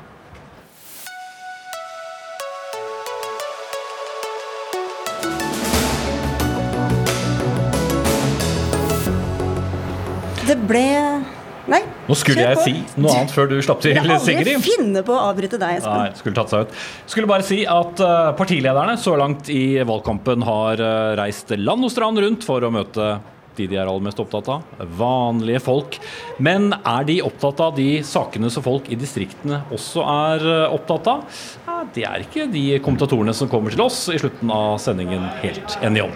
Nå 12.10 12.18
skulle 12.18 12.42
jeg 12.42 12.62
si 12.66 12.76
noe 12.98 13.14
annet 13.14 13.34
før 13.34 13.52
du 13.52 13.58
slapp 13.62 13.84
til, 13.86 13.94
Sigrid. 13.94 14.48
Jeg 14.50 14.58
aldri 14.58 14.58
finne 14.66 15.04
på 15.06 15.14
å 15.14 15.24
avbryte 15.30 15.60
deg, 15.62 15.78
Espen. 15.78 16.08
Nei, 16.08 16.14
skulle 16.18 16.38
tatt 16.40 16.54
seg 16.54 16.66
ut. 16.66 16.78
Skulle 17.12 17.30
bare 17.30 17.46
si 17.46 17.60
at 17.70 18.02
eh, 18.02 18.30
partilederne 18.40 18.96
så 18.98 19.14
langt 19.20 19.52
i 19.54 19.78
valgkampen 19.86 20.46
har 20.48 20.82
eh, 20.82 21.12
reist 21.20 21.54
land 21.60 21.86
og 21.86 21.94
strand 21.94 22.22
rundt 22.26 22.48
for 22.48 22.66
å 22.66 22.74
møte 22.74 23.12
de 23.60 23.68
de 23.68 23.76
er 23.76 23.90
aller 23.90 24.04
mest 24.06 24.20
opptatt 24.22 24.48
av, 24.54 24.68
vanlige 24.98 25.60
folk. 25.64 25.98
Men 26.40 26.72
er 26.78 27.08
de 27.08 27.20
opptatt 27.26 27.60
av 27.66 27.74
de 27.76 28.00
sakene 28.08 28.52
som 28.54 28.64
folk 28.66 28.88
i 28.92 28.98
distriktene 29.00 29.64
også 29.76 30.06
er 30.06 30.46
eh, 30.48 30.78
opptatt 30.78 31.10
av? 31.12 31.42
Ja, 31.68 31.82
det 31.96 32.06
er 32.08 32.26
ikke 32.26 32.48
de 32.52 32.66
kommentatorene 32.86 33.36
som 33.36 33.52
kommer 33.52 33.76
til 33.76 33.84
oss 33.86 34.06
i 34.14 34.20
slutten 34.22 34.54
av 34.54 34.80
sendingen 34.82 35.28
helt 35.44 35.78
enige 35.84 36.08
om. 36.10 36.16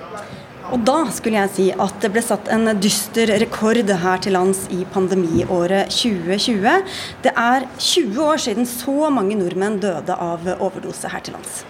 Og 0.74 0.82
da 0.82 1.04
skulle 1.14 1.38
jeg 1.38 1.52
si 1.54 1.66
at 1.70 2.00
det 2.02 2.10
ble 2.16 2.22
satt 2.26 2.48
en 2.50 2.72
dyster 2.82 3.30
rekord 3.44 3.78
her 3.78 4.22
til 4.24 4.34
lands 4.34 4.64
i 4.74 4.80
pandemiåret 4.90 5.94
2020. 5.94 6.96
Det 7.22 7.34
er 7.38 7.68
20 7.78 8.18
år 8.26 8.42
siden 8.42 8.66
så 8.66 9.12
mange 9.14 9.38
nordmenn 9.38 9.78
døde 9.84 10.18
av 10.18 10.50
overdose 10.56 11.12
her 11.14 11.22
til 11.22 11.38
lands. 11.38 11.62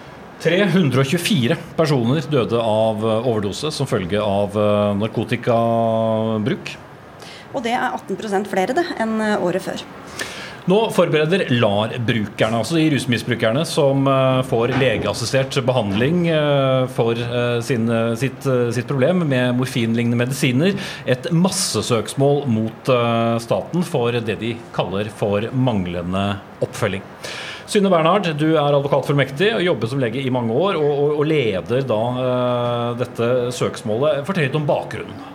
324 0.44 1.58
personer 1.76 2.24
døde 2.32 2.60
av 2.63 3.04
overdose 3.04 3.74
som 3.76 3.88
følge 3.88 4.24
av 4.24 4.56
eh, 4.60 4.96
narkotikabruk. 5.00 6.74
Og 7.54 7.63
det 7.68 7.76
er 7.76 8.00
18% 8.00 8.48
flere 8.52 8.76
det 8.76 8.88
enn 9.04 9.20
året 9.36 9.68
før. 9.68 9.84
Nå 10.63 10.78
forbereder 10.95 11.41
LAR-brukerne, 11.52 12.62
altså 12.62 12.78
de 12.78 12.86
rusmisbrukerne 12.93 13.65
som 13.67 14.06
eh, 14.08 14.38
får 14.47 14.71
legeassistert 14.80 15.58
behandling 15.67 16.30
eh, 16.32 16.86
for 16.95 17.19
eh, 17.19 17.58
sin, 17.67 17.91
sitt, 18.19 18.47
sitt 18.71 18.88
problem 18.88 19.26
med 19.28 19.58
morfinlignende 19.60 20.21
medisiner, 20.21 20.71
et 21.04 21.28
massesøksmål 21.36 22.45
mot 22.47 22.91
staten 23.43 23.84
for 23.88 24.15
det 24.15 24.38
de 24.39 24.54
kaller 24.76 25.12
for 25.12 25.49
manglende 25.52 26.23
oppfølging. 26.63 27.04
Synne 27.67 27.91
Bernhard, 27.91 28.30
du 28.39 28.54
er 28.54 28.63
advokat 28.63 29.08
for 29.10 29.19
mektig 29.19 29.52
og 29.58 29.63
jobber 29.65 29.91
som 29.91 29.99
lege 30.04 30.23
i 30.23 30.32
mange 30.32 30.56
år, 30.56 30.80
og, 30.80 30.91
og, 30.93 31.19
og 31.19 31.28
leder 31.28 31.84
da 31.88 32.02
dette 32.99 33.30
søksmålet. 33.56 34.23
Fortell 34.28 34.47
litt 34.47 34.60
om 34.60 34.67
bakgrunnen. 34.67 35.33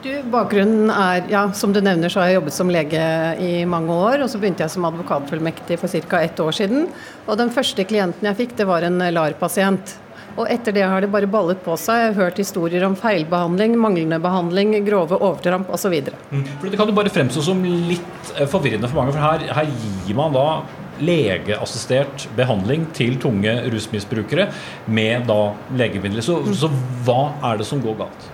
Du, 0.00 0.10
bakgrunnen 0.32 0.88
er, 0.88 1.26
ja, 1.28 1.42
Som 1.52 1.74
du 1.76 1.80
nevner, 1.84 2.08
så 2.08 2.22
har 2.22 2.30
jeg 2.30 2.38
jobbet 2.38 2.54
som 2.56 2.70
lege 2.72 3.00
i 3.36 3.64
mange 3.68 3.92
år. 3.92 4.22
og 4.24 4.30
Så 4.32 4.40
begynte 4.40 4.64
jeg 4.64 4.72
som 4.72 4.86
advokatfullmektig 4.88 5.76
for 5.80 5.92
ca. 6.08 6.22
ett 6.24 6.40
år 6.40 6.52
siden. 6.56 6.88
og 7.26 7.36
Den 7.36 7.50
første 7.50 7.84
klienten 7.84 8.24
jeg 8.24 8.36
fikk, 8.36 8.56
det 8.56 8.66
var 8.66 8.82
en 8.82 8.98
LAR-pasient. 8.98 9.98
Og 10.38 10.46
Etter 10.48 10.72
det 10.72 10.86
har 10.86 11.02
det 11.02 11.10
bare 11.12 11.28
ballet 11.28 11.60
på 11.60 11.76
seg. 11.76 12.00
Jeg 12.00 12.14
har 12.14 12.22
hørt 12.22 12.38
historier 12.40 12.84
om 12.86 12.96
feilbehandling, 12.96 13.76
manglende 13.76 14.20
behandling, 14.22 14.72
grove 14.86 15.18
overtramp 15.20 15.68
osv. 15.68 15.98
Mm. 16.30 16.46
For 16.60 16.70
Det 16.70 16.78
kan 16.80 16.88
jo 16.88 16.96
bare 16.96 17.12
fremstå 17.12 17.44
som 17.44 17.60
litt 17.62 18.34
eh, 18.38 18.48
forvirrende 18.48 18.88
for 18.88 19.02
mange. 19.02 19.12
for 19.12 19.20
Her, 19.20 19.52
her 19.52 19.68
gir 20.06 20.16
man 20.16 20.32
da 20.32 20.62
legeassistert 21.00 22.28
behandling 22.36 22.86
til 22.96 23.20
tunge 23.20 23.52
rusmisbrukere 23.72 24.48
med 24.86 25.26
da 25.28 25.52
legemidler. 25.76 26.24
Så, 26.24 26.40
så 26.56 26.72
hva 27.04 27.34
er 27.52 27.60
det 27.60 27.68
som 27.68 27.84
går 27.84 28.00
galt? 28.00 28.30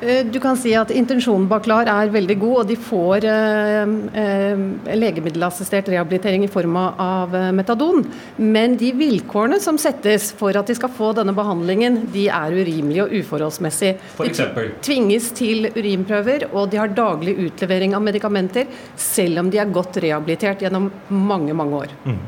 Eh, 0.00 0.24
Du 0.26 0.38
kan 0.40 0.56
si 0.56 0.74
at 0.78 0.90
Intensjonen 0.94 1.48
bak 1.50 1.66
LAR 1.66 1.88
er 1.90 2.10
veldig 2.14 2.36
god, 2.38 2.56
og 2.62 2.68
de 2.68 2.76
får 2.78 3.24
eh, 3.26 3.94
eh, 4.22 4.60
legemiddelassistert 4.94 5.88
rehabilitering 5.90 6.44
i 6.44 6.50
form 6.50 6.76
av- 6.76 7.34
eh, 7.34 7.50
metadon. 7.52 8.04
Men 8.38 8.76
de 8.76 8.92
vilkårene 8.92 9.58
som 9.60 9.76
settes 9.78 10.30
for 10.38 10.56
at 10.56 10.66
de 10.66 10.74
skal 10.78 10.88
få 10.90 11.12
denne 11.18 11.34
behandlingen, 11.34 12.06
de 12.12 12.28
er 12.28 12.54
urimelige 12.54 13.02
og 13.08 13.16
uforholdsmessige. 13.18 13.96
For 14.14 14.24
De 14.24 14.70
tvinges 14.82 15.32
til 15.34 15.66
urinprøver, 15.74 16.48
og 16.54 16.70
de 16.70 16.76
har 16.78 16.88
daglig 16.88 17.36
utlevering 17.48 17.94
av 17.94 18.02
medikamenter, 18.02 18.66
selv 18.96 19.38
om 19.40 19.50
de 19.50 19.58
er 19.58 19.66
godt 19.72 19.98
rehabilitert 20.02 20.60
gjennom 20.62 20.90
mange, 21.10 21.52
mange 21.54 21.74
år. 21.74 21.88
Mm. 22.06 22.18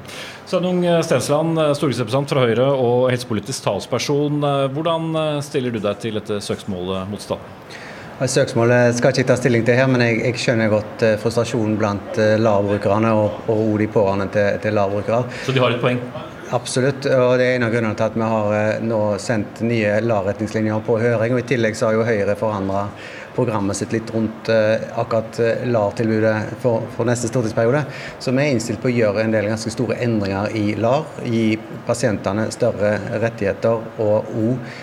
Sveinung 0.50 0.82
Stensland, 1.06 1.58
stortingsrepresentant 1.78 2.32
fra 2.32 2.42
Høyre 2.42 2.64
og 2.74 3.04
helsepolitisk 3.12 3.62
talsperson. 3.68 4.40
Eh, 4.42 4.64
Hvordan 4.74 5.12
eh, 5.14 5.36
stiller 5.46 5.70
du 5.70 5.78
deg 5.78 6.00
til 6.02 6.18
dette 6.18 6.40
søksmålet 6.42 7.06
mot 7.06 7.22
staten? 7.22 7.76
Søksmålet 8.20 8.98
skal 8.98 9.14
ikke 9.14 9.22
jeg 9.22 9.28
ta 9.30 9.36
stilling 9.38 9.62
til 9.64 9.78
her, 9.78 9.86
men 9.88 10.02
jeg, 10.02 10.18
jeg 10.26 10.40
skjønner 10.42 10.72
godt 10.72 11.04
eh, 11.06 11.14
frustrasjonen 11.22 11.78
blant 11.78 12.18
eh, 12.18 12.34
LAR-brukerne 12.42 13.14
og, 13.14 13.38
og 13.54 13.78
de 13.78 13.86
pårørende 13.94 14.26
til, 14.34 14.58
til 14.64 14.74
LAR-brukere. 14.74 15.22
Så 15.46 15.54
de 15.54 15.62
har 15.62 15.76
et 15.76 15.84
poeng? 15.84 16.02
Absolutt, 16.50 17.06
og 17.06 17.36
det 17.38 17.46
er 17.46 17.60
en 17.60 17.68
av 17.68 17.70
grunnene 17.70 17.94
til 17.94 18.08
at 18.08 18.18
vi 18.18 18.26
har 18.34 18.54
eh, 18.58 18.82
nå 18.82 19.00
sendt 19.22 19.62
nye 19.62 20.00
LAR-retningslinjer 20.02 20.82
på 20.82 20.98
høring. 20.98 21.36
og 21.36 21.44
I 21.44 21.48
tillegg 21.54 21.78
så 21.78 21.92
har 21.92 22.00
jo 22.00 22.08
Høyre 22.10 22.34
forandra 22.36 22.88
programmet 23.34 23.76
sitt 23.76 23.92
litt 23.94 24.10
rundt 24.14 24.48
eh, 24.52 24.86
akkurat 24.98 25.40
eh, 25.40 25.64
LAR-tilbudet 25.70 26.60
for, 26.62 26.86
for 26.94 27.08
neste 27.08 27.30
stortingsperiode. 27.30 27.84
Så 28.18 28.34
vi 28.34 28.44
er 28.44 28.54
innstilt 28.54 28.82
på 28.82 28.90
å 28.90 28.94
gjøre 28.94 29.24
en 29.24 29.34
del 29.34 29.50
ganske 29.50 29.72
store 29.72 29.98
endringer 30.04 30.54
i 30.56 30.74
LAR. 30.80 31.06
Gi 31.24 31.58
pasientene 31.86 32.48
større 32.54 32.96
rettigheter 33.22 34.02
og 34.02 34.32
òg 34.44 34.78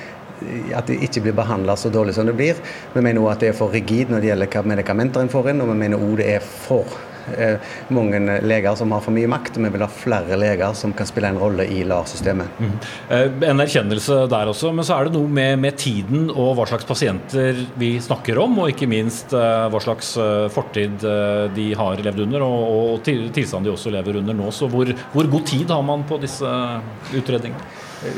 at 0.78 0.86
de 0.86 1.00
ikke 1.02 1.24
blir 1.26 1.34
behandla 1.38 1.74
så 1.80 1.90
dårlig 1.90 2.14
som 2.14 2.28
det 2.30 2.36
blir. 2.38 2.60
Vi 2.94 3.02
mener 3.02 3.24
òg 3.24 3.32
at 3.34 3.44
det 3.44 3.52
er 3.52 3.58
for 3.58 3.74
rigid 3.74 4.12
når 4.14 4.22
det 4.22 4.32
gjelder 4.32 4.52
hva 4.54 4.66
medikamenter 4.70 5.24
en 5.24 5.32
får 5.34 5.52
inn, 5.54 5.64
og 5.64 5.72
vi 5.72 5.80
mener 5.82 6.02
òg 6.02 6.20
det 6.22 6.28
er 6.36 6.46
for 6.46 6.86
mange 7.94 8.20
leger 8.44 8.76
som 8.80 8.92
har 8.96 9.02
for 9.04 9.12
mye 9.16 9.28
makt. 9.30 9.58
og 9.58 9.64
Vi 9.68 9.72
vil 9.74 9.84
ha 9.86 9.90
flere 9.92 10.38
leger 10.40 10.74
som 10.78 10.94
kan 10.98 11.08
spille 11.10 11.30
en 11.32 11.40
rolle 11.42 11.66
i 11.68 11.84
LAR-systemet. 11.88 12.48
Mm. 12.60 12.76
En 13.50 13.60
erkjennelse 13.64 14.20
der 14.32 14.52
også, 14.52 14.72
men 14.76 14.86
så 14.88 14.98
er 15.00 15.08
det 15.10 15.16
noe 15.18 15.28
med, 15.30 15.60
med 15.64 15.78
tiden 15.80 16.30
og 16.34 16.56
hva 16.58 16.68
slags 16.70 16.88
pasienter 16.88 17.64
vi 17.80 17.96
snakker 18.04 18.40
om, 18.42 18.58
og 18.64 18.72
ikke 18.74 18.88
minst 18.90 19.34
eh, 19.38 19.68
hva 19.74 19.82
slags 19.84 20.14
eh, 20.22 20.48
fortid 20.54 21.04
de 21.58 21.68
har 21.78 22.00
levd 22.04 22.24
under, 22.28 22.44
og, 22.46 22.94
og 22.96 23.04
til- 23.06 23.28
tilstanden 23.36 23.70
de 23.70 23.76
også 23.76 23.92
lever 23.94 24.20
under 24.22 24.34
nå. 24.38 24.52
Så 24.56 24.70
hvor, 24.72 24.90
hvor 25.14 25.28
god 25.32 25.46
tid 25.50 25.70
har 25.74 25.84
man 25.86 26.04
på 26.08 26.20
disse 26.22 26.48
utredningene? 27.16 27.62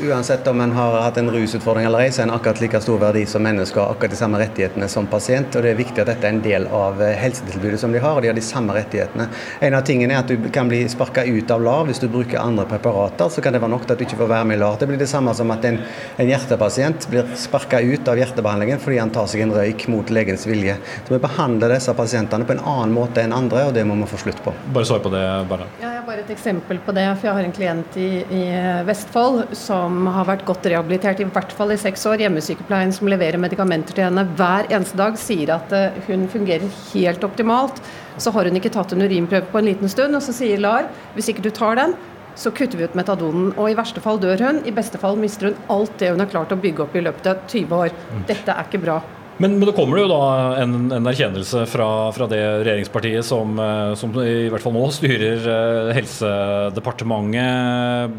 Uansett 0.02 0.46
om 0.46 0.60
en 0.60 0.72
har 0.72 1.00
hatt 1.00 1.16
en 1.16 1.30
rusutfordring 1.30 1.86
eller 1.86 2.04
ei, 2.04 2.10
så 2.12 2.20
er 2.20 2.26
en 2.26 2.34
akkurat 2.34 2.58
like 2.60 2.80
stor 2.84 2.98
verdi 3.00 3.22
som 3.26 3.40
mennesker 3.42 3.80
har 3.80 3.94
akkurat 3.94 4.12
de 4.12 4.16
samme 4.18 4.38
rettighetene 4.38 4.88
som 4.92 5.06
pasient. 5.08 5.54
og 5.56 5.62
Det 5.64 5.70
er 5.70 5.78
viktig 5.78 6.02
at 6.02 6.10
dette 6.10 6.26
er 6.28 6.34
en 6.34 6.42
del 6.44 6.66
av 6.68 7.00
eh, 7.00 7.14
helsetilbudet 7.16 7.80
som 7.80 7.92
de 7.92 8.02
har, 8.02 8.12
og 8.12 8.20
de 8.20 8.28
har 8.28 8.36
de 8.36 8.44
samme 8.44 8.76
rettighetene. 8.76 9.30
En 9.64 9.76
av 9.78 9.86
tingene 9.88 10.12
er 10.12 10.20
at 10.20 10.28
du 10.28 10.50
kan 10.52 10.68
bli 10.68 10.82
sparka 10.92 11.24
ut 11.24 11.50
av 11.50 11.64
LAR 11.64 11.88
hvis 11.88 12.02
du 12.02 12.10
bruker 12.12 12.42
andre 12.42 12.66
preparater. 12.68 13.30
Så 13.32 13.40
kan 13.40 13.56
det 13.56 13.62
være 13.62 13.72
nok 13.72 13.86
til 13.86 13.94
at 13.96 14.02
du 14.02 14.04
ikke 14.04 14.18
får 14.20 14.30
være 14.34 14.50
med 14.50 14.58
i 14.58 14.60
LAR. 14.60 14.76
Det 14.82 14.90
blir 14.90 15.00
det 15.00 15.08
samme 15.08 15.32
som 15.38 15.54
at 15.54 15.64
en, 15.64 15.80
en 16.20 16.28
hjertepasient 16.28 17.08
blir 17.08 17.32
sparka 17.40 17.80
ut 17.80 18.12
av 18.12 18.20
hjertebehandlingen 18.20 18.84
fordi 18.84 19.00
han 19.00 19.14
tar 19.16 19.32
seg 19.32 19.46
en 19.46 19.56
røyk 19.56 19.86
mot 19.88 20.12
legens 20.12 20.44
vilje. 20.50 20.76
Så 21.08 21.16
vi 21.16 21.22
behandler 21.24 21.72
disse 21.78 21.96
pasientene 21.96 22.44
på 22.44 22.58
en 22.58 22.62
annen 22.66 22.92
måte 22.98 23.24
enn 23.24 23.32
andre, 23.32 23.64
og 23.70 23.74
det 23.78 23.86
må 23.88 23.96
vi 24.02 24.10
få 24.12 24.20
slutt 24.26 24.44
på. 24.44 24.52
Bare 24.76 24.92
svar 24.92 25.00
på 25.00 25.14
det, 25.16 25.24
Berna. 25.48 25.72
Ja, 25.80 25.88
jeg 25.88 26.02
har 26.02 26.06
bare 26.12 26.26
et 26.26 26.36
eksempel 26.36 26.84
på 26.84 26.92
det. 26.92 27.08
for 27.16 27.30
Jeg 27.30 27.38
har 27.40 27.48
en 27.48 27.56
klient 27.56 27.96
i, 27.96 28.10
i 28.28 28.44
Vestfold 28.84 29.56
som 29.70 30.06
har 30.10 30.26
vært 30.28 30.46
godt 30.48 30.66
rehabilitert, 30.66 31.22
i 31.22 31.28
hvert 31.30 31.52
fall 31.54 31.74
i 31.74 31.80
seks 31.80 32.04
år. 32.10 32.24
Hjemmesykepleien 32.24 32.92
som 32.94 33.10
leverer 33.10 33.40
medikamenter 33.40 33.96
til 33.96 34.08
henne 34.08 34.26
hver 34.38 34.70
eneste 34.70 34.98
dag, 34.98 35.18
sier 35.20 35.54
at 35.54 35.74
eh, 35.76 35.98
hun 36.08 36.26
fungerer 36.32 36.66
helt 36.90 37.26
optimalt. 37.26 37.78
Så 38.20 38.32
har 38.34 38.48
hun 38.48 38.58
ikke 38.58 38.72
tatt 38.74 38.94
en 38.94 39.06
urinprøve 39.06 39.50
på 39.52 39.60
en 39.60 39.70
liten 39.70 39.92
stund, 39.92 40.18
og 40.18 40.24
så 40.24 40.34
sier 40.36 40.60
LAR 40.60 40.90
hvis 41.14 41.30
ikke 41.32 41.46
du 41.46 41.52
tar 41.54 41.78
den, 41.78 41.94
så 42.40 42.52
kutter 42.54 42.78
vi 42.78 42.88
ut 42.88 42.98
metadonen. 42.98 43.52
Og 43.56 43.70
i 43.70 43.78
verste 43.78 44.02
fall 44.02 44.20
dør 44.22 44.42
hun, 44.48 44.60
i 44.66 44.74
beste 44.74 45.00
fall 45.00 45.18
mister 45.20 45.50
hun 45.50 45.62
alt 45.72 45.96
det 46.02 46.12
hun 46.12 46.22
har 46.22 46.32
klart 46.32 46.54
å 46.54 46.60
bygge 46.60 46.86
opp 46.86 46.94
i 46.96 47.06
løpet 47.06 47.30
av 47.30 47.46
20 47.46 47.80
år. 47.84 47.96
Dette 48.30 48.54
er 48.54 48.68
ikke 48.68 48.82
bra. 48.82 49.00
Men, 49.40 49.54
men 49.56 49.70
det 49.70 49.72
kommer 49.72 50.02
jo 50.02 50.08
da 50.10 50.24
en, 50.60 50.90
en 50.92 51.06
erkjennelse 51.08 51.62
fra, 51.70 51.86
fra, 52.12 52.26
det 52.28 52.40
regjeringspartiet 52.60 53.24
som, 53.24 53.54
eh, 53.56 53.94
som, 53.96 54.12
i 54.20 54.50
hvert 54.52 54.64
fall 54.64 54.74
nå 54.76 54.84
styrer 54.92 55.46
eh, 55.48 55.94
Helsedepartementet. 55.96 58.12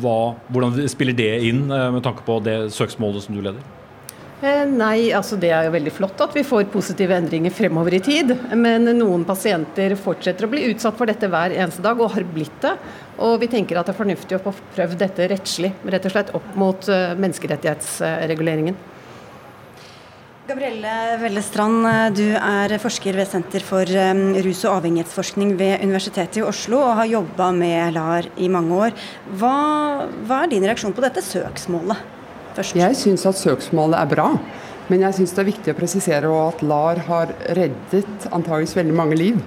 Hva, 0.00 0.34
hvordan 0.52 0.78
spiller 0.90 1.16
det 1.16 1.34
inn 1.48 1.66
eh, 1.68 1.90
med 1.94 2.04
tanke 2.06 2.24
på 2.26 2.38
det 2.44 2.70
søksmålet 2.76 3.26
som 3.26 3.36
du 3.36 3.44
leder? 3.44 3.60
Nei, 4.40 5.10
altså 5.12 5.36
det 5.36 5.50
er 5.52 5.66
jo 5.66 5.72
veldig 5.74 5.90
flott 5.92 6.22
at 6.24 6.32
vi 6.32 6.40
får 6.48 6.70
positive 6.72 7.12
endringer 7.12 7.52
fremover 7.52 7.92
i 7.92 8.00
tid. 8.00 8.30
Men 8.56 8.88
noen 8.96 9.26
pasienter 9.28 9.92
fortsetter 10.00 10.46
å 10.46 10.48
bli 10.48 10.62
utsatt 10.70 10.96
for 10.96 11.10
dette 11.10 11.28
hver 11.28 11.52
eneste 11.52 11.84
dag, 11.84 12.00
og 12.00 12.14
har 12.14 12.24
blitt 12.24 12.56
det. 12.64 12.72
Og 13.20 13.34
vi 13.42 13.50
tenker 13.52 13.76
at 13.76 13.90
det 13.90 13.92
er 13.92 13.98
fornuftig 13.98 14.38
å 14.38 14.40
få 14.46 14.54
prøvd 14.78 14.96
dette 15.02 15.28
rettslig, 15.34 15.74
rett 15.92 16.08
og 16.08 16.14
slett 16.14 16.32
opp 16.38 16.56
mot 16.56 16.88
menneskerettighetsreguleringen. 17.20 18.80
Gabrielle 20.50 21.14
Vellestrand, 21.20 21.84
du 22.18 22.24
er 22.34 22.72
forsker 22.82 23.14
ved 23.14 23.28
Senter 23.30 23.62
for 23.62 23.86
um, 23.86 24.32
rus- 24.42 24.64
og 24.66 24.80
avhengighetsforskning 24.80 25.52
ved 25.60 25.84
Universitetet 25.84 26.40
i 26.40 26.42
Oslo 26.42 26.80
og 26.82 26.96
har 26.98 27.06
jobba 27.06 27.52
med 27.54 27.94
LAR 27.94 28.26
i 28.34 28.48
mange 28.50 28.74
år. 28.74 28.96
Hva, 29.38 29.52
hva, 30.26 30.40
er 30.40 30.50
din 30.50 30.66
reaksjon 30.66 30.96
på 30.96 31.04
dette 31.04 31.22
søksmålet? 31.22 32.02
Først? 32.56 32.74
Jeg 32.80 32.98
syns 32.98 33.28
at 33.30 33.38
søksmålet 33.38 34.00
er 34.00 34.10
bra. 34.10 34.26
Men 34.88 35.04
jeg 35.06 35.20
syns 35.20 35.36
det 35.36 35.44
er 35.44 35.48
viktig 35.52 35.70
å 35.70 35.78
presisere 35.78 36.32
at 36.48 36.64
LAR 36.66 37.04
har 37.06 37.30
reddet 37.60 38.26
antageligvis 38.32 38.74
veldig 38.80 38.96
mange 39.04 39.20
liv. 39.20 39.38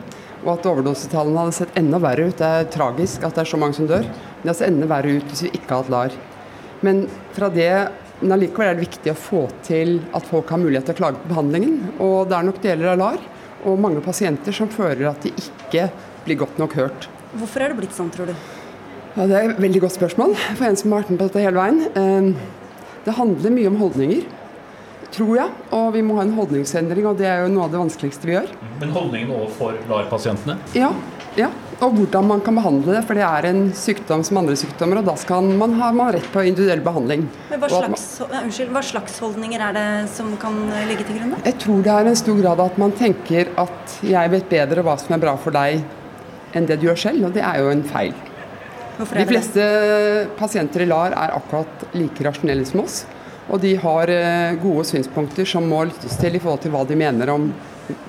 Og 0.46 0.54
at 0.54 0.70
overdosetallene 0.72 1.44
hadde 1.44 1.58
sett 1.58 1.82
enda 1.84 2.00
verre 2.06 2.30
ut. 2.30 2.38
Det 2.40 2.54
er 2.62 2.72
tragisk 2.72 3.28
at 3.28 3.36
det 3.36 3.44
er 3.44 3.52
så 3.52 3.60
mange 3.60 3.76
som 3.76 3.92
dør. 3.92 4.08
Men 4.08 4.46
det 4.46 4.54
hadde 4.54 4.62
sett 4.62 4.72
enda 4.72 4.88
verre 4.94 5.18
ut 5.18 5.28
hvis 5.34 5.44
vi 5.50 5.52
ikke 5.52 5.68
hadde 5.68 5.82
hatt 5.84 5.94
LAR. 5.98 6.18
Men 6.84 7.06
fra 7.36 7.52
det 7.52 7.74
men 8.24 8.32
allikevel 8.38 8.70
er 8.72 8.78
det 8.78 8.86
viktig 8.86 9.12
å 9.12 9.20
få 9.20 9.44
til 9.68 9.98
at 10.16 10.28
folk 10.30 10.52
har 10.54 10.62
mulighet 10.62 10.88
til 10.88 10.96
å 10.96 11.00
klage 11.02 11.20
på 11.20 11.32
behandlingen. 11.34 11.74
Og 12.00 12.30
det 12.30 12.38
er 12.38 12.46
nok 12.48 12.62
deler 12.64 12.94
av 12.94 13.02
LAR 13.02 13.24
og 13.68 13.80
mange 13.84 14.04
pasienter 14.04 14.56
som 14.56 14.72
føler 14.72 15.10
at 15.10 15.26
de 15.26 15.34
ikke 15.36 15.90
blir 16.24 16.40
godt 16.40 16.60
nok 16.62 16.76
hørt. 16.80 17.10
Hvorfor 17.34 17.66
er 17.66 17.74
det 17.74 17.82
blitt 17.82 17.96
sånn, 17.96 18.12
tror 18.14 18.32
du? 18.32 18.36
Ja, 19.14 19.26
det 19.30 19.36
er 19.36 19.52
et 19.52 19.60
veldig 19.62 19.84
godt 19.84 19.98
spørsmål 19.98 20.38
for 20.40 20.68
en 20.70 20.80
som 20.80 20.94
har 20.94 21.04
vært 21.04 21.12
med 21.12 21.20
på 21.20 21.28
dette 21.28 21.44
hele 21.44 21.60
veien. 21.60 21.84
Ehm, 22.00 22.32
det 23.04 23.18
handler 23.18 23.54
mye 23.54 23.70
om 23.74 23.82
holdninger, 23.82 24.24
tror 25.14 25.36
jeg. 25.38 25.58
Og 25.76 25.92
vi 25.98 26.06
må 26.06 26.18
ha 26.18 26.24
en 26.26 26.34
holdningsendring, 26.38 27.06
og 27.10 27.20
det 27.20 27.28
er 27.30 27.44
jo 27.44 27.52
noe 27.54 27.68
av 27.68 27.76
det 27.76 27.82
vanskeligste 27.84 28.30
vi 28.30 28.38
gjør. 28.38 28.56
Men 28.80 28.96
holdningen 28.96 29.36
overfor 29.36 29.78
LAR-pasientene? 29.92 30.58
Ja, 30.80 30.94
ja, 31.38 31.52
og 31.80 31.96
hvordan 31.98 32.28
man 32.30 32.42
kan 32.44 32.58
behandle 32.58 32.96
det. 32.96 33.04
For 33.08 33.18
det 33.18 33.24
er 33.28 33.48
en 33.50 33.64
sykdom 33.78 34.24
som 34.26 34.40
andre 34.42 34.58
sykdommer, 34.60 35.02
og 35.02 35.08
da 35.10 35.16
skal 35.20 35.50
man 35.60 35.78
har 35.80 35.96
man 35.98 36.14
rett 36.16 36.28
på 36.34 36.44
individuell 36.50 36.84
behandling. 36.86 37.26
Men 37.50 37.64
hva 37.64 37.72
slags, 37.72 38.06
man, 38.22 38.36
unnskyld, 38.48 38.74
hva 38.76 38.84
slags 38.86 39.18
holdninger 39.24 39.66
er 39.70 39.78
det 39.78 39.88
som 40.14 40.30
kan 40.42 40.60
ligge 40.90 41.08
til 41.08 41.20
grunn? 41.20 41.34
Da? 41.36 41.42
Jeg 41.50 41.60
tror 41.64 41.82
det 41.86 41.96
er 41.96 42.12
en 42.12 42.22
stor 42.24 42.44
grad 42.44 42.64
at 42.68 42.78
man 42.82 42.96
tenker 43.00 43.52
at 43.64 43.98
jeg 44.06 44.36
vet 44.36 44.52
bedre 44.52 44.86
hva 44.86 44.98
som 45.02 45.18
er 45.18 45.24
bra 45.24 45.36
for 45.40 45.56
deg 45.56 45.82
enn 46.54 46.70
det 46.70 46.78
du 46.80 46.88
gjør 46.90 47.02
selv, 47.08 47.28
og 47.28 47.36
det 47.36 47.42
er 47.46 47.64
jo 47.64 47.74
en 47.74 47.84
feil. 47.88 48.14
De 48.94 49.26
fleste 49.26 49.64
pasienter 50.38 50.84
i 50.86 50.88
LAR 50.90 51.16
er 51.18 51.34
akkurat 51.34 51.88
like 51.98 52.26
rasjonelle 52.26 52.66
som 52.70 52.84
oss. 52.84 53.02
Og 53.52 53.60
de 53.60 53.74
har 53.76 54.10
eh, 54.14 54.56
gode 54.62 54.86
synspunkter 54.88 55.48
som 55.50 55.66
må 55.68 55.82
lyttes 55.90 56.16
til 56.22 56.38
i 56.38 56.42
forhold 56.42 56.62
til 56.64 56.72
hva 56.74 56.84
de 56.88 56.98
mener 57.00 57.32
om 57.34 57.50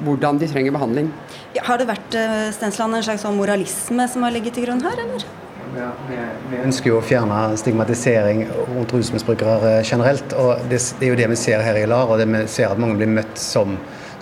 hvordan 0.04 0.38
de 0.38 0.48
trenger 0.50 0.74
behandling. 0.74 1.08
Ja, 1.56 1.64
har 1.68 1.80
det 1.80 1.88
vært 1.88 2.18
eh, 2.18 2.50
Stensland, 2.54 2.98
en 2.98 3.06
slags 3.06 3.24
sånn 3.26 3.38
moralisme 3.38 4.06
som 4.10 4.26
har 4.26 4.34
ligget 4.34 4.56
til 4.58 4.68
grunn 4.68 4.82
her, 4.84 5.00
eller? 5.06 5.26
Ja, 5.74 5.88
vi, 6.06 6.16
vi, 6.52 6.60
ønsker 6.62 6.92
jo 6.92 7.00
å 7.00 7.04
fjerne 7.04 7.38
stigmatisering 7.58 8.44
rundt 8.70 8.94
rusmisbrukere 8.94 9.56
eh, 9.72 9.82
generelt. 9.82 10.36
og 10.38 10.62
det, 10.70 10.78
det, 11.00 11.08
er 11.08 11.12
jo 11.14 11.18
det 11.18 11.30
vi 11.34 11.40
ser 11.40 11.64
her 11.66 11.80
i 11.80 11.86
LAR, 11.90 12.12
og 12.12 12.22
det 12.22 12.28
vi 12.30 12.44
ser 12.50 12.70
at 12.70 12.80
mange 12.80 13.00
blir 13.00 13.10
møtt 13.10 13.40
som 13.40 13.74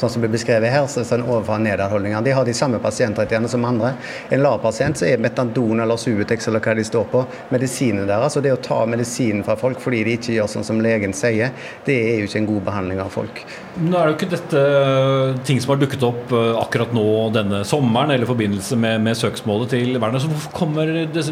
sånn 0.03 0.14
som 0.16 0.24
blir 0.24 0.32
beskrevet 0.34 0.72
her, 0.72 0.86
så 0.90 1.03
er 1.03 1.09
sånn 1.09 1.24
overfor 1.26 1.62
nedadholdninger. 1.62 2.24
De 2.26 2.34
har 2.36 2.46
de 2.46 2.55
samme 2.57 2.80
pasientrettighetene 2.82 3.50
som 3.50 3.64
andre. 3.68 3.94
En 4.34 4.42
LAR-pasient 4.42 4.98
så 4.98 5.09
er 5.09 5.22
metadon 5.22 5.82
eller 5.82 6.00
Subutex 6.00 6.48
eller 6.50 6.62
hva 6.64 6.74
de 6.78 6.86
står 6.86 7.09
på, 7.12 7.24
medisinen 7.55 8.09
deres. 8.11 8.36
Og 8.38 8.44
det 8.44 8.55
å 8.55 8.61
ta 8.62 8.82
medisinen 8.90 9.44
fra 9.46 9.57
folk 9.61 9.80
fordi 9.82 10.03
de 10.07 10.16
ikke 10.18 10.36
gjør 10.36 10.50
sånn 10.50 10.66
som 10.66 10.80
legen 10.82 11.14
sier, 11.16 11.53
det 11.86 11.98
er 11.98 12.22
jo 12.22 12.30
ikke 12.30 12.42
en 12.42 12.50
god 12.50 12.64
behandling 12.70 13.03
av 13.03 13.12
folk. 13.14 13.44
Nå 13.80 13.96
er 13.96 14.05
det 14.05 14.12
jo 14.12 14.16
ikke 14.18 14.30
dette 14.34 14.62
eh, 14.62 15.38
ting 15.48 15.61
som 15.62 15.72
har 15.72 15.80
dukket 15.80 16.03
opp 16.05 16.32
eh, 16.36 16.59
akkurat 16.61 16.92
nå 16.92 17.07
denne 17.32 17.62
sommeren 17.68 18.12
eller 18.12 18.26
i 18.26 18.28
forbindelse 18.28 18.76
med, 18.80 19.00
med 19.07 19.16
søksmålet 19.16 19.72
til 19.72 19.96
Werner. 19.96 20.20
Så 20.20 20.28
hvorfor, 20.28 20.92
det, 21.14 21.24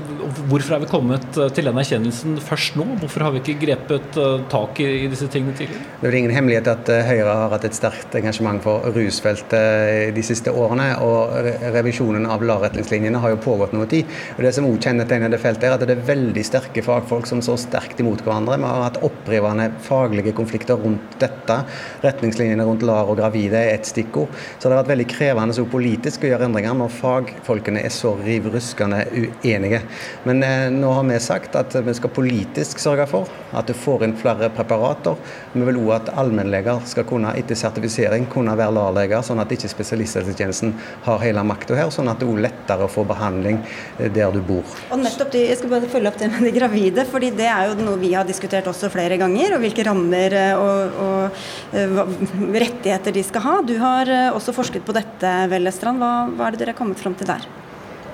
hvorfor, 0.49 0.77
er 0.77 0.85
vi 0.85 0.91
kommet 0.91 1.27
eh, 1.37 1.51
til 1.57 1.69
den 1.69 1.81
erkjennelsen 1.83 2.39
først 2.47 2.79
nå? 2.81 2.87
Hvorfor 3.03 3.27
har 3.27 3.35
vi 3.35 3.43
ikke 3.43 3.59
grepet 3.67 4.17
tak 4.53 4.81
i, 4.81 4.89
i 5.05 5.11
disse 5.13 5.29
tingene 5.33 5.57
tidligere? 5.59 5.85
Det 6.01 6.09
er 6.09 6.19
ingen 6.23 6.35
hemmelighet 6.35 6.71
at 6.73 6.93
Høyre 7.11 7.37
har 7.43 7.53
hatt 7.55 7.67
et 7.69 7.77
sterkt 7.77 8.17
engasjement 8.19 8.60
for 8.65 8.87
rusfeltet 8.95 10.15
de 10.17 10.25
siste 10.25 10.53
årene. 10.53 10.89
og 11.05 11.35
Revisjonen 11.75 12.27
av 12.31 12.43
LAR-retningslinjene 12.45 13.21
har 13.23 13.35
jo 13.35 13.41
pågått 13.45 13.75
noe 13.77 13.89
tid. 13.91 14.09
og 14.37 14.43
Det 14.45 14.53
som 14.55 14.67
òg 14.69 14.79
kjennetegner 14.81 15.31
det 15.31 15.41
feltet, 15.43 15.69
er 15.69 15.77
at 15.77 15.87
det 15.87 15.97
er 15.97 16.09
veldig 16.11 16.45
sterke 16.47 16.85
fagfolk 16.85 17.29
som 17.29 17.43
står 17.45 17.61
sterkt 17.65 18.01
imot 18.01 18.23
hverandre. 18.25 18.59
Vi 18.61 18.69
har 18.69 18.87
hatt 18.87 19.01
opprivende 19.07 19.71
faglige 19.87 20.35
konflikter 20.37 20.81
rundt 20.81 21.19
dette. 21.21 21.59
Retningslinjene 22.05 22.67
rundt 22.67 22.85
LAR 22.87 23.11
og 23.11 23.21
gravide 23.21 23.61
er 23.61 23.75
et 23.75 23.89
stikkord. 23.89 24.33
Så 24.59 24.69
det 24.69 24.75
har 24.75 24.83
vært 24.83 24.95
veldig 24.95 25.09
krevende 25.11 25.57
så 25.57 25.67
politisk 25.71 26.25
å 26.25 26.33
gjøre 26.33 26.49
endringer 26.49 26.77
når 26.79 26.95
fagfolkene 26.97 27.85
er 27.85 27.95
så 27.95 28.15
riv 28.25 28.49
ruskende 28.55 29.05
uenige. 29.13 29.83
Men 30.25 30.43
eh, 30.47 30.67
nå 30.75 30.95
har 30.97 31.07
vi 31.09 31.21
sagt 31.23 31.57
at 31.59 31.77
vi 31.85 31.95
skal 31.97 32.15
politisk 32.15 32.81
sørge 32.83 33.07
for 33.11 33.31
at 33.57 33.69
du 33.69 33.75
får 33.77 34.07
inn 34.07 34.17
flere 34.19 34.51
preparater. 34.55 35.19
Vi 35.53 35.65
vil 35.67 35.81
òg 35.83 35.95
at 35.99 36.13
allmennleger 36.21 36.83
skal 36.89 37.07
kunne 37.09 37.35
etter 37.39 37.59
sertifisering 37.59 38.27
kunne 38.31 38.40
kunne 38.41 38.57
være 38.59 38.75
LAR-leger, 38.75 39.23
sånn 39.25 39.43
at 39.43 39.53
ikke 39.55 39.71
spesialisthelsetjenesten 39.71 40.75
har 41.07 41.21
hele 41.23 41.45
makta 41.47 41.77
her. 41.79 41.93
Sånn 41.95 42.11
at 42.11 42.21
det 42.21 42.29
er 42.29 42.43
lettere 42.47 42.87
å 42.87 42.91
få 42.91 43.05
behandling 43.09 43.61
eh, 43.99 44.11
der 44.13 44.33
du 44.35 44.41
bor. 44.45 44.67
Og 44.91 45.01
nettopp 45.03 45.33
de, 45.35 45.45
Jeg 45.51 45.61
skal 45.61 45.73
bare 45.73 45.91
følge 45.91 46.11
opp 46.11 46.19
det 46.21 46.31
med 46.33 46.47
de 46.49 46.55
gravide, 46.57 47.07
fordi 47.11 47.33
det 47.37 47.49
er 47.51 47.71
jo 47.71 47.79
noe 47.85 48.01
vi 48.01 48.13
har 48.15 48.29
diskutert 48.29 48.69
også 48.71 48.91
flere 48.93 49.19
ganger. 49.21 49.57
og 49.57 49.65
Hvilke 49.65 49.87
rammer 49.87 50.37
eh, 50.41 50.53
og, 50.59 51.01
og, 51.07 51.41
og 51.77 51.79
eh, 51.79 52.61
rettigheter 52.67 53.17
de 53.17 53.25
skal 53.27 53.47
ha. 53.47 53.57
Du 53.67 53.77
har 53.81 54.11
også 54.35 54.55
forsket 54.57 54.87
på 54.87 54.97
dette, 54.97 55.33
Vellestrand. 55.51 56.01
Hva, 56.01 56.13
hva 56.35 56.49
er 56.49 56.57
det 56.57 56.65
dere 56.65 56.75
har 56.75 56.81
kommet 56.81 57.01
fram 57.01 57.17
til 57.19 57.31
der? 57.31 57.49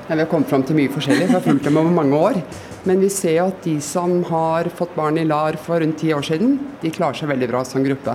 Ja, 0.06 0.14
vi 0.14 0.22
har 0.22 0.30
kommet 0.30 0.50
fram 0.50 0.62
til 0.62 0.78
mye 0.78 0.90
forskjellig. 0.92 1.26
Vi 1.26 1.34
har 1.34 1.42
fulgt 1.42 1.66
dem 1.66 1.78
over 1.80 1.90
mange 1.90 2.18
år. 2.18 2.40
Men 2.86 3.00
vi 3.02 3.08
ser 3.10 3.40
at 3.42 3.64
de 3.64 3.80
som 3.82 4.20
har 4.28 4.68
fått 4.78 4.92
barn 4.94 5.18
i 5.18 5.24
LAR 5.26 5.58
for 5.58 5.82
rundt 5.82 5.98
ti 5.98 6.12
år 6.14 6.22
siden, 6.22 6.52
de 6.78 6.92
klarer 6.94 7.18
seg 7.18 7.32
veldig 7.32 7.48
bra 7.50 7.64
som 7.66 7.82
gruppe. 7.82 8.14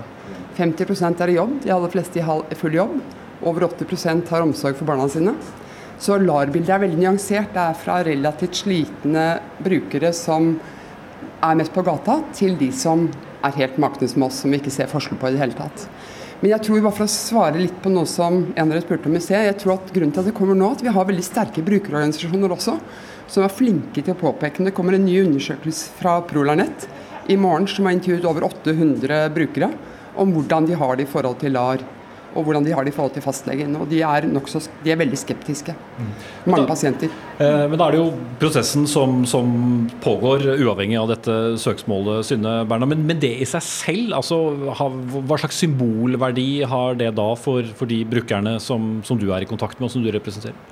50% 0.58 1.24
er 1.24 1.32
i 1.32 1.38
jobb, 1.38 1.58
de 1.64 1.74
aller 1.74 1.92
fleste 1.94 2.22
i 2.22 2.60
full 2.60 2.76
jobb. 2.76 3.00
Over 3.42 3.66
80% 3.70 4.30
har 4.30 4.46
omsorg 4.46 4.78
for 4.78 4.90
barna 4.90 5.08
sine. 5.10 5.34
Så 6.02 6.18
LAR-bildet 6.18 6.74
er 6.74 6.82
veldig 6.82 7.00
nyansert. 7.02 7.52
Det 7.54 7.62
er 7.62 7.78
fra 7.78 8.00
relativt 8.06 8.64
slitne 8.64 9.26
brukere 9.62 10.10
som 10.18 10.56
er 11.42 11.58
mest 11.58 11.74
på 11.74 11.84
gata, 11.86 12.20
til 12.38 12.58
de 12.58 12.72
som 12.74 13.08
er 13.46 13.58
helt 13.58 13.78
makne 13.82 14.10
som 14.10 14.26
oss, 14.26 14.42
som 14.42 14.54
vi 14.54 14.60
ikke 14.62 14.74
ser 14.74 14.90
forskjell 14.90 15.20
på 15.22 15.30
i 15.30 15.36
det 15.36 15.42
hele 15.42 15.58
tatt. 15.58 15.88
Men 16.42 16.56
jeg 16.56 16.66
tror 16.66 16.82
bare 16.82 16.98
for 16.98 17.06
å 17.06 17.14
svare 17.14 17.62
litt 17.62 17.78
på 17.84 17.92
noe 17.94 18.10
som 18.10 18.40
en 18.50 18.64
av 18.64 18.74
dere 18.74 18.82
spurte 18.82 19.10
om 19.10 19.18
i 19.18 19.22
sted, 19.22 19.46
jeg 19.46 19.60
tror 19.62 19.76
at 19.76 19.92
grunnen 19.94 20.14
til 20.14 20.24
at 20.24 20.30
det 20.32 20.36
kommer 20.38 20.58
nå, 20.58 20.72
at 20.74 20.82
vi 20.82 20.94
har 20.94 21.06
veldig 21.06 21.26
sterke 21.26 21.62
brukerorganisasjoner 21.66 22.56
også, 22.56 22.78
som 23.30 23.46
er 23.46 23.54
flinke 23.54 24.02
til 24.02 24.16
å 24.16 24.18
påpeke. 24.18 24.66
Det 24.66 24.74
kommer 24.74 24.98
en 24.98 25.06
ny 25.06 25.20
undersøkelse 25.22 25.94
fra 26.00 26.18
Prolarnett 26.26 26.88
i 27.30 27.38
morgen 27.38 27.70
som 27.70 27.86
har 27.86 27.94
intervjuet 27.94 28.26
over 28.26 28.48
800 28.50 29.28
brukere 29.36 29.70
om 30.20 30.36
hvordan 30.36 30.70
de 30.70 30.78
har 30.78 30.98
det 30.98 31.08
i 31.08 31.12
forhold 31.12 31.42
til 31.42 31.56
LAR. 31.56 31.84
Og 32.32 32.46
hvordan 32.48 32.64
de 32.64 32.72
har 32.72 32.86
det 32.88 32.94
i 32.94 32.96
forhold 32.96 33.12
til 33.12 33.24
fastlegen. 33.26 33.74
Og 33.76 33.90
de 33.92 33.98
er, 34.08 34.24
nokså, 34.32 34.62
de 34.86 34.94
er 34.94 35.00
veldig 35.02 35.18
skeptiske. 35.20 35.74
Mm. 35.76 36.12
Mange 36.46 36.64
da, 36.64 36.70
pasienter. 36.70 37.12
Eh, 37.44 37.66
men 37.68 37.76
da 37.76 37.90
er 37.90 37.98
det 37.98 38.00
jo 38.00 38.06
prosessen 38.40 38.88
som, 38.88 39.26
som, 39.28 39.52
pågår 40.00 40.46
uavhengig 40.54 40.96
av 41.02 41.12
dette 41.12 41.36
søksmålet, 41.60 42.24
Synne 42.30 42.62
Berna. 42.70 42.88
Men, 42.88 43.04
men, 43.10 43.20
det 43.20 43.34
i 43.44 43.50
seg 43.52 43.66
selv, 43.68 44.16
altså, 44.22 44.40
hva 44.72 45.42
slags 45.42 45.60
symbolverdi 45.60 46.64
har 46.72 46.96
det 47.04 47.12
da 47.20 47.34
for, 47.36 47.68
for 47.76 47.92
de 47.92 48.00
brukerne 48.08 48.56
som, 48.64 49.02
som 49.04 49.20
du 49.20 49.28
er 49.36 49.44
i 49.44 49.50
kontakt 49.50 49.82
med, 49.82 49.90
og 49.90 49.98
som 49.98 50.06
du 50.06 50.14
representerer? 50.16 50.71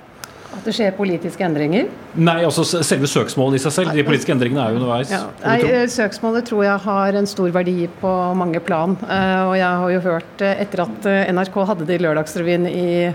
At 0.50 0.66
det 0.66 0.72
skjer 0.74 0.94
politiske 0.96 1.44
endringer? 1.46 1.86
Nei, 2.18 2.40
altså 2.42 2.64
selve 2.66 3.08
søksmålet 3.10 3.60
i 3.60 3.62
seg 3.62 3.74
selv. 3.76 3.92
De 3.94 4.04
politiske 4.06 4.34
endringene 4.34 4.64
er 4.64 4.74
jo 4.74 4.80
underveis. 4.80 5.12
Ja. 5.14 5.22
Nei, 5.44 5.58
eh, 5.68 5.84
Søksmålet 5.90 6.48
tror 6.48 6.64
jeg 6.66 6.84
har 6.86 7.18
en 7.20 7.28
stor 7.30 7.52
verdi 7.54 7.86
på 8.00 8.14
mange 8.38 8.62
plan. 8.66 8.96
Eh, 9.06 9.42
og 9.46 9.54
jeg 9.54 9.82
har 9.82 9.92
jo 9.94 10.00
hørt, 10.08 10.42
eh, 10.42 10.62
etter 10.64 10.82
at 10.82 11.06
NRK 11.30 11.58
hadde 11.70 11.86
det 11.86 12.00
i 12.00 12.02
Lørdagsrevyen 12.02 12.66
i, 12.66 13.14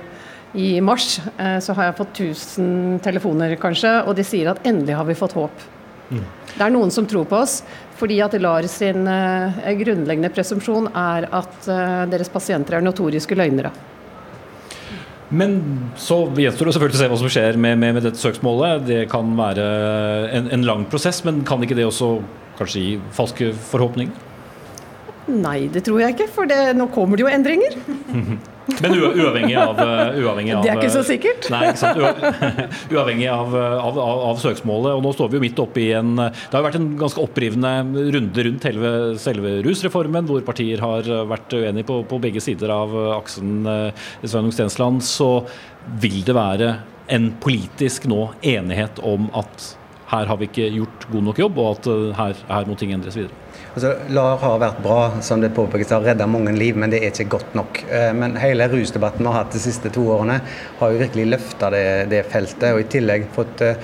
i 0.56 0.70
mars, 0.80 1.20
så 1.36 1.74
har 1.76 1.90
jeg 1.90 1.98
fått 1.98 2.22
1000 2.24 3.02
telefoner, 3.04 3.58
kanskje, 3.60 4.08
og 4.08 4.16
de 4.16 4.24
sier 4.24 4.48
at 4.48 4.64
endelig 4.64 4.96
har 4.96 5.04
vi 5.04 5.18
fått 5.20 5.36
håp. 5.36 5.66
Det 6.08 6.64
er 6.64 6.72
noen 6.72 6.94
som 6.94 7.06
tror 7.06 7.26
på 7.28 7.42
oss, 7.42 7.58
fordi 8.00 8.22
at 8.24 8.38
LAR 8.40 8.64
sin 8.72 9.04
grunnleggende 9.04 10.32
presumpsjon 10.32 10.88
er 10.96 11.28
at 11.28 11.68
deres 12.08 12.32
pasienter 12.32 12.78
er 12.78 12.88
notoriske 12.88 13.36
løgnere. 13.36 13.74
Men 15.30 15.56
så 15.98 16.20
gjenstår 16.38 16.70
det 16.70 16.76
selvfølgelig 16.76 17.00
å 17.00 17.02
se 17.02 17.10
hva 17.10 17.20
som 17.22 17.32
skjer 17.34 17.58
med, 17.58 17.80
med, 17.82 17.96
med 17.98 18.06
dette 18.06 18.22
søksmålet. 18.22 18.86
Det 18.86 19.02
kan 19.10 19.32
være 19.38 19.66
en, 20.38 20.52
en 20.54 20.66
lang 20.68 20.86
prosess, 20.92 21.24
men 21.26 21.42
kan 21.48 21.64
ikke 21.66 21.78
det 21.78 21.88
også 21.88 22.12
kanskje 22.60 22.84
gi 22.84 22.96
falske 23.16 23.50
forhåpninger? 23.72 24.34
Nei, 25.26 25.66
det 25.74 25.82
tror 25.88 26.04
jeg 26.04 26.14
ikke, 26.14 26.30
for 26.36 26.50
det, 26.50 26.60
nå 26.78 26.86
kommer 26.94 27.18
det 27.18 27.26
jo 27.26 27.32
endringer. 27.34 27.80
Men 28.82 28.96
uavhengig 28.98 29.56
av, 29.62 29.80
eh, 29.80 30.18
uavhengig 30.24 30.56
av 30.56 30.64
Det 30.66 30.72
er 30.72 30.80
ikke 30.82 30.94
så 30.96 31.04
sikkert. 31.06 31.50
Nei, 31.54 31.62
ikke 31.70 31.82
sant? 31.84 32.02
Uavhengig 32.96 33.28
av, 33.30 33.54
av, 33.56 34.00
av, 34.02 34.24
av, 34.32 34.42
søksmålet. 34.42 34.96
Og 34.98 35.04
nå 35.06 35.14
står 35.16 35.32
vi 35.32 35.40
jo 35.40 35.44
midt 35.46 35.62
oppe 35.62 35.84
i 35.84 35.92
en 35.98 36.16
Det 36.18 36.52
har 36.52 36.64
jo 36.64 36.68
vært 36.68 36.80
en 36.80 36.90
ganske 37.00 37.22
opprivende 37.22 37.76
runde 38.16 38.48
rundt 38.50 38.66
selve, 38.66 38.92
selve 39.22 39.54
rusreformen, 39.66 40.28
hvor 40.30 40.42
partier 40.48 40.82
har 40.84 41.08
vært 41.30 41.54
uenige 41.54 41.88
på, 41.92 42.02
på 42.10 42.22
begge 42.24 42.44
sider 42.44 42.74
av 42.74 42.94
aksen 43.20 43.70
eh, 43.70 44.06
Sveinung 44.26 44.54
Stensland. 44.56 45.06
Så 45.06 45.30
vil 46.02 46.22
det 46.26 46.36
være 46.36 46.76
en 47.14 47.32
politisk 47.42 48.08
nå 48.10 48.32
enighet 48.42 49.02
om 49.06 49.30
at 49.38 49.76
her 50.10 50.30
har 50.30 50.38
vi 50.38 50.50
ikke 50.50 50.70
gjort 50.74 51.08
god 51.12 51.28
nok 51.30 51.42
jobb, 51.42 51.58
og 51.62 51.72
at 51.78 51.90
eh, 51.92 52.12
her, 52.18 52.46
her 52.50 52.70
må 52.70 52.78
ting 52.80 52.94
endres 52.96 53.18
videre? 53.18 53.45
Altså, 53.76 53.90
LAR 54.08 54.38
har 54.40 54.60
vært 54.62 54.78
bra, 54.80 55.00
som 55.20 55.42
det 55.44 55.50
påpekes, 55.52 55.90
har 55.92 56.06
redda 56.08 56.24
mange 56.32 56.54
liv, 56.56 56.78
men 56.80 56.94
det 56.94 57.02
er 57.02 57.10
ikke 57.12 57.34
godt 57.34 57.58
nok. 57.60 57.82
Eh, 57.92 58.14
men 58.16 58.38
hele 58.40 58.70
rusdebatten 58.72 59.20
vi 59.20 59.28
har 59.28 59.42
hatt 59.42 59.52
de 59.52 59.60
siste 59.60 59.92
to 59.92 60.06
årene, 60.16 60.38
har 60.80 60.94
jo 60.94 61.02
virkelig 61.02 61.26
løfta 61.34 61.74
det, 61.74 61.88
det, 62.14 62.22
feltet. 62.32 62.70
Og 62.72 62.80
i 62.80 62.88
tillegg 62.94 63.26
fått, 63.36 63.66
eh, 63.68 63.76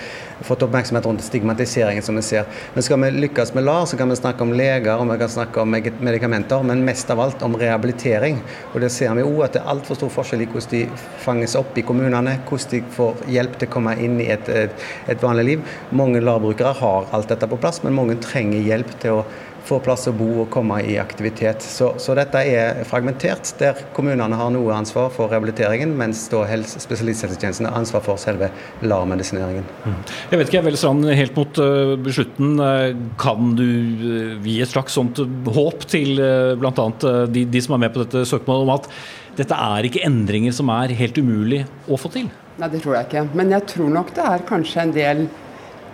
fått, 0.48 0.64
oppmerksomhet 0.64 1.10
rundt 1.10 1.26
stigmatiseringen 1.26 2.08
som 2.08 2.16
vi 2.16 2.24
ser. 2.24 2.48
Men 2.72 2.88
skal 2.88 3.04
vi 3.04 3.10
lykkes 3.18 3.52
med 3.58 3.68
LAR, 3.68 3.84
så 3.92 4.00
kan 4.00 4.16
vi 4.16 4.16
snakke 4.22 4.48
om 4.48 4.56
leger 4.56 4.96
og 4.96 5.12
vi 5.12 5.20
kan 5.26 5.36
snakke 5.36 5.66
om 5.66 5.76
medikamenter, 5.76 6.64
men 6.72 6.86
mest 6.88 7.12
av 7.12 7.20
alt 7.20 7.44
om 7.44 7.60
rehabilitering. 7.60 8.40
Og 8.72 8.80
det 8.86 8.94
ser 8.96 9.12
vi 9.20 9.28
òg 9.28 9.44
at 9.50 9.60
det 9.60 9.66
er 9.66 9.76
altfor 9.76 10.00
stor 10.00 10.16
forskjell 10.16 10.48
i 10.48 10.52
hvordan 10.56 10.72
de 10.72 11.04
fanges 11.28 11.60
opp 11.60 11.76
i 11.76 11.84
kommunene, 11.84 12.40
hvordan 12.48 12.78
de 12.78 12.84
får 12.96 13.28
hjelp 13.28 13.60
til 13.60 13.68
å 13.68 13.76
komme 13.76 14.00
inn 14.00 14.22
i 14.24 14.32
et, 14.32 14.48
et, 14.48 14.90
et 15.12 15.28
vanlig 15.28 15.50
liv. 15.52 15.78
Mange 15.92 16.24
LAR-brukere 16.24 16.78
har 16.80 17.12
alt 17.12 17.36
dette 17.36 17.52
på 17.52 17.60
plass, 17.60 17.84
men 17.84 18.00
mange 18.00 18.22
trenger 18.24 18.64
hjelp 18.72 19.00
til 19.04 19.20
å 19.20 19.24
få 19.68 19.80
plass 19.84 20.08
å 20.10 20.14
bo 20.16 20.28
og 20.44 20.50
komme 20.54 20.80
i 20.88 20.98
aktivitet. 21.02 21.64
Så, 21.66 21.92
så, 22.02 22.16
dette 22.18 22.42
er 22.42 22.82
fragmentert, 22.90 23.54
der 23.60 23.78
kommunene 23.96 24.38
har 24.38 24.52
noe 24.54 24.74
ansvar 24.76 25.12
for 25.14 25.32
rehabiliteringen, 25.32 25.94
mens 25.98 26.24
da 26.32 26.44
spesialisthelsetjenesten 26.66 27.70
har 27.70 27.78
ansvar 27.80 28.04
for 28.06 28.22
selve 28.22 28.52
LAR-medisineringen. 28.86 29.68
Mm. 29.86 29.98
Jeg 30.34 30.42
vet 30.42 30.52
ikke, 30.52 30.66
Vel 30.68 30.80
Strand, 30.82 31.08
helt 31.22 31.38
mot 31.38 31.62
uh, 31.62 31.96
slutten, 32.10 32.54
uh, 32.60 32.92
kan 33.22 33.56
du 33.60 33.66
uh, 33.68 34.36
gi 34.46 34.60
et 34.64 34.74
slags 34.74 34.98
sånt 34.98 35.22
håp 35.22 35.88
til 35.92 36.20
uh, 36.20 36.54
bl.a. 36.60 36.90
De, 37.32 37.46
de 37.46 37.64
som 37.64 37.78
er 37.78 37.86
med 37.86 37.96
på 37.96 38.06
dette 38.06 38.26
søknadet, 38.30 38.66
om 38.66 38.76
at 38.76 38.90
dette 39.38 39.56
er 39.56 39.88
ikke 39.88 40.04
endringer 40.08 40.54
som 40.56 40.70
er 40.74 40.94
helt 40.98 41.18
umulig 41.22 41.64
å 41.88 42.00
få 42.00 42.12
til? 42.14 42.28
Nei, 42.60 42.68
det 42.70 42.82
tror 42.84 42.98
jeg 42.98 43.08
ikke. 43.08 43.26
Men 43.38 43.54
jeg 43.56 43.68
tror 43.72 43.94
nok 43.94 44.12
det 44.18 44.28
er 44.28 44.46
kanskje 44.50 44.84
en 44.84 44.94
del 44.96 45.26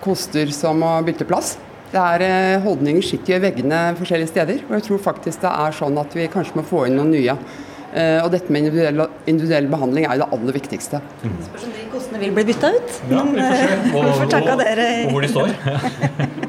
koster 0.04 0.52
som 0.54 0.82
må 0.82 0.98
bytte 1.06 1.28
plass. 1.28 1.56
Det 1.92 2.02
er 2.02 2.26
eh, 2.26 2.60
Holdninger 2.66 3.06
sitter 3.06 3.38
i 3.38 3.44
veggene 3.48 3.80
forskjellige 4.00 4.34
steder, 4.34 4.66
og 4.68 4.76
jeg 4.78 4.86
tror 4.90 5.02
faktisk 5.06 5.46
det 5.46 5.54
er 5.54 5.76
sånn 5.78 5.98
at 6.02 6.16
vi 6.18 6.28
kanskje 6.32 6.60
må 6.60 6.68
få 6.68 6.86
inn 6.88 7.00
noen 7.00 7.14
nye. 7.16 7.38
Uh, 7.88 8.20
og 8.20 8.28
dette 8.34 8.52
med 8.52 8.66
individuell, 8.66 9.06
individuell, 9.32 9.70
behandling 9.72 10.06
er 10.06 10.18
jo 10.18 10.26
det 10.26 10.36
aller 10.36 10.56
viktigste. 10.58 11.00
Mm. 11.24 11.38
Spørs 11.48 11.64
om 11.66 11.72
de 11.72 11.86
kostene 11.94 12.20
vil 12.22 12.34
bli 12.36 12.44
bytta 12.50 12.72
ut. 12.76 12.98
Ja, 13.10 13.22
vi 13.24 13.46
får 13.46 13.56
se 13.56 13.70
Og, 13.96 14.10
hvor, 14.20 14.60
dere. 14.60 14.88
og 15.08 15.16
hvor 15.16 15.24
de 15.24 15.30
står. 15.32 15.54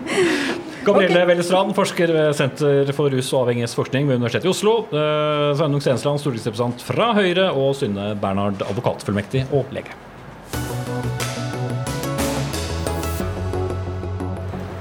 Gabrielle 0.89 1.21
okay. 1.21 1.29
Wellestrand, 1.31 1.73
forsker 1.77 2.13
ved 2.17 2.35
Senter 2.37 2.93
for 2.97 3.15
rus- 3.15 3.31
og 3.33 3.47
avhengighetsforskning 3.47 4.11
ved 4.11 4.19
Universitetet 4.19 4.51
i 4.51 4.53
Oslo. 4.53 4.75
Sveinung 4.91 5.85
Stensland, 5.85 6.21
stortingsrepresentant 6.23 6.85
fra 6.91 7.13
Høyre, 7.17 7.49
og 7.55 7.75
Synne 7.79 8.11
Bernhard, 8.21 8.67
advokatfullmektig 8.69 9.47
og 9.53 9.71
lege. 9.75 9.95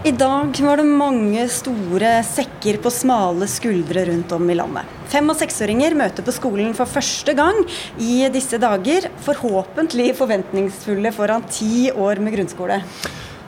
I 0.07 0.11
dag 0.15 0.55
var 0.63 0.79
det 0.79 0.85
mange 0.87 1.41
store 1.51 2.09
sekker 2.23 2.77
på 2.79 2.91
smale 2.95 3.43
skuldre 3.51 4.05
rundt 4.07 4.31
om 4.31 4.45
i 4.47 4.55
landet. 4.55 4.87
Fem- 5.11 5.27
og 5.33 5.35
seksåringer 5.35 5.97
møter 5.99 6.23
på 6.23 6.31
skolen 6.31 6.71
for 6.77 6.87
første 6.87 7.33
gang 7.35 7.59
i 7.99 8.21
disse 8.31 8.55
dager, 8.61 9.09
forhåpentlig 9.25 10.13
forventningsfulle 10.15 11.11
foran 11.11 11.43
ti 11.51 11.89
år 11.91 12.23
med 12.23 12.37
grunnskole. 12.37 12.79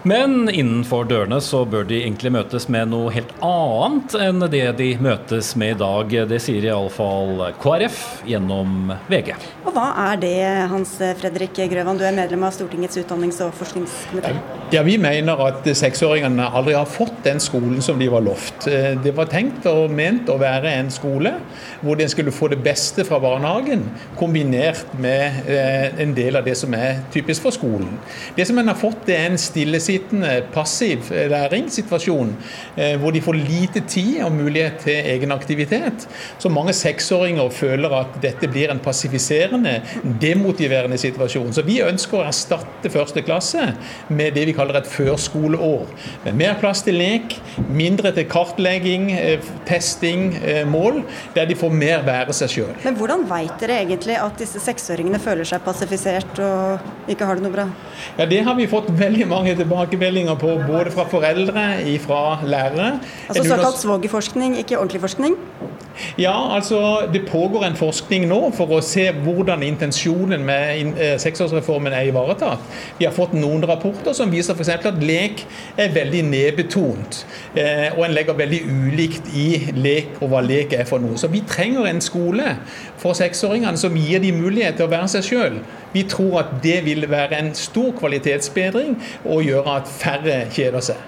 Men 0.07 0.47
innenfor 0.47 1.03
dørene 1.09 1.41
så 1.43 1.65
bør 1.67 1.83
de 1.89 1.97
egentlig 1.99 2.31
møtes 2.31 2.69
med 2.71 2.87
noe 2.93 3.11
helt 3.11 3.33
annet 3.43 4.13
enn 4.15 4.45
det 4.51 4.63
de 4.79 4.93
møtes 5.03 5.51
med 5.59 5.73
i 5.73 5.79
dag. 5.81 6.13
Det 6.29 6.39
sier 6.39 6.69
iallfall 6.69 7.41
KrF 7.59 7.97
gjennom 8.29 8.93
VG. 9.11 9.33
Og 9.65 9.75
hva 9.75 9.89
er 10.05 10.21
det, 10.21 10.37
Hans 10.71 10.93
Fredrik 11.19 11.59
Grøvan, 11.59 11.99
du 11.99 12.05
er 12.07 12.15
medlem 12.15 12.45
av 12.47 12.55
Stortingets 12.55 13.01
utdannings- 13.01 13.41
og 13.43 13.51
forskningskomité? 13.59 14.31
Ja, 14.71 14.85
Vi 14.87 14.95
mener 15.01 15.41
at 15.43 15.65
seksåringene 15.65 16.47
aldri 16.55 16.77
har 16.77 16.87
fått 16.87 17.19
den 17.25 17.41
skolen 17.43 17.81
som 17.83 17.99
de 17.99 18.07
var 18.07 18.23
lovt. 18.23 18.69
Det 19.03 19.13
var 19.17 19.27
tenkt 19.27 19.67
og 19.67 19.91
ment 19.91 20.29
å 20.31 20.37
være 20.39 20.71
en 20.79 20.91
skole 20.93 21.35
hvor 21.81 21.99
de 21.99 22.07
skulle 22.07 22.31
få 22.31 22.47
det 22.53 22.61
beste 22.63 23.03
fra 23.07 23.19
barnehagen, 23.19 23.83
kombinert 24.19 24.93
med 24.99 25.43
eh, 25.49 25.99
en 26.01 26.15
del 26.15 26.39
av 26.39 26.47
det 26.47 26.55
som 26.59 26.73
er 26.77 27.03
typisk 27.13 27.43
for 27.47 27.55
skolen. 27.55 27.97
Det 28.37 28.47
som 28.47 28.57
en 28.61 28.71
har 28.71 28.79
fått, 28.79 29.03
det 29.09 29.17
er 29.17 29.29
en 29.31 29.39
stille 29.41 29.79
stillesittende, 29.89 30.43
passiv 30.53 31.09
læringssituasjon, 31.09 32.35
eh, 32.77 32.99
hvor 32.99 33.11
de 33.11 33.21
får 33.21 33.33
lite 33.33 33.81
tid 33.87 34.23
og 34.23 34.31
mulighet 34.31 34.77
til 34.83 34.93
egen 34.93 35.31
aktivitet. 35.31 36.07
Så 36.37 36.49
mange 36.49 36.73
seksåringer 36.73 37.49
føler 37.49 37.89
at 37.89 38.21
dette 38.21 38.47
blir 38.47 38.71
en 38.71 38.79
passifiserende, 38.79 39.81
demotiverende 40.21 40.97
situasjon. 40.97 41.53
Så 41.53 41.61
vi 41.65 41.81
ønsker 41.81 42.19
å 42.19 42.27
erstatte 42.27 42.89
første 42.89 43.21
klasse 43.21 43.73
med 44.09 44.33
det 44.33 44.45
vi 44.45 44.53
kaller 44.53 44.77
et 44.77 44.87
førskoleår. 44.87 45.87
Med 46.25 46.35
mer 46.35 46.55
plass 46.59 46.83
til 46.83 46.95
lek, 46.99 47.39
mindre 47.69 48.11
til 48.11 48.25
kartlegging, 48.25 49.11
eh, 49.11 49.39
testing, 49.65 50.35
eh, 50.43 50.65
mål, 50.65 51.03
der 51.35 51.45
de 51.45 51.55
får 51.55 51.71
mer 51.71 52.03
være 52.03 52.33
seg 52.33 52.49
sjøl. 52.49 52.75
Men 52.83 52.95
hvordan 52.95 53.27
veit 53.27 53.59
dere 53.59 53.85
egentlig 53.85 54.17
at 54.17 54.37
disse 54.37 54.59
seksåringene 54.59 55.19
føler 55.19 55.43
seg 55.43 55.61
passifisert 55.63 56.39
og 56.39 56.79
ikke 57.09 57.25
har 57.25 57.35
det 57.35 57.43
noe 57.43 57.51
bra? 57.51 57.67
Ja, 58.17 58.25
Det 58.25 58.43
har 58.43 58.55
vi 58.55 58.67
fått 58.67 58.87
veldig 58.89 59.27
mange 59.27 59.55
tilbakemeldinger 59.55 59.78
tilbakemeldinger 59.85 60.35
på 60.35 60.59
både 60.67 60.91
fra 60.91 61.05
foreldre, 61.09 61.63
fra 62.03 62.39
lærere. 62.43 62.99
Altså 63.29 63.43
såkalt 63.43 63.77
svogerforskning, 63.79 64.57
ikke 64.57 64.77
ordentlig 64.77 65.01
forskning? 65.01 65.35
Ja, 66.17 66.55
altså 66.55 67.07
det 67.13 67.25
pågår 67.27 67.65
en 67.65 67.77
forskning 67.79 68.27
nå 68.29 68.39
for 68.57 68.71
å 68.75 68.81
se 68.85 69.05
hvordan 69.23 69.63
intensjonen 69.65 70.43
med 70.45 70.99
eh, 70.99 71.15
seksårsreformen 71.21 71.95
er 71.95 72.09
ivaretatt. 72.09 72.63
Vi 72.99 73.07
har 73.07 73.15
fått 73.15 73.35
noen 73.37 73.63
rapporter 73.67 74.15
som 74.17 74.31
viser 74.33 74.57
f.eks. 74.57 74.71
at 74.89 75.03
lek 75.03 75.45
er 75.79 75.93
veldig 75.95 76.23
nedbetont. 76.29 77.23
Eh, 77.55 77.87
og 77.95 78.05
en 78.07 78.15
legger 78.15 78.39
veldig 78.39 78.61
ulikt 78.67 79.31
i 79.35 79.47
lek 79.77 80.19
og 80.19 80.33
hva 80.33 80.43
lek 80.45 80.75
er 80.77 80.87
for 80.89 81.03
noe. 81.03 81.19
Så 81.19 81.31
vi 81.31 81.43
trenger 81.47 81.89
en 81.89 82.03
skole 82.03 82.55
for 82.99 83.17
seksåringene 83.17 83.79
som 83.79 83.97
gir 83.97 84.23
dem 84.23 84.41
mulighet 84.43 84.79
til 84.79 84.89
å 84.89 84.93
være 84.93 85.13
seg 85.15 85.29
sjøl. 85.29 85.61
Vi 85.93 86.05
tror 86.09 86.43
at 86.43 86.59
det 86.63 86.83
vil 86.85 87.07
være 87.09 87.39
en 87.39 87.53
stor 87.57 87.91
kvalitetsbedring 87.99 88.97
og 89.25 89.43
gjøre 89.47 89.79
at 89.79 89.89
færre 89.99 90.43
kjeder 90.53 90.91
seg. 90.91 91.07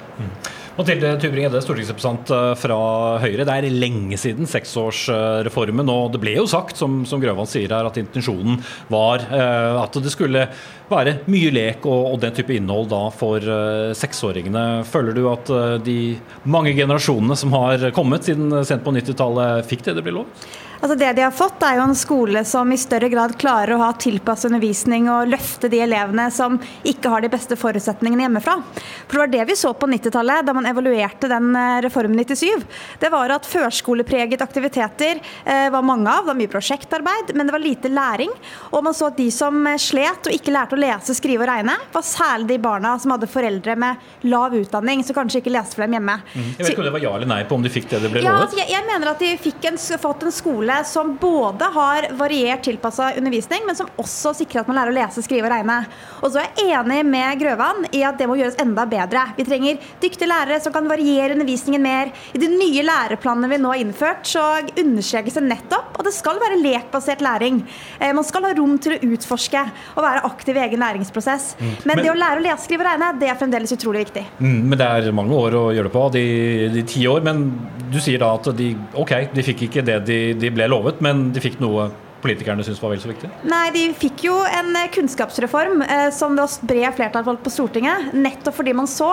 Mathilde 0.78 1.10
Tybring-Edde, 1.20 1.60
stortingsrepresentant 1.60 2.30
eh, 2.32 2.54
fra 2.56 2.78
Høyre. 3.20 3.44
Det 3.48 3.56
er 3.58 3.68
lenge 3.76 4.16
siden 4.20 4.48
seksårsreformen. 4.48 5.90
Og 5.92 6.14
det 6.14 6.22
ble 6.24 6.38
jo 6.38 6.46
sagt, 6.48 6.80
som, 6.80 7.02
som 7.08 7.20
Grøvan 7.20 7.50
sier 7.50 7.74
her, 7.76 7.90
at 7.90 8.00
intensjonen 8.00 8.62
var 8.92 9.26
uh, 9.28 9.82
at 9.82 10.00
det 10.00 10.14
skulle 10.14 10.46
være 10.92 11.18
mye 11.32 11.52
lek 11.54 11.86
og, 11.88 12.14
og 12.14 12.18
den 12.24 12.36
type 12.36 12.56
innhold 12.56 12.90
da 12.92 13.04
for 13.16 13.44
seksåringene. 13.98 14.84
Føler 14.88 15.16
du 15.16 15.22
at 15.32 15.52
de 15.86 16.00
mange 16.44 16.74
generasjonene 16.76 17.38
som 17.40 17.56
har 17.56 17.90
kommet 17.96 18.28
siden 18.28 18.52
sent 18.68 18.84
på 18.84 18.96
90-tallet, 18.96 19.68
fikk 19.68 19.86
det 19.88 19.96
det 20.00 20.06
ble 20.08 20.18
lov? 20.22 20.28
Altså 20.82 20.96
det 20.98 21.12
de 21.14 21.22
har 21.22 21.34
fått, 21.36 21.62
er 21.62 21.78
jo 21.78 21.84
en 21.86 21.98
skole 21.98 22.42
som 22.48 22.72
i 22.74 22.78
større 22.80 23.06
grad 23.12 23.36
klarer 23.40 23.76
å 23.76 23.82
ha 23.84 23.92
tilpasset 24.02 24.50
undervisning 24.50 25.06
og 25.14 25.30
løfte 25.30 25.70
de 25.70 25.78
elevene 25.86 26.26
som 26.34 26.58
ikke 26.88 27.12
har 27.14 27.22
de 27.22 27.30
beste 27.30 27.58
forutsetningene 27.60 28.26
hjemmefra. 28.26 28.56
For 29.06 29.14
Det 29.14 29.22
var 29.22 29.32
det 29.36 29.46
vi 29.52 29.58
så 29.60 29.74
på 29.78 29.90
90-tallet, 29.92 30.46
da 30.48 30.56
man 30.58 30.66
evaluerte 30.66 31.30
den 31.30 31.54
eh, 31.56 31.82
reformen 31.86 32.18
97. 32.18 32.66
Det 33.00 33.12
var 33.14 33.30
at 33.36 33.46
førskolepreget 33.46 34.42
aktiviteter 34.42 35.22
eh, 35.46 35.68
var 35.70 35.86
mange 35.86 36.10
av. 36.10 36.26
Det 36.26 36.32
var 36.32 36.40
mye 36.40 36.52
prosjektarbeid, 36.52 37.36
men 37.38 37.46
det 37.46 37.56
var 37.56 37.62
lite 37.62 37.92
læring. 37.94 38.34
Og 38.72 38.82
man 38.84 38.98
så 38.98 39.12
at 39.12 39.20
de 39.22 39.30
som 39.34 39.62
eh, 39.70 39.78
slet 39.82 40.32
og 40.32 40.34
ikke 40.34 40.56
lærte 40.56 40.78
å 40.78 40.82
lese, 40.82 41.14
skrive 41.18 41.46
og 41.46 41.52
regne, 41.52 41.78
var 41.94 42.08
særlig 42.08 42.56
de 42.56 42.60
barna 42.66 42.96
som 43.00 43.14
hadde 43.14 43.30
foreldre 43.30 43.78
med 43.78 44.26
lav 44.34 44.58
utdanning, 44.58 45.06
som 45.06 45.20
kanskje 45.20 45.44
ikke 45.44 45.54
leste 45.54 45.78
for 45.78 45.86
dem 45.86 46.00
hjemme. 46.00 46.18
Mm. 46.34 46.50
Jeg 46.58 46.66
vet 46.66 46.74
ikke 46.74 46.86
om 46.88 46.90
det 46.90 46.98
var 46.98 47.06
ja 47.06 47.14
eller 47.20 47.34
nei 47.36 47.42
på 47.46 47.62
om 47.62 47.70
de 47.70 47.74
fikk 47.78 47.92
det 47.94 48.02
det 48.02 48.14
ble 48.16 48.26
ja, 48.26 48.34
lovet? 48.34 48.50
Altså, 48.50 48.62
jeg, 48.64 48.72
jeg, 48.74 48.90
mener 48.90 49.14
at 49.14 49.22
de 49.22 49.32
fikk 49.46 49.70
en, 49.70 49.82
fått 50.02 50.26
en 50.26 50.34
skole 50.34 50.71
skole 50.72 50.86
som 50.86 51.18
både 51.18 51.66
har 51.74 52.08
variert 52.18 52.64
tilpassa 52.64 53.12
undervisning, 53.18 53.62
men 53.66 53.76
som 53.76 53.88
også 54.00 54.34
sikrer 54.36 54.62
at 54.62 54.68
man 54.70 54.78
lærer 54.78 54.92
å 54.92 54.96
lese, 54.96 55.24
skrive 55.24 55.48
og 55.48 55.54
regne. 55.54 55.78
Og 56.22 56.32
så 56.32 56.42
er 56.42 56.50
jeg 56.58 56.76
enig 56.78 57.00
med 57.08 57.40
Grøvan 57.42 57.86
i 57.92 58.04
at 58.08 58.18
det 58.20 58.28
må 58.30 58.38
gjøres 58.40 58.58
enda 58.62 58.86
bedre. 58.90 59.24
Vi 59.38 59.46
trenger 59.48 59.80
dyktige 60.02 60.30
lærere 60.30 60.60
som 60.62 60.74
kan 60.74 60.88
variere 60.90 61.34
undervisningen 61.36 61.82
mer. 61.84 62.12
I 62.36 62.42
de 62.42 62.50
nye 62.52 62.84
læreplanene 62.86 63.50
vi 63.52 63.60
nå 63.62 63.72
har 63.74 63.82
innført, 63.82 64.26
så 64.30 64.44
understrekes 64.78 65.38
det 65.40 65.46
nettopp 65.48 66.00
at 66.00 66.08
det 66.10 66.16
skal 66.16 66.40
være 66.42 66.60
lekbasert 66.62 67.22
læring. 67.26 67.62
Eh, 68.00 68.14
Man 68.14 68.24
skal 68.28 68.44
ha 68.46 68.54
rom 68.54 68.78
til 68.80 68.94
å 68.98 69.02
utforske 69.16 69.62
og 69.96 70.04
være 70.04 70.26
aktiv 70.28 70.58
i 70.58 70.64
egen 70.68 70.80
læringsprosess. 70.84 71.56
Mm. 71.60 71.72
Men, 71.86 71.96
Men- 71.96 72.04
det 72.06 72.12
å 72.12 72.18
lære 72.20 72.40
å 72.42 72.44
lese, 72.46 72.66
skrive 72.66 72.86
og 72.86 72.92
regne, 72.92 73.12
det 73.20 73.30
er 73.30 73.36
fremdeles 73.40 73.72
utrolig 73.74 74.06
viktig. 74.06 74.26
Mm, 74.40 74.70
men 74.70 74.78
det 74.78 74.88
er 74.88 75.12
mange 75.12 75.34
år 75.34 75.52
å 75.58 75.64
gjøre 75.74 75.90
det 75.90 75.96
på, 75.96 76.06
de, 76.12 76.26
de 76.74 76.84
ti 76.84 77.06
år. 77.08 77.22
Men 77.24 77.44
du 77.92 78.00
sier 78.00 78.20
da 78.22 78.34
at 78.36 78.52
de 78.56 78.76
ok, 78.94 79.34
de 79.34 79.44
fikk 79.44 79.64
ikke 79.68 79.84
det 79.86 79.98
de, 80.06 80.20
de 80.34 80.50
ble 80.54 80.61
lovet, 80.70 81.02
men 81.02 81.30
de 81.34 81.44
fikk 81.44 81.60
noe 81.64 81.90
politikerne 82.22 82.64
syntes 82.66 82.82
var 82.82 82.94
vel 82.94 83.02
så 83.02 83.10
viktig? 83.12 83.30
Nei, 83.50 83.64
de 83.74 83.84
fikk 83.98 84.26
jo 84.28 84.36
en 84.46 84.76
eh, 84.78 84.90
kunnskapsreform 84.94 85.84
eh, 85.86 86.08
som 86.14 86.36
det 86.38 86.46
var 86.46 86.70
bred 86.70 86.98
flertall 87.00 87.40
på 87.42 87.54
Stortinget, 87.54 88.12
nettopp 88.14 88.60
fordi 88.60 88.76
man 88.78 88.90
så 88.90 89.10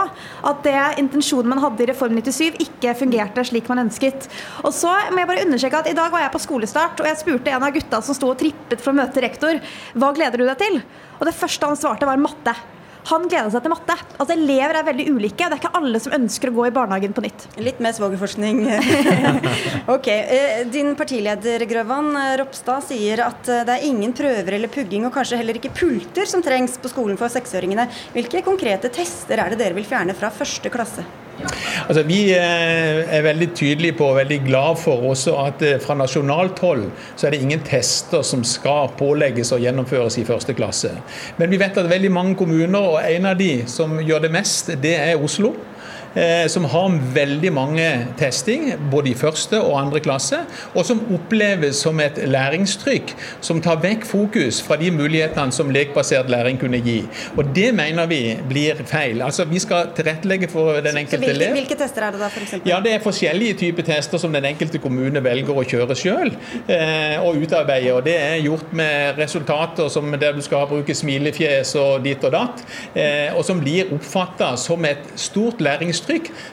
at 0.46 0.62
det 0.66 0.76
intensjonen 1.00 1.50
man 1.54 1.62
hadde 1.62 1.84
i 1.84 1.90
Reform 1.90 2.18
97 2.18 2.60
ikke 2.66 2.94
fungerte 2.98 3.44
slik 3.48 3.68
man 3.72 3.86
ønsket. 3.86 4.28
Og 4.64 4.72
så 4.76 4.92
må 5.12 5.22
jeg 5.22 5.30
bare 5.32 5.44
understreke 5.46 5.82
at 5.82 5.92
i 5.92 5.96
dag 5.98 6.12
var 6.12 6.26
jeg 6.26 6.34
på 6.34 6.44
skolestart, 6.44 7.00
og 7.02 7.08
jeg 7.08 7.22
spurte 7.22 7.54
en 7.54 7.68
av 7.68 7.74
gutta 7.74 8.02
som 8.04 8.16
sto 8.16 8.32
og 8.32 8.40
trippet 8.40 8.82
for 8.82 8.92
å 8.92 9.00
møte 9.00 9.24
rektor, 9.24 9.62
hva 9.96 10.12
gleder 10.16 10.42
du 10.42 10.48
deg 10.48 10.58
til? 10.60 10.82
Og 11.18 11.28
det 11.28 11.36
første 11.36 11.70
han 11.70 11.80
svarte 11.80 12.08
var 12.08 12.20
matte. 12.20 12.56
Han 13.08 13.28
gleda 13.30 13.50
seg 13.52 13.64
til 13.64 13.72
matte. 13.72 13.94
Altså 14.18 14.34
Elever 14.34 14.78
er 14.80 14.86
veldig 14.88 15.06
ulike. 15.14 15.46
Det 15.46 15.56
er 15.56 15.60
ikke 15.60 15.78
alle 15.78 16.00
som 16.02 16.14
ønsker 16.16 16.50
å 16.50 16.56
gå 16.58 16.66
i 16.68 16.72
barnehagen 16.74 17.14
på 17.16 17.24
nytt. 17.24 17.46
Litt 17.62 17.80
mer 17.84 17.94
svogerforskning. 17.96 18.64
ok, 19.94 20.08
eh, 20.08 20.64
Din 20.72 20.94
partileder 20.98 21.64
Grøvan 21.70 22.10
eh, 22.18 22.34
Ropstad 22.42 22.88
sier 22.90 23.24
at 23.28 23.48
eh, 23.48 23.64
det 23.68 23.78
er 23.78 23.86
ingen 23.88 24.12
prøver 24.16 24.58
eller 24.58 24.72
pugging 24.72 25.06
og 25.08 25.14
kanskje 25.14 25.40
heller 25.40 25.60
ikke 25.60 25.72
pulter 25.78 26.28
som 26.28 26.44
trengs 26.44 26.76
på 26.82 26.92
skolen 26.92 27.20
for 27.20 27.32
seksåringene. 27.32 27.88
Hvilke 28.16 28.44
konkrete 28.46 28.92
tester 28.92 29.40
er 29.40 29.54
det 29.54 29.62
dere 29.62 29.78
vil 29.78 29.88
fjerne 29.88 30.16
fra 30.18 30.32
første 30.34 30.72
klasse? 30.72 31.06
Altså, 31.88 32.02
vi 32.08 32.18
eh, 32.34 33.02
er 33.14 33.22
veldig 33.22 33.48
tydelige 33.54 33.96
på 33.98 34.08
og 34.10 34.18
veldig 34.18 34.40
glad 34.46 34.80
for 34.82 35.04
også 35.12 35.36
at 35.44 35.62
eh, 35.62 35.78
fra 35.82 35.94
nasjonalt 35.98 36.58
hold 36.64 36.88
så 37.14 37.28
er 37.28 37.34
det 37.34 37.42
ingen 37.44 37.62
tester 37.66 38.24
som 38.26 38.42
skal 38.46 38.90
pålegges 38.98 39.52
og 39.54 39.62
gjennomføres 39.62 40.18
i 40.18 40.26
første 40.28 40.56
klasse. 40.58 40.92
Men 41.38 41.52
vi 41.52 41.60
vet 41.60 41.78
at 41.78 41.90
veldig 41.90 42.12
mange 42.12 42.36
kommuner, 42.38 42.78
og 42.78 43.00
en 43.06 43.30
av 43.30 43.38
de 43.38 43.52
som 43.70 43.98
gjør 44.02 44.26
det 44.26 44.34
mest, 44.34 44.72
det 44.82 44.96
er 44.98 45.22
Oslo. 45.22 45.54
Eh, 46.14 46.46
Som 46.48 46.64
har 46.64 46.98
veldig 47.14 47.52
mange 47.52 47.88
testing, 48.18 48.72
både 48.90 49.10
i 49.10 49.14
første 49.14 49.60
og 49.60 49.78
andre 49.80 50.00
klasse, 50.00 50.38
og 50.74 50.84
som 50.86 51.02
oppleves 51.14 51.82
som 51.82 52.00
et 52.00 52.18
læringstrykk 52.28 53.14
som 53.40 53.60
tar 53.60 53.80
vekk 53.82 54.06
fokus 54.06 54.62
fra 54.62 54.76
de 54.80 54.90
mulighetene 54.94 55.52
som 55.52 55.70
lekbasert 55.70 56.30
læring 56.30 56.58
kunne 56.60 56.80
gi. 56.84 57.02
Og 57.36 57.54
Det 57.54 57.74
mener 57.74 58.06
vi 58.06 58.38
blir 58.48 58.78
feil. 58.86 59.22
Altså 59.22 59.44
Vi 59.44 59.58
skal 59.58 59.90
tilrettelegge 59.96 60.48
for 60.48 60.80
den 60.80 60.96
enkelte 60.96 61.18
enkelte 61.18 61.32
hvilke, 61.32 61.44
elev. 61.44 61.56
hvilke 61.56 61.78
tester 61.78 62.06
er 62.06 62.14
det 62.14 62.20
da, 62.22 62.28
f.eks.? 62.28 62.54
Ja, 62.66 62.80
Det 62.84 62.92
er 62.94 63.02
forskjellige 63.02 63.54
typer 63.62 63.86
tester 63.86 64.18
som 64.18 64.32
den 64.34 64.46
enkelte 64.48 64.80
kommune 64.82 65.22
velger 65.24 65.58
å 65.58 65.64
kjøre 65.68 65.96
sjøl 65.98 66.32
eh, 66.68 67.16
og 67.22 67.38
utarbeide. 67.42 67.94
og 67.94 68.04
Det 68.06 68.16
er 68.16 68.36
gjort 68.44 68.72
med 68.72 69.18
resultater 69.18 69.88
som 69.92 70.10
der 70.18 70.36
du 70.36 70.42
skal 70.44 70.66
bruke 70.70 70.94
smilefjes 70.94 71.74
og 71.80 72.04
ditt 72.04 72.24
og 72.24 72.34
datt, 72.34 72.64
eh, 72.94 73.34
og 73.34 73.44
som 73.46 73.60
blir 73.62 73.92
oppfatta 73.94 74.54
som 74.60 74.84
et 74.88 75.12
stort 75.16 75.60
læringstrykk, 75.64 75.97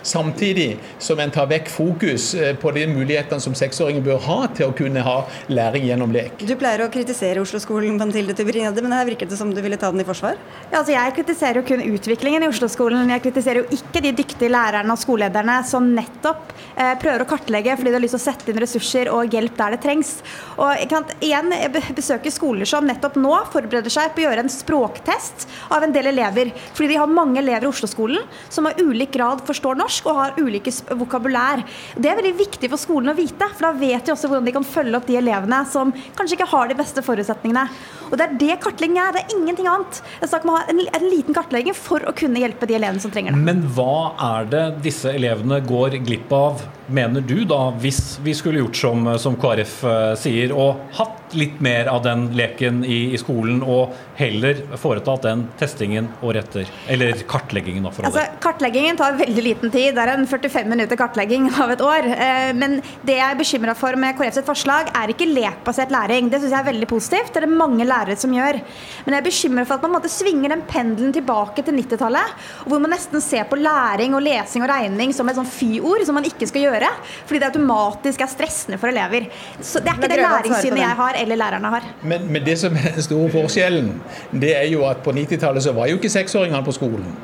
samtidig 0.06 0.78
som 1.00 1.20
en 1.20 1.32
tar 1.34 1.48
vekk 1.52 1.70
fokus 1.70 2.34
eh, 2.36 2.54
på 2.56 2.72
de 2.76 2.86
mulighetene 2.90 3.42
som 3.44 3.56
seksåringer 3.58 4.04
bør 4.06 4.22
ha 4.26 4.38
til 4.56 4.70
å 4.72 4.76
kunne 4.76 5.04
ha 5.06 5.18
læring 5.52 5.86
gjennom 5.90 6.14
lek. 6.16 6.44
Du 6.46 6.56
pleier 6.60 6.86
å 6.86 6.90
kritisere 6.94 7.42
Oslo-skolen, 7.44 7.98
Mathilde 8.00 8.36
Tybring-Gjedde, 8.38 8.84
men 8.86 8.96
her 8.96 9.08
virket 9.10 9.32
det 9.32 9.40
som 9.40 9.52
du 9.54 9.62
ville 9.64 9.78
ta 9.82 9.92
den 9.92 10.02
i 10.04 10.08
forsvar? 10.08 10.38
Ja, 10.72 10.80
altså 10.82 10.96
jeg 10.96 11.16
kritiserer 11.20 11.62
jo 11.62 11.66
kun 11.68 11.84
utviklingen 11.86 12.46
i 12.46 12.50
Oslo-skolen. 12.52 13.10
Jeg 13.14 13.24
kritiserer 13.28 13.64
jo 13.64 13.80
ikke 13.80 14.02
de 14.06 14.14
dyktige 14.22 14.52
lærerne 14.54 14.94
og 14.96 15.02
skolelederne 15.02 15.60
som 15.68 15.88
nettopp 15.96 16.54
eh, 16.76 16.94
prøver 17.02 17.26
å 17.26 17.30
kartlegge 17.30 17.76
fordi 17.78 17.92
de 17.92 17.98
har 18.00 18.04
lyst 18.06 18.16
til 18.18 18.22
å 18.22 18.26
sette 18.26 18.52
inn 18.54 18.62
ressurser 18.64 19.12
og 19.14 19.34
hjelp 19.36 19.58
der 19.60 19.76
det 19.76 19.82
trengs. 19.86 20.14
Og 20.58 20.86
kan 20.92 21.08
igjen 21.20 21.52
jeg 21.56 21.74
be- 21.74 21.84
besøker 21.98 22.34
skoler 22.34 22.70
som 22.70 22.86
nettopp 22.88 23.18
nå 23.20 23.34
forbereder 23.54 23.92
seg 23.94 24.14
på 24.16 24.24
å 24.24 24.28
gjøre 24.28 24.46
en 24.46 24.52
språktest 24.54 25.48
av 25.74 25.84
en 25.86 25.94
del 25.96 26.12
elever. 26.14 26.52
Fordi 26.76 26.94
de 26.94 27.00
har 27.02 27.12
mange 27.12 27.42
elever 27.42 27.68
i 27.68 27.72
Oslo-skolen 27.72 28.24
som 28.54 28.68
har 28.70 28.80
ulik 28.82 29.12
grad 29.16 29.35
forstår 29.48 29.80
norsk 29.80 30.08
og 30.10 30.20
har 30.20 30.40
ulike 30.40 30.74
vokabulær. 30.96 31.64
Det 31.96 32.12
er 32.12 32.20
veldig 32.20 32.36
viktig 32.40 32.70
for 32.72 32.82
skolen 32.82 33.14
å 33.14 33.18
vite, 33.18 33.50
for 33.56 33.68
da 33.68 33.74
vet 33.80 34.06
de 34.06 34.14
også 34.16 34.30
hvordan 34.32 34.48
de 34.48 34.56
kan 34.56 34.68
følge 34.68 35.00
opp 35.00 35.10
de 35.10 35.20
elevene 35.20 35.62
som 35.72 35.94
kanskje 36.18 36.40
ikke 36.40 36.52
har 36.54 36.72
de 36.72 36.80
beste 36.80 37.04
forutsetningene. 37.06 37.68
Og 38.12 38.18
det 38.20 38.28
er 38.28 38.38
det 38.42 38.60
kartlegging 38.64 39.00
er. 39.02 39.16
Det 39.16 39.24
er 39.26 39.36
ingenting 39.38 39.70
annet. 39.70 40.02
Det 40.20 40.28
er 40.28 40.32
snakk 40.32 40.46
om 40.48 40.54
å 40.54 40.58
ha 40.60 40.66
en, 40.72 40.82
en 40.86 41.08
liten 41.10 41.36
kartlegging 41.36 41.76
for 41.78 42.06
å 42.06 42.14
kunne 42.16 42.42
hjelpe 42.42 42.70
de 42.70 42.78
elevene 42.78 43.04
som 43.04 43.14
trenger 43.14 43.36
det. 43.36 43.44
Men 43.46 43.64
hva 43.76 44.14
er 44.38 44.50
det 44.52 44.64
disse 44.86 45.12
elevene 45.14 45.60
går 45.66 46.00
glipp 46.06 46.34
av, 46.36 46.64
mener 46.88 47.24
du 47.26 47.40
da, 47.50 47.72
hvis 47.82 48.20
vi 48.24 48.36
skulle 48.38 48.62
gjort 48.62 48.78
som, 48.78 49.08
som 49.22 49.38
KrF 49.42 49.78
eh, 49.90 50.12
sier, 50.22 50.54
og 50.54 50.84
hatt 51.00 51.34
litt 51.36 51.58
mer 51.64 51.90
av 51.92 52.04
den 52.06 52.28
leken 52.38 52.84
i, 52.86 53.16
i 53.16 53.20
skolen, 53.20 53.64
og 53.66 53.96
heller 54.20 54.62
foretatt 54.80 55.26
den 55.26 55.48
testingen 55.60 56.12
året 56.26 56.46
etter? 56.46 56.70
Eller 56.92 57.26
kartleggingen, 57.28 57.88
da, 57.88 57.94
for 57.96 58.08
Altså, 58.08 58.28
kartleggingen 58.44 59.00
tar 59.00 59.18
veldig 59.18 59.25
liten 59.34 59.72
tid. 59.72 59.96
Det 59.96 60.04
er 60.04 60.12
en 60.14 60.28
45 60.28 60.70
minutter 60.70 61.00
kartlegging 61.00 61.48
av 61.62 61.72
et 61.74 61.82
år. 61.82 62.08
Eh, 62.14 62.52
Men 62.54 62.78
det 63.06 63.16
jeg 63.18 63.26
er 63.26 63.40
bekymra 63.40 63.76
for 63.78 63.96
med 64.00 64.16
KrF 64.18 64.38
sitt 64.40 64.48
forslag, 64.48 64.92
er 64.96 65.12
ikke 65.14 65.28
lekbasert 65.28 65.92
læring. 65.94 66.30
Det 66.30 66.42
syns 66.42 66.52
jeg 66.54 66.60
er 66.60 66.70
veldig 66.72 66.88
positivt. 66.90 67.34
Det 67.34 67.42
er 67.42 67.48
det 67.48 67.58
mange 67.58 67.86
lærere 67.86 68.18
som 68.18 68.34
gjør. 68.34 68.60
Men 69.06 69.16
jeg 69.16 69.22
er 69.22 69.28
bekymra 69.30 69.66
for 69.66 69.76
at 69.76 69.86
man 69.86 69.96
måtte 69.98 70.12
svinger 70.12 70.50
den 70.54 70.64
pendelen 70.70 71.14
tilbake 71.16 71.64
til 71.66 71.74
90-tallet, 71.80 72.34
hvor 72.66 72.80
man 72.80 72.94
nesten 72.96 73.22
ser 73.22 73.44
på 73.50 73.60
læring 73.60 74.16
og 74.16 74.24
lesing 74.26 74.64
og 74.66 74.70
regning 74.70 75.14
som 75.16 75.30
et 75.30 75.38
sånn 75.40 75.50
fy-ord 75.50 76.06
som 76.06 76.18
man 76.18 76.28
ikke 76.28 76.48
skal 76.50 76.68
gjøre, 76.68 76.90
fordi 77.26 77.42
det 77.42 77.50
automatisk 77.52 78.22
er 78.22 78.32
stressende 78.32 78.80
for 78.82 78.92
elever. 78.92 79.30
Så 79.62 79.80
det 79.84 79.92
er 79.94 80.00
ikke 80.00 80.12
det 80.12 80.22
læringssynet 80.24 80.84
jeg 80.84 81.00
har, 81.02 81.20
eller 81.22 81.42
lærerne 81.42 81.74
har. 81.76 81.88
Men, 82.04 82.28
men 82.32 82.46
det 82.46 82.58
som 82.62 82.76
er 82.76 82.96
den 82.96 83.06
store 83.06 83.32
forskjellen, 83.34 83.92
det 84.32 84.56
er 84.58 84.68
jo 84.72 84.86
at 84.90 85.04
på 85.06 85.14
90-tallet 85.16 85.64
så 85.64 85.74
var 85.76 85.90
jo 85.92 86.00
ikke 86.00 86.12
seksåringene 86.14 86.64
på 86.66 86.76
skolen. 86.76 87.16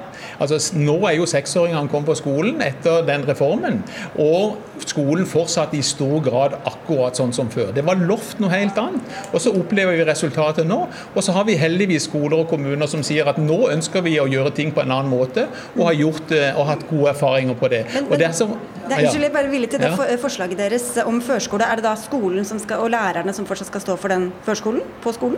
Altså 0.41 0.57
Nå 0.75 0.95
er 1.05 1.15
jo 1.19 1.27
seksåringene 1.29 1.89
kommet 1.91 2.09
på 2.09 2.15
skolen 2.17 2.61
etter 2.65 3.03
den 3.05 3.25
reformen, 3.27 3.83
og 4.19 4.57
skolen 4.81 5.27
fortsatte 5.29 5.77
i 5.77 5.83
stor 5.85 6.17
grad 6.25 6.55
akkurat 6.65 7.17
sånn 7.19 7.33
som 7.35 7.49
før. 7.53 7.69
Det 7.75 7.83
var 7.85 7.99
lovt 8.01 8.39
noe 8.41 8.49
helt 8.49 8.77
annet, 8.81 9.01
og 9.31 9.37
så 9.43 9.53
opplever 9.53 9.99
vi 9.99 10.07
resultatet 10.07 10.65
nå. 10.67 10.79
Og 11.13 11.21
så 11.21 11.35
har 11.35 11.45
vi 11.45 11.57
heldigvis 11.61 12.07
skoler 12.09 12.41
og 12.41 12.49
kommuner 12.49 12.89
som 12.89 13.03
sier 13.05 13.29
at 13.29 13.37
nå 13.37 13.67
ønsker 13.69 14.01
vi 14.01 14.17
å 14.21 14.25
gjøre 14.31 14.53
ting 14.57 14.73
på 14.73 14.81
en 14.81 14.91
annen 14.97 15.11
måte, 15.13 15.45
og 15.77 15.85
har 15.91 15.99
gjort 15.99 16.33
og 16.55 16.65
hatt 16.71 16.87
gode 16.89 17.13
erfaringer 17.13 17.55
på 17.61 17.69
det. 17.69 17.85
Men- 17.93 18.09
men- 18.09 18.19
det 18.19 18.27
er 18.27 18.33
så, 18.33 18.47
Det 18.81 18.97
Ja. 18.97 19.07
unnskyld, 19.07 19.21
jeg 19.21 19.33
bare 19.33 19.47
villig 19.49 19.69
til 19.69 19.79
det 19.79 19.89
Ja. 19.89 19.95
for, 19.95 20.03
forslaget 20.27 20.57
deres 20.57 20.97
om 21.05 21.21
førskole. 21.21 21.61
Er 21.61 21.75
det 21.75 21.83
da 21.83 21.95
skolen 21.95 22.43
som 22.45 22.59
skal, 22.59 22.79
og 22.79 22.89
lærerne 22.89 23.33
som 23.33 23.45
fortsatt 23.45 23.67
skal 23.67 23.81
stå 23.81 23.97
for 23.97 24.07
den 24.09 24.33
førskolen 24.45 24.81
på 25.01 25.13
skolen? 25.13 25.37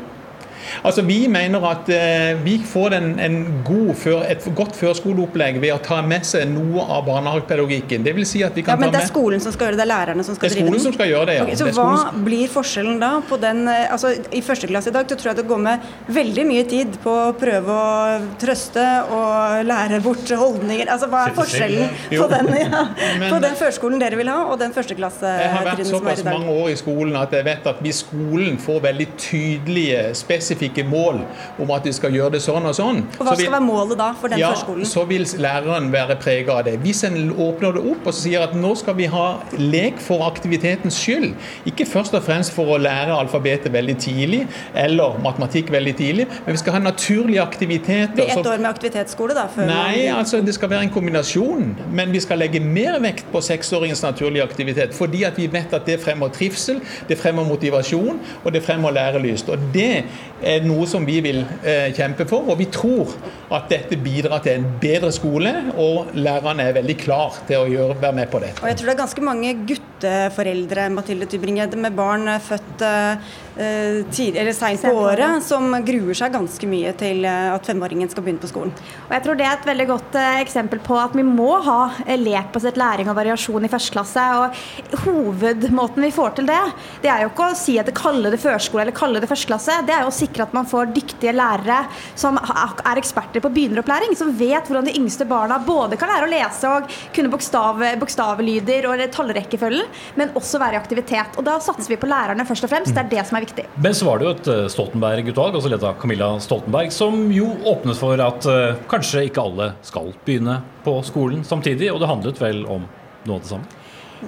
Altså, 0.84 1.02
Vi 1.08 1.28
mener 1.28 1.64
at 1.70 1.90
eh, 1.94 2.34
vi 2.44 2.58
får 2.68 2.94
en, 2.98 3.10
en 3.20 3.38
god 3.68 3.94
før, 4.00 4.24
et 4.30 4.46
godt 4.56 4.76
førskoleopplegg 4.80 5.60
ved 5.62 5.74
å 5.76 5.80
ta 5.84 6.02
med 6.06 6.26
seg 6.28 6.48
noe 6.52 6.84
av 6.88 7.06
barnehagepedagogikken. 7.08 8.04
Det 8.06 8.14
vil 8.16 8.26
si 8.28 8.44
at 8.46 8.56
vi 8.58 8.64
kan 8.66 8.76
Ja, 8.76 8.80
men 8.82 8.92
ta 8.92 8.98
det 8.98 9.02
er 9.02 9.08
med 9.08 9.12
skolen 9.14 9.44
som 9.44 9.54
skal 9.56 9.68
gjøre 9.70 9.78
det, 9.78 9.84
det 9.84 9.88
er 9.88 9.94
lærerne 9.94 10.26
som 10.28 10.36
skal 10.38 10.50
drive 10.50 10.54
Det 10.54 10.62
er 10.62 10.68
skolen 10.68 10.80
den? 10.80 10.86
som 10.88 10.94
skal 10.98 11.12
gjøre 11.12 11.26
det, 11.30 11.36
ja. 11.38 11.44
Okay, 11.48 11.56
så 11.60 11.66
Det 11.70 11.76
hva 11.78 11.88
som... 12.04 12.24
blir 12.28 12.48
forskjellen 12.54 13.00
da 13.04 13.12
på 13.30 13.40
den 13.44 13.64
eh, 13.68 13.92
altså 13.94 14.14
I 14.32 14.42
første 14.46 14.70
klasse 14.72 14.90
i 14.94 14.96
dag 14.96 15.10
så 15.10 15.18
tror 15.20 15.32
jeg 15.34 15.40
det 15.42 15.48
går 15.50 15.62
med 15.68 15.92
veldig 16.20 16.46
mye 16.50 16.64
tid 16.70 16.98
på 17.04 17.14
å 17.28 17.34
prøve 17.38 17.78
å 17.78 18.20
trøste 18.42 18.84
og 19.14 19.64
lære 19.68 20.00
bort 20.06 20.32
holdninger. 20.44 20.88
Altså 20.94 21.08
Hva 21.12 21.26
er 21.28 21.36
forskjellen 21.38 21.92
på 22.14 22.28
den, 22.32 22.52
ja, 22.64 22.84
Men- 23.20 23.34
på 23.34 23.40
den 23.44 23.56
førskolen 23.60 24.00
dere 24.02 24.18
vil 24.20 24.30
ha, 24.32 24.40
og 24.54 24.60
den 24.62 24.74
førsteklassetrinnet 24.76 25.24
som 25.24 25.28
er 25.28 25.34
i 25.34 25.34
dag? 25.34 25.44
Jeg 25.44 25.52
har 25.54 25.68
vært 25.70 25.92
såpass 25.92 26.24
mange 26.28 26.56
år 26.64 26.70
i 26.74 26.78
skolen 26.80 27.16
at 27.20 27.34
jeg 27.36 27.46
vet 27.48 27.68
at 27.74 27.82
hvis 27.84 28.04
skolen 28.06 28.58
får 28.62 28.82
veldig 28.88 29.08
tydelige, 29.20 30.02
spesifikke 30.18 30.53
mål 30.86 31.22
om 31.60 31.72
at 31.72 31.84
de 31.84 31.94
skal 31.94 32.12
gjøre 32.12 32.32
det 32.32 32.42
sånn 32.42 32.66
og 32.66 32.76
sånn 32.76 33.04
Og 33.20 33.26
hva 33.26 33.34
så 33.34 33.38
vil- 33.38 33.46
skal 33.46 33.54
være 33.54 33.66
målet 33.66 33.98
da 33.98 34.14
for 34.14 34.28
den 34.28 34.40
ja, 34.40 34.52
førskolen? 34.54 34.86
så 34.86 35.06
vil 35.08 35.26
læreren 35.38 35.92
være 35.92 36.16
prega 36.20 36.52
av 36.58 36.66
det. 36.66 36.80
Hvis 36.80 37.04
en 37.04 37.32
åpner 37.32 37.74
det 37.74 37.84
opp 37.92 38.08
og 38.08 38.14
sier 38.14 38.42
at 38.44 38.54
nå 38.56 38.76
skal 38.78 38.96
vi 38.96 39.06
ha 39.06 39.40
lek 39.58 40.00
for 40.00 40.24
aktivitetens 40.30 40.94
skyld, 40.94 41.34
ikke 41.66 41.86
først 41.86 42.14
og 42.14 42.24
fremst 42.24 42.52
for 42.54 42.66
å 42.66 42.78
lære 42.78 43.14
alfabetet 43.16 43.72
veldig 43.74 43.98
tidlig, 43.98 44.48
eller 44.76 45.18
matematikk 45.24 45.72
veldig 45.72 45.96
tidlig, 45.96 46.28
men 46.46 46.54
vi 46.54 46.58
skal 46.58 46.74
ha 46.74 46.80
naturlige 46.80 47.42
aktiviteter. 47.42 48.14
Blir 48.16 48.30
ett 48.30 48.46
år 48.46 48.58
med 48.60 48.70
aktivitetsskole, 48.70 49.34
da? 49.34 49.48
Nei, 49.58 50.10
man... 50.10 50.20
altså 50.20 50.42
det 50.42 50.54
skal 50.54 50.70
være 50.70 50.88
en 50.88 50.94
kombinasjon. 50.94 51.76
Men 51.92 52.12
vi 52.12 52.20
skal 52.24 52.38
legge 52.42 52.60
mer 52.60 53.00
vekt 53.04 53.26
på 53.32 53.42
seksåringens 53.42 54.04
naturlige 54.04 54.44
aktivitet. 54.44 54.94
Fordi 54.94 55.24
at 55.24 55.38
vi 55.38 55.48
vet 55.52 55.74
at 55.74 55.86
det 55.86 56.00
fremmer 56.04 56.32
trivsel, 56.34 56.82
det 57.10 57.18
fremmer 57.18 57.48
motivasjon 57.48 58.20
og 58.44 58.54
det 58.54 58.64
fremmer 58.66 58.92
lærelyst. 58.96 59.50
Og 59.50 59.60
det 59.74 60.04
er 60.44 60.66
noe 60.68 60.88
som 60.90 61.06
vi 61.08 61.20
vil 61.24 61.42
eh, 61.64 61.90
kjempe 61.96 62.28
for. 62.30 62.50
Og 62.52 62.60
vi 62.60 62.68
tror 62.74 63.14
at 63.54 63.70
dette 63.72 63.98
bidrar 64.02 64.44
til 64.46 64.60
en 64.60 64.68
bedre 64.82 65.12
skole, 65.16 65.54
og 65.80 66.14
lærerne 66.18 66.70
er 66.70 66.78
veldig 66.80 66.98
klar 67.02 67.40
til 67.48 67.64
å 67.64 67.72
gjøre, 67.72 68.00
være 68.02 68.20
med 68.22 68.32
på 68.34 68.44
det. 68.44 68.54
Og 68.62 68.70
jeg 68.70 68.80
tror 68.80 68.92
det 68.92 68.96
er 68.96 69.02
ganske 69.04 69.26
mange 69.26 69.56
gutter 69.64 69.93
foreldre, 70.36 70.90
Mathilde 70.94 71.28
Tybring-Gjedde, 71.32 71.80
med 71.80 71.96
barn 71.98 72.28
født 72.44 72.84
uh, 72.84 73.34
seint 74.14 74.82
på 74.82 74.94
året, 74.98 75.44
som 75.46 75.76
gruer 75.86 76.18
seg 76.18 76.34
ganske 76.34 76.68
mye 76.70 76.94
til 76.98 77.26
at 77.28 77.68
femåringen 77.68 78.10
skal 78.10 78.26
begynne 78.26 78.42
på 78.42 78.50
skolen. 78.50 78.74
Og 79.08 79.14
jeg 79.14 79.24
tror 79.26 79.38
Det 79.38 79.46
er 79.46 79.58
et 79.58 79.68
veldig 79.68 79.86
godt 79.90 80.16
eh, 80.18 80.40
eksempel 80.42 80.80
på 80.84 80.98
at 80.98 81.14
vi 81.18 81.24
må 81.26 81.60
ha 81.66 81.92
lekbasert 82.18 82.78
læring 82.80 83.10
og 83.12 83.18
variasjon 83.18 83.66
i 83.66 83.72
første 83.72 83.94
klasse. 83.94 84.24
og 84.40 85.04
Hovedmåten 85.04 86.06
vi 86.06 86.12
får 86.14 86.38
til 86.38 86.50
det, 86.50 86.62
det 87.04 87.12
er 87.12 87.24
jo 87.24 87.32
ikke 87.32 87.50
å 87.52 87.58
si 87.58 87.78
at 87.80 87.90
det 87.90 87.96
kaller 87.98 88.34
det 88.34 88.42
førskole 88.42 88.86
eller 88.86 88.98
kaller 88.98 89.24
det 89.24 89.30
første 89.30 89.50
klasse. 89.52 89.78
Det 89.86 89.96
er 89.96 90.06
jo 90.06 90.12
å 90.12 90.16
sikre 90.16 90.48
at 90.48 90.56
man 90.56 90.70
får 90.70 90.94
dyktige 90.96 91.36
lærere 91.36 91.84
som 92.20 92.40
er 92.42 93.02
eksperter 93.02 93.44
på 93.44 93.52
begynneropplæring, 93.54 94.16
som 94.18 94.34
vet 94.38 94.68
hvordan 94.70 94.90
de 94.90 94.98
yngste 94.98 95.28
barna 95.30 95.60
både 95.64 96.00
kan 96.00 96.12
lære 96.12 96.28
å 96.28 96.34
lese 96.34 96.74
og 96.74 96.98
kunne 97.16 97.32
bokstav, 97.34 97.82
bokstavlyder 98.02 98.90
og 98.90 99.06
tallrekkefølgen, 99.14 99.93
men 100.20 100.34
også 100.38 100.62
være 100.62 100.78
i 100.78 100.82
aktivitet. 100.82 101.38
Og 101.38 101.46
Da 101.48 101.60
satser 101.64 101.94
vi 101.94 102.00
på 102.00 102.10
lærerne 102.10 102.46
først 102.48 102.68
og 102.68 102.74
fremst. 102.74 102.94
Det 102.94 103.04
er 103.04 103.12
det 103.12 103.28
som 103.28 103.40
er 103.40 103.46
viktig. 103.48 103.68
Men 103.76 103.98
så 103.98 104.08
var 104.08 104.20
det 104.20 104.28
jo 104.28 104.34
et 104.36 104.52
eh, 104.54 104.66
Stoltenberg-utvalg, 104.74 105.60
altså 105.60 105.72
ledet 105.72 105.90
av 105.90 106.00
Camilla 106.02 106.34
Stoltenberg, 106.44 106.92
som 106.96 107.30
jo 107.34 107.52
åpnet 107.70 108.00
for 108.00 108.20
at 108.24 108.50
uh, 108.50 108.82
kanskje 108.92 109.28
ikke 109.28 109.44
alle 109.44 109.72
skal 109.86 110.12
begynne 110.26 110.60
på 110.84 110.98
skolen 111.08 111.44
samtidig, 111.48 111.92
og 111.94 112.02
det 112.02 112.10
handlet 112.10 112.42
vel 112.42 112.66
om 112.66 112.86
noe 113.28 113.38
av 113.38 113.46
det 113.46 113.52
samme? 113.54 113.80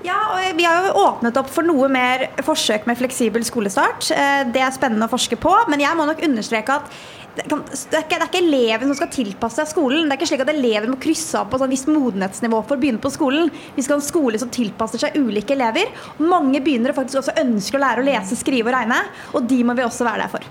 Ja, 0.03 0.17
og 0.33 0.57
Vi 0.57 0.65
har 0.67 0.87
jo 0.89 1.03
åpnet 1.05 1.37
opp 1.39 1.49
for 1.51 1.67
noe 1.67 1.87
mer 1.91 2.27
forsøk 2.43 2.87
med 2.89 2.99
fleksibel 2.99 3.45
skolestart. 3.47 4.09
Eh, 4.11 4.41
det 4.51 4.63
er 4.63 4.73
spennende 4.75 5.07
å 5.07 5.11
forske 5.11 5.37
på, 5.39 5.53
men 5.71 5.83
jeg 5.83 5.95
må 5.97 6.07
nok 6.09 6.23
understreke 6.25 6.79
at 6.81 6.97
det, 7.35 7.43
er 7.43 7.51
ikke, 7.51 7.79
det, 7.91 7.99
er 8.15 8.27
ikke, 8.29 8.39
eleven 8.39 8.89
som 8.89 8.97
skal 9.01 9.11
tilpasse 9.11 9.59
seg 9.59 9.71
skolen. 9.73 10.05
Det 10.05 10.15
er 10.15 10.19
ikke 10.21 10.29
slik 10.29 10.43
at 10.45 10.51
eleven 10.53 10.93
må 10.93 10.99
krysse 11.03 11.39
av 11.39 11.49
på 11.51 11.59
sånn 11.59 11.73
visst 11.73 11.89
modenhetsnivå 11.91 12.61
for 12.63 12.77
å 12.77 12.81
begynne 12.81 13.03
på 13.03 13.11
skolen. 13.11 13.49
Vi 13.75 13.83
skal 13.83 13.97
ha 13.97 14.01
en 14.01 14.07
skole 14.07 14.39
som 14.39 14.51
tilpasser 14.53 15.03
seg 15.03 15.17
ulike 15.19 15.55
elever. 15.57 15.91
Mange 16.23 16.63
begynner 16.63 16.95
faktisk 16.95 17.19
også 17.23 17.35
ønsker 17.43 17.79
å 17.79 17.83
lære 17.83 18.03
å 18.03 18.07
lese, 18.07 18.39
skrive 18.39 18.71
og 18.71 18.77
regne, 18.77 19.01
og 19.35 19.49
de 19.51 19.59
må 19.67 19.75
vi 19.75 19.83
også 19.83 20.07
være 20.07 20.23
der 20.23 20.35
for. 20.37 20.47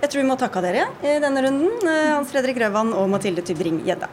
Jeg 0.00 0.12
tror 0.12 0.20
vi 0.20 0.28
må 0.28 0.36
takke 0.40 0.60
dere 0.64 0.88
i 1.04 1.18
denne 1.20 1.44
runden, 1.44 1.88
eh, 1.88 2.10
Hans 2.12 2.32
Fredrik 2.32 2.58
Røvan 2.60 2.92
og 2.96 3.08
Mathilde 3.12 3.44
Tybring-Gjedde. 3.44 4.08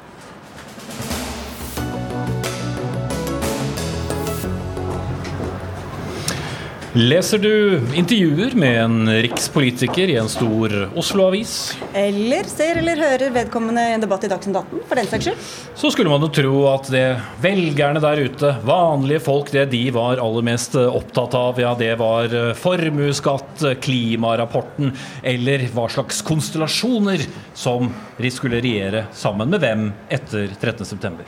Leser 6.92 7.40
du 7.40 7.80
intervjuer 7.96 8.52
med 8.60 8.78
en 8.82 9.12
rikspolitiker 9.24 10.10
i 10.12 10.18
en 10.20 10.28
stor 10.28 10.74
Oslo-avis? 11.00 11.54
Eller 11.96 12.44
ser 12.52 12.82
eller 12.82 13.00
hører 13.00 13.32
vedkommende 13.32 13.86
i 13.88 13.94
en 13.96 14.04
debatt 14.04 14.26
i 14.28 14.30
Dagsnytt 14.34 14.60
18, 14.60 14.82
for 14.90 15.00
den 15.00 15.08
saks 15.08 15.30
skyld? 15.30 15.46
Så 15.80 15.92
skulle 15.96 16.12
man 16.12 16.26
jo 16.26 16.28
tro 16.36 16.66
at 16.74 16.90
det 16.92 17.06
velgerne 17.40 18.02
der 18.04 18.20
ute, 18.26 18.52
vanlige 18.68 19.24
folk, 19.24 19.54
det 19.56 19.70
de 19.72 19.86
var 19.96 20.20
aller 20.20 20.44
mest 20.50 20.76
opptatt 20.82 21.40
av, 21.40 21.64
ja 21.64 21.72
det 21.80 21.94
var 22.02 22.36
formuesskatt, 22.60 23.64
klimarapporten, 23.88 24.92
eller 25.24 25.64
hva 25.72 25.88
slags 25.96 26.20
konstellasjoner 26.28 27.24
som 27.56 27.88
skulle 28.36 28.60
regjere 28.60 29.08
sammen 29.16 29.56
med 29.56 29.64
hvem 29.64 29.90
etter 30.12 30.52
13.9. 30.60 31.24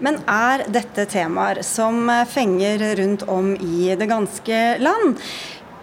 Men 0.00 0.20
er 0.24 0.64
dette 0.72 1.04
temaer 1.12 1.60
som 1.66 2.08
fenger 2.28 2.82
rundt 3.00 3.26
om 3.28 3.52
i 3.56 3.92
det 4.00 4.08
ganske 4.08 4.60
land? 4.80 5.18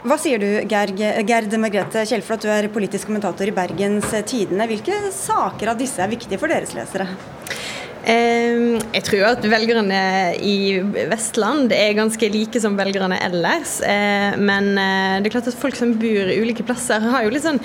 Hva 0.07 0.15
sier 0.21 0.41
du, 0.41 0.47
Gerd, 0.69 1.53
Margrethe 1.59 2.05
Kjellflot, 2.07 2.45
du 2.45 2.51
er 2.53 2.69
politisk 2.73 3.09
kommentator 3.09 3.49
i 3.49 3.53
Bergens 3.53 4.13
Tidende. 4.29 4.67
Hvilke 4.69 4.99
saker 5.13 5.73
av 5.73 5.79
disse 5.81 6.01
er 6.03 6.13
viktige 6.13 6.39
for 6.41 6.49
deres 6.53 6.73
lesere? 6.77 7.09
Jeg 8.07 9.03
tror 9.03 9.23
at 9.33 9.45
velgerne 9.51 9.97
i 10.39 10.77
Vestland 11.11 11.73
er 11.75 11.97
ganske 11.97 12.29
like 12.31 12.59
som 12.63 12.77
velgerne 12.79 13.17
ellers. 13.25 13.81
Eh, 13.83 14.37
men 14.39 14.69
eh, 14.79 15.17
det 15.19 15.27
er 15.27 15.33
klart 15.33 15.49
at 15.51 15.57
folk 15.59 15.75
som 15.75 15.91
bor 15.99 16.31
ulike 16.31 16.63
plasser, 16.63 17.03
har 17.03 17.25
jo 17.25 17.33
litt 17.33 17.43
sånn 17.43 17.59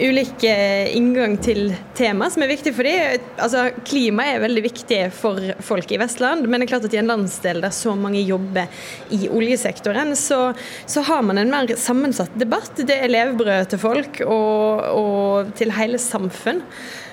ulik 0.00 0.42
inngang 0.44 1.36
til 1.42 1.70
tema 1.94 2.26
som 2.32 2.42
er 2.42 2.50
viktig 2.50 2.72
for 2.74 2.88
dem. 2.88 3.28
Altså, 3.38 3.68
klima 3.86 4.26
er 4.32 4.42
veldig 4.42 4.64
viktig 4.66 5.00
for 5.14 5.38
folk 5.62 5.94
i 5.94 6.00
Vestland, 6.02 6.48
men 6.48 6.58
det 6.58 6.66
er 6.66 6.72
klart 6.74 6.88
at 6.90 6.98
i 6.98 7.00
en 7.04 7.12
landsdel 7.12 7.62
der 7.62 7.74
så 7.74 7.94
mange 7.94 8.24
jobber 8.26 8.66
i 9.14 9.28
oljesektoren, 9.30 10.16
så, 10.18 10.48
så 10.90 11.06
har 11.06 11.22
man 11.22 11.38
en 11.38 11.54
mer 11.54 11.70
sammensatt 11.78 12.34
debatt. 12.40 12.82
Det 12.82 12.98
er 12.98 13.14
levebrød 13.14 13.70
til 13.70 13.84
folk 13.86 14.20
og, 14.26 14.84
og 14.90 15.56
til 15.58 15.74
hele 15.78 16.02
samfunn. 16.02 16.64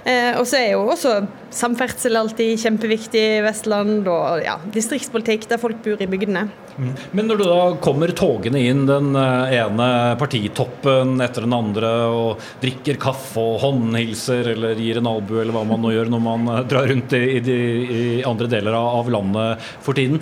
Eh, 0.04 0.34
og 0.39 0.47
så 0.49 0.58
er 0.58 0.72
jo 0.74 0.86
også 0.89 1.14
samferdsel 1.54 2.18
alltid 2.18 2.56
kjempeviktig 2.64 3.22
i 3.22 3.41
Vestland, 3.45 4.08
og 4.10 4.41
ja, 4.41 4.56
distriktspolitikk 4.74 5.45
der 5.52 5.62
folk 5.62 5.82
bor 5.86 6.02
i 6.02 6.10
bygdene. 6.10 6.47
Mm. 6.78 6.93
Men 7.18 7.30
når 7.30 7.41
du 7.41 7.45
da 7.45 7.60
kommer 7.84 8.14
togene 8.18 8.64
inn, 8.66 8.86
den 8.89 9.14
eh, 9.20 9.58
ene 9.60 9.89
partitoppen 10.20 11.22
etter 11.22 11.45
den 11.45 11.54
andre, 11.58 11.91
og 12.10 12.45
drikker 12.64 12.97
kaffe 13.02 13.43
og 13.43 13.62
håndhilser 13.66 14.54
eller 14.56 14.80
gir 14.82 15.02
en 15.02 15.12
albue 15.12 15.43
eller 15.43 15.56
hva 15.56 15.66
man 15.70 15.84
nå 15.86 15.93
gjør 15.93 16.14
når 16.14 16.26
man 16.32 16.54
eh, 16.56 16.64
drar 16.72 16.89
rundt 16.89 17.18
i, 17.18 17.24
i, 17.38 17.60
i 18.02 18.06
andre 18.28 18.49
deler 18.52 18.78
av 18.82 19.12
landet 19.14 19.72
for 19.86 19.97
tiden, 19.97 20.22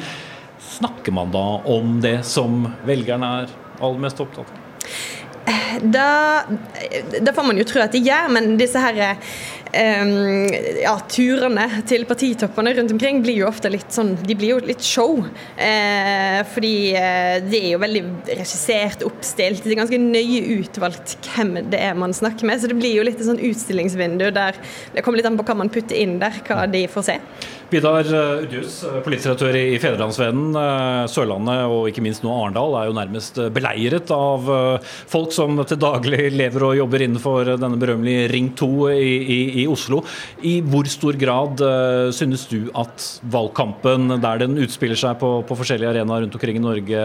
snakker 0.79 1.15
man 1.15 1.31
da 1.31 1.45
om 1.71 1.99
det 2.03 2.19
som 2.27 2.65
velgerne 2.87 3.35
er 3.43 3.53
aller 3.79 4.03
mest 4.03 4.19
opptatt 4.19 4.49
av? 4.49 4.65
Da, 5.81 6.43
da, 7.21 7.33
får 7.33 7.45
man 7.45 7.57
jo 7.59 7.65
tro 7.67 7.81
at 7.83 7.93
de 7.93 8.01
gjør, 8.03 8.29
men 8.35 8.57
disse 8.59 8.81
her 8.81 8.99
ja, 9.69 10.95
turene 11.11 11.65
til 11.89 12.05
partitoppene 12.09 12.73
rundt 12.77 12.93
omkring 12.95 13.21
blir 13.21 13.37
jo 13.43 13.49
ofte 13.49 13.69
litt 13.69 13.91
sånn 13.93 14.15
De 14.25 14.35
blir 14.37 14.55
jo 14.55 14.61
litt 14.65 14.81
show. 14.85 15.19
Uh, 15.21 16.39
fordi 16.53 16.73
uh, 16.95 17.37
det 17.45 17.59
er 17.59 17.69
jo 17.75 17.81
veldig 17.83 18.03
regissert, 18.31 19.05
oppstilt. 19.05 19.63
Det 19.63 19.75
er 19.75 19.81
ganske 19.83 20.01
nøye 20.01 20.41
utvalgt 20.59 21.17
hvem 21.29 21.55
det 21.69 21.83
er 21.89 21.97
man 21.99 22.15
snakker 22.15 22.49
med. 22.49 22.61
Så 22.61 22.71
det 22.71 22.79
blir 22.79 22.97
jo 22.97 23.05
litt 23.05 23.21
et 23.21 23.29
sånn 23.29 23.41
utstillingsvindu 23.51 24.29
der 24.35 24.57
det 24.95 25.05
kommer 25.05 25.21
litt 25.21 25.29
an 25.29 25.37
på 25.39 25.45
hva 25.47 25.57
man 25.61 25.71
putter 25.73 25.97
inn 25.99 26.17
der, 26.21 26.41
hva 26.47 26.65
de 26.69 26.85
får 26.89 27.09
se. 27.11 27.19
Vidar 27.69 28.07
eh, 28.13 28.43
Udjus, 28.43 28.83
eh, 28.83 29.57
i 29.73 29.79
Fedrelandsvennen. 29.79 30.55
Eh, 30.57 31.03
Sørlandet 31.11 31.67
og 31.69 31.89
ikke 31.89 32.01
minst 32.01 32.23
nå 32.25 32.31
Arendal 32.33 32.73
er 32.79 32.87
jo 32.89 32.95
nærmest 32.97 33.37
beleiret 33.53 34.09
av 34.13 34.49
folk 35.09 35.33
som 35.35 35.59
til 35.67 35.77
daglig 35.81 36.31
lever 36.33 36.65
og 36.65 36.77
jobber 36.79 37.03
innenfor 37.05 37.51
denne 37.61 37.77
berømmelige 37.79 38.29
Ring 38.33 38.49
2 38.57 38.69
i, 38.95 39.13
i, 39.21 39.39
i 39.63 39.67
Oslo. 39.69 40.01
I 40.45 40.59
hvor 40.65 40.87
stor 40.89 41.17
grad 41.19 41.63
synes 42.15 42.45
du 42.51 42.69
at 42.77 43.05
valgkampen, 43.31 44.15
der 44.21 44.43
den 44.43 44.59
utspiller 44.63 44.99
seg 44.99 45.17
på, 45.21 45.31
på 45.47 45.57
forskjellige 45.59 45.93
arenaer 45.93 46.25
rundt 46.25 46.37
omkring 46.39 46.59
i 46.59 46.63
Norge, 46.63 47.03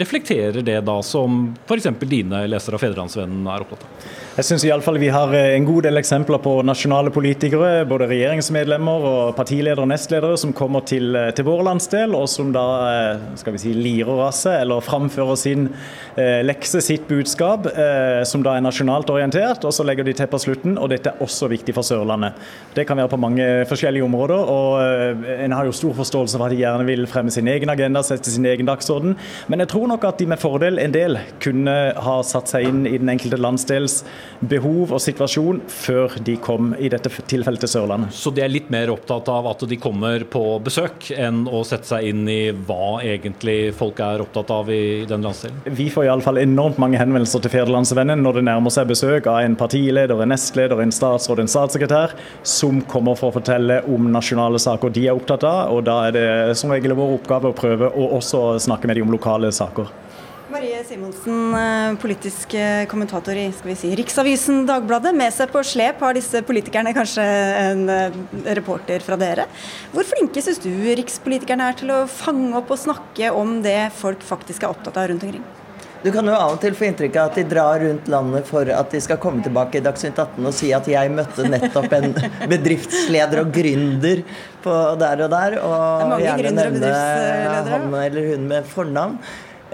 reflekterer 0.00 0.64
det 0.66 0.78
da 0.86 1.00
som 1.06 1.52
f.eks. 1.66 1.90
dine 2.06 2.46
lesere 2.50 2.78
av 2.78 2.84
Fedrelandsvennen 2.84 3.46
er 3.52 3.66
opptatt 3.66 3.86
av? 3.86 4.14
Jeg 4.36 4.44
syns 4.44 4.66
iallfall 4.68 4.98
vi 5.00 5.06
har 5.08 5.30
en 5.32 5.64
god 5.64 5.86
del 5.86 5.96
eksempler 5.96 6.36
på 6.44 6.58
nasjonale 6.68 7.08
politikere, 7.08 7.86
både 7.88 8.04
regjeringsmedlemmer 8.10 9.04
og 9.08 9.30
partiledere 9.38 9.80
og 9.80 9.88
nestledere 9.88 10.36
som 10.36 10.50
kommer 10.52 10.82
til, 10.84 11.16
eh, 11.16 11.30
til 11.32 11.46
vår 11.46 11.62
landsdel, 11.64 12.12
og 12.12 12.26
som 12.28 12.50
da 12.52 12.64
eh, 12.90 13.22
skal 13.40 13.54
vi 13.54 13.62
si, 13.62 13.72
lirer 13.72 14.20
av 14.26 14.34
seg 14.36 14.58
eller 14.60 14.84
framfører 14.84 15.40
sin 15.40 15.70
eh, 16.20 16.42
lekse, 16.44 16.82
sitt 16.84 17.06
budskap, 17.08 17.64
eh, 17.64 18.26
som 18.28 18.44
da 18.44 18.58
er 18.58 18.66
nasjonalt 18.66 19.08
orientert. 19.08 19.64
Og 19.64 19.72
så 19.72 19.88
legger 19.88 20.04
de 20.04 20.12
til 20.20 20.28
på 20.28 20.42
slutten, 20.44 20.76
og 20.76 20.92
dette 20.92 21.14
er 21.14 21.24
også 21.24 21.48
viktig 21.48 21.72
for 21.72 21.88
Sørlandet. 21.88 22.36
Det 22.76 22.84
kan 22.84 23.00
være 23.00 23.14
på 23.14 23.20
mange 23.24 23.48
forskjellige 23.72 24.04
områder, 24.04 24.52
og 24.52 24.84
eh, 24.84 25.32
en 25.46 25.56
har 25.56 25.64
jo 25.64 25.72
stor 25.80 25.96
forståelse 25.96 26.36
for 26.36 26.50
at 26.50 26.52
de 26.52 26.60
gjerne 26.60 26.84
vil 26.84 27.08
fremme 27.08 27.32
sin 27.32 27.48
egen 27.48 27.72
agenda, 27.72 28.04
sette 28.04 28.36
sin 28.36 28.44
egen 28.52 28.68
dagsorden. 28.68 29.16
Men 29.48 29.64
jeg 29.64 29.72
tror 29.72 29.88
nok 29.94 30.04
at 30.12 30.20
de 30.20 30.28
med 30.28 30.44
fordel 30.44 30.84
en 30.84 30.92
del 30.92 31.22
kunne 31.40 31.80
ha 31.96 32.20
satt 32.20 32.52
seg 32.52 32.68
inn 32.68 32.84
i 32.84 32.98
den 33.00 33.16
enkelte 33.16 33.40
landsdels 33.40 34.02
behov 34.40 34.92
og 34.96 35.02
situasjon 35.02 35.62
før 35.70 36.16
de 36.24 36.36
kom 36.42 36.72
i 36.78 36.90
dette 36.92 37.10
tilfellet 37.28 37.62
til 37.64 37.72
Sørlandet. 37.72 38.14
Så 38.16 38.32
de 38.34 38.42
er 38.44 38.52
litt 38.52 38.68
mer 38.72 38.90
opptatt 38.92 39.28
av 39.32 39.48
at 39.50 39.64
de 39.68 39.78
kommer 39.80 40.24
på 40.30 40.42
besøk, 40.64 41.10
enn 41.16 41.44
å 41.48 41.62
sette 41.66 41.88
seg 41.90 42.10
inn 42.10 42.24
i 42.30 42.40
hva 42.66 43.00
egentlig 43.04 43.72
folk 43.76 44.00
er 44.04 44.24
opptatt 44.24 44.52
av 44.54 44.70
i 44.72 45.04
den 45.08 45.24
landsdelen? 45.26 45.62
Vi 45.78 45.88
får 45.92 46.08
iallfall 46.08 46.40
enormt 46.42 46.80
mange 46.82 47.00
henvendelser 47.00 47.44
til 47.44 47.54
Fedrelandsvennen 47.54 48.22
når 48.22 48.40
det 48.40 48.46
nærmer 48.50 48.74
seg 48.74 48.88
besøk 48.90 49.28
av 49.30 49.42
en 49.44 49.58
partileder, 49.58 50.22
en 50.22 50.32
nestleder, 50.34 50.82
en 50.82 50.94
statsråd, 50.94 51.42
en 51.42 51.50
statssekretær, 51.50 52.16
som 52.46 52.82
kommer 52.90 53.18
for 53.18 53.32
å 53.32 53.38
fortelle 53.38 53.82
om 53.92 54.10
nasjonale 54.12 54.60
saker 54.62 54.92
de 54.94 55.06
er 55.08 55.16
opptatt 55.16 55.46
av. 55.46 55.74
og 55.74 55.84
Da 55.88 56.00
er 56.08 56.16
det 56.16 56.58
som 56.60 56.72
regel 56.72 56.96
vår 56.96 57.18
oppgave 57.20 57.52
å 57.52 57.56
prøve 57.56 57.92
å 57.92 58.10
også 58.18 58.46
snakke 58.66 58.88
med 58.88 58.98
dem 58.98 59.08
om 59.08 59.16
lokale 59.16 59.52
saker. 59.54 60.05
Marie 60.48 60.84
Simonsen, 60.84 61.54
eh, 61.54 61.96
politisk 61.98 62.54
eh, 62.54 62.86
kommentator 62.86 63.34
i 63.34 63.48
skal 63.52 63.70
vi 63.72 63.74
si, 63.74 63.88
Riksavisen 63.98 64.60
Dagbladet. 64.68 65.10
Med 65.18 65.34
seg 65.34 65.50
på 65.50 65.62
slep 65.66 66.04
har 66.04 66.14
disse 66.14 66.38
politikerne 66.46 66.92
kanskje 66.94 67.24
en 67.64 67.82
eh, 67.90 68.18
reporter 68.54 69.02
fra 69.02 69.18
dere. 69.18 69.48
Hvor 69.90 70.06
flinke 70.06 70.44
syns 70.44 70.62
du 70.62 70.70
rikspolitikerne 70.70 71.66
er 71.66 71.78
til 71.80 71.90
å 71.90 72.04
fange 72.06 72.54
opp 72.60 72.70
og 72.70 72.78
snakke 72.78 73.32
om 73.34 73.58
det 73.64 73.88
folk 73.98 74.22
faktisk 74.22 74.62
er 74.62 74.70
opptatt 74.70 75.00
av 75.02 75.10
rundt 75.10 75.26
omkring? 75.26 75.42
Du 76.04 76.12
kan 76.14 76.28
jo 76.28 76.36
av 76.36 76.52
og 76.54 76.60
til 76.62 76.76
få 76.78 76.86
inntrykk 76.86 77.16
av 77.18 77.32
at 77.32 77.38
de 77.40 77.42
drar 77.50 77.80
rundt 77.82 78.06
landet 78.12 78.46
for 78.46 78.70
at 78.70 78.92
de 78.94 79.00
skal 79.02 79.18
komme 79.18 79.42
tilbake 79.42 79.80
i 79.80 79.82
Dagsnytt 79.82 80.20
18 80.22 80.46
og 80.46 80.54
si 80.54 80.70
at 80.76 80.86
jeg 80.86 81.10
møtte 81.10 81.48
nettopp 81.50 81.96
en 81.98 82.14
bedriftsleder 82.52 83.42
og 83.42 83.50
gründer 83.56 84.22
på 84.62 84.76
der 85.00 85.24
og 85.26 85.34
der, 85.34 85.58
og 85.66 86.14
gjerne 86.22 86.54
nevne 86.54 86.94
han 87.72 87.90
eller 88.04 88.30
hun 88.30 88.46
med 88.52 88.70
fornavn. 88.70 89.18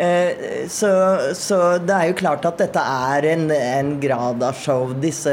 Eh, 0.03 0.67
så, 0.69 0.89
så, 1.37 1.59
det 1.79 1.95
er 1.95 2.09
jo 2.11 2.17
klart 2.19 2.47
at 2.49 2.59
dette 2.59 2.83
er 2.83 3.27
en, 3.35 3.45
en, 3.55 3.93
grad 4.03 4.43
av 4.43 4.57
show. 4.59 4.91
Disse 5.03 5.33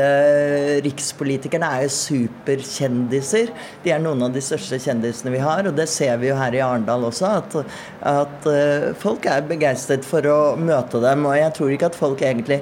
rikspolitikerne 0.85 1.69
er 1.73 1.85
jo 1.87 1.93
superkjendiser. 1.95 3.49
De 3.85 3.93
er 3.95 4.03
noen 4.03 4.27
av 4.27 4.35
de 4.35 4.43
største 4.43 4.77
kjendisene 4.83 5.33
vi 5.33 5.41
har, 5.41 5.65
og 5.65 5.77
det 5.79 5.87
ser 5.89 6.19
vi 6.21 6.29
jo 6.29 6.37
her 6.37 6.57
i 6.57 6.61
Arendal 6.65 7.07
også. 7.09 7.31
At, 7.39 7.57
at 8.11 8.49
eh, 8.51 8.91
folk 8.99 9.25
er 9.31 9.47
begeistret 9.49 10.05
for 10.05 10.27
å 10.29 10.39
møte 10.59 11.01
dem. 11.01 11.25
Og 11.25 11.39
jeg 11.39 11.55
tror 11.57 11.73
ikke 11.73 11.89
at 11.89 11.99
folk 12.03 12.21
egentlig 12.25 12.61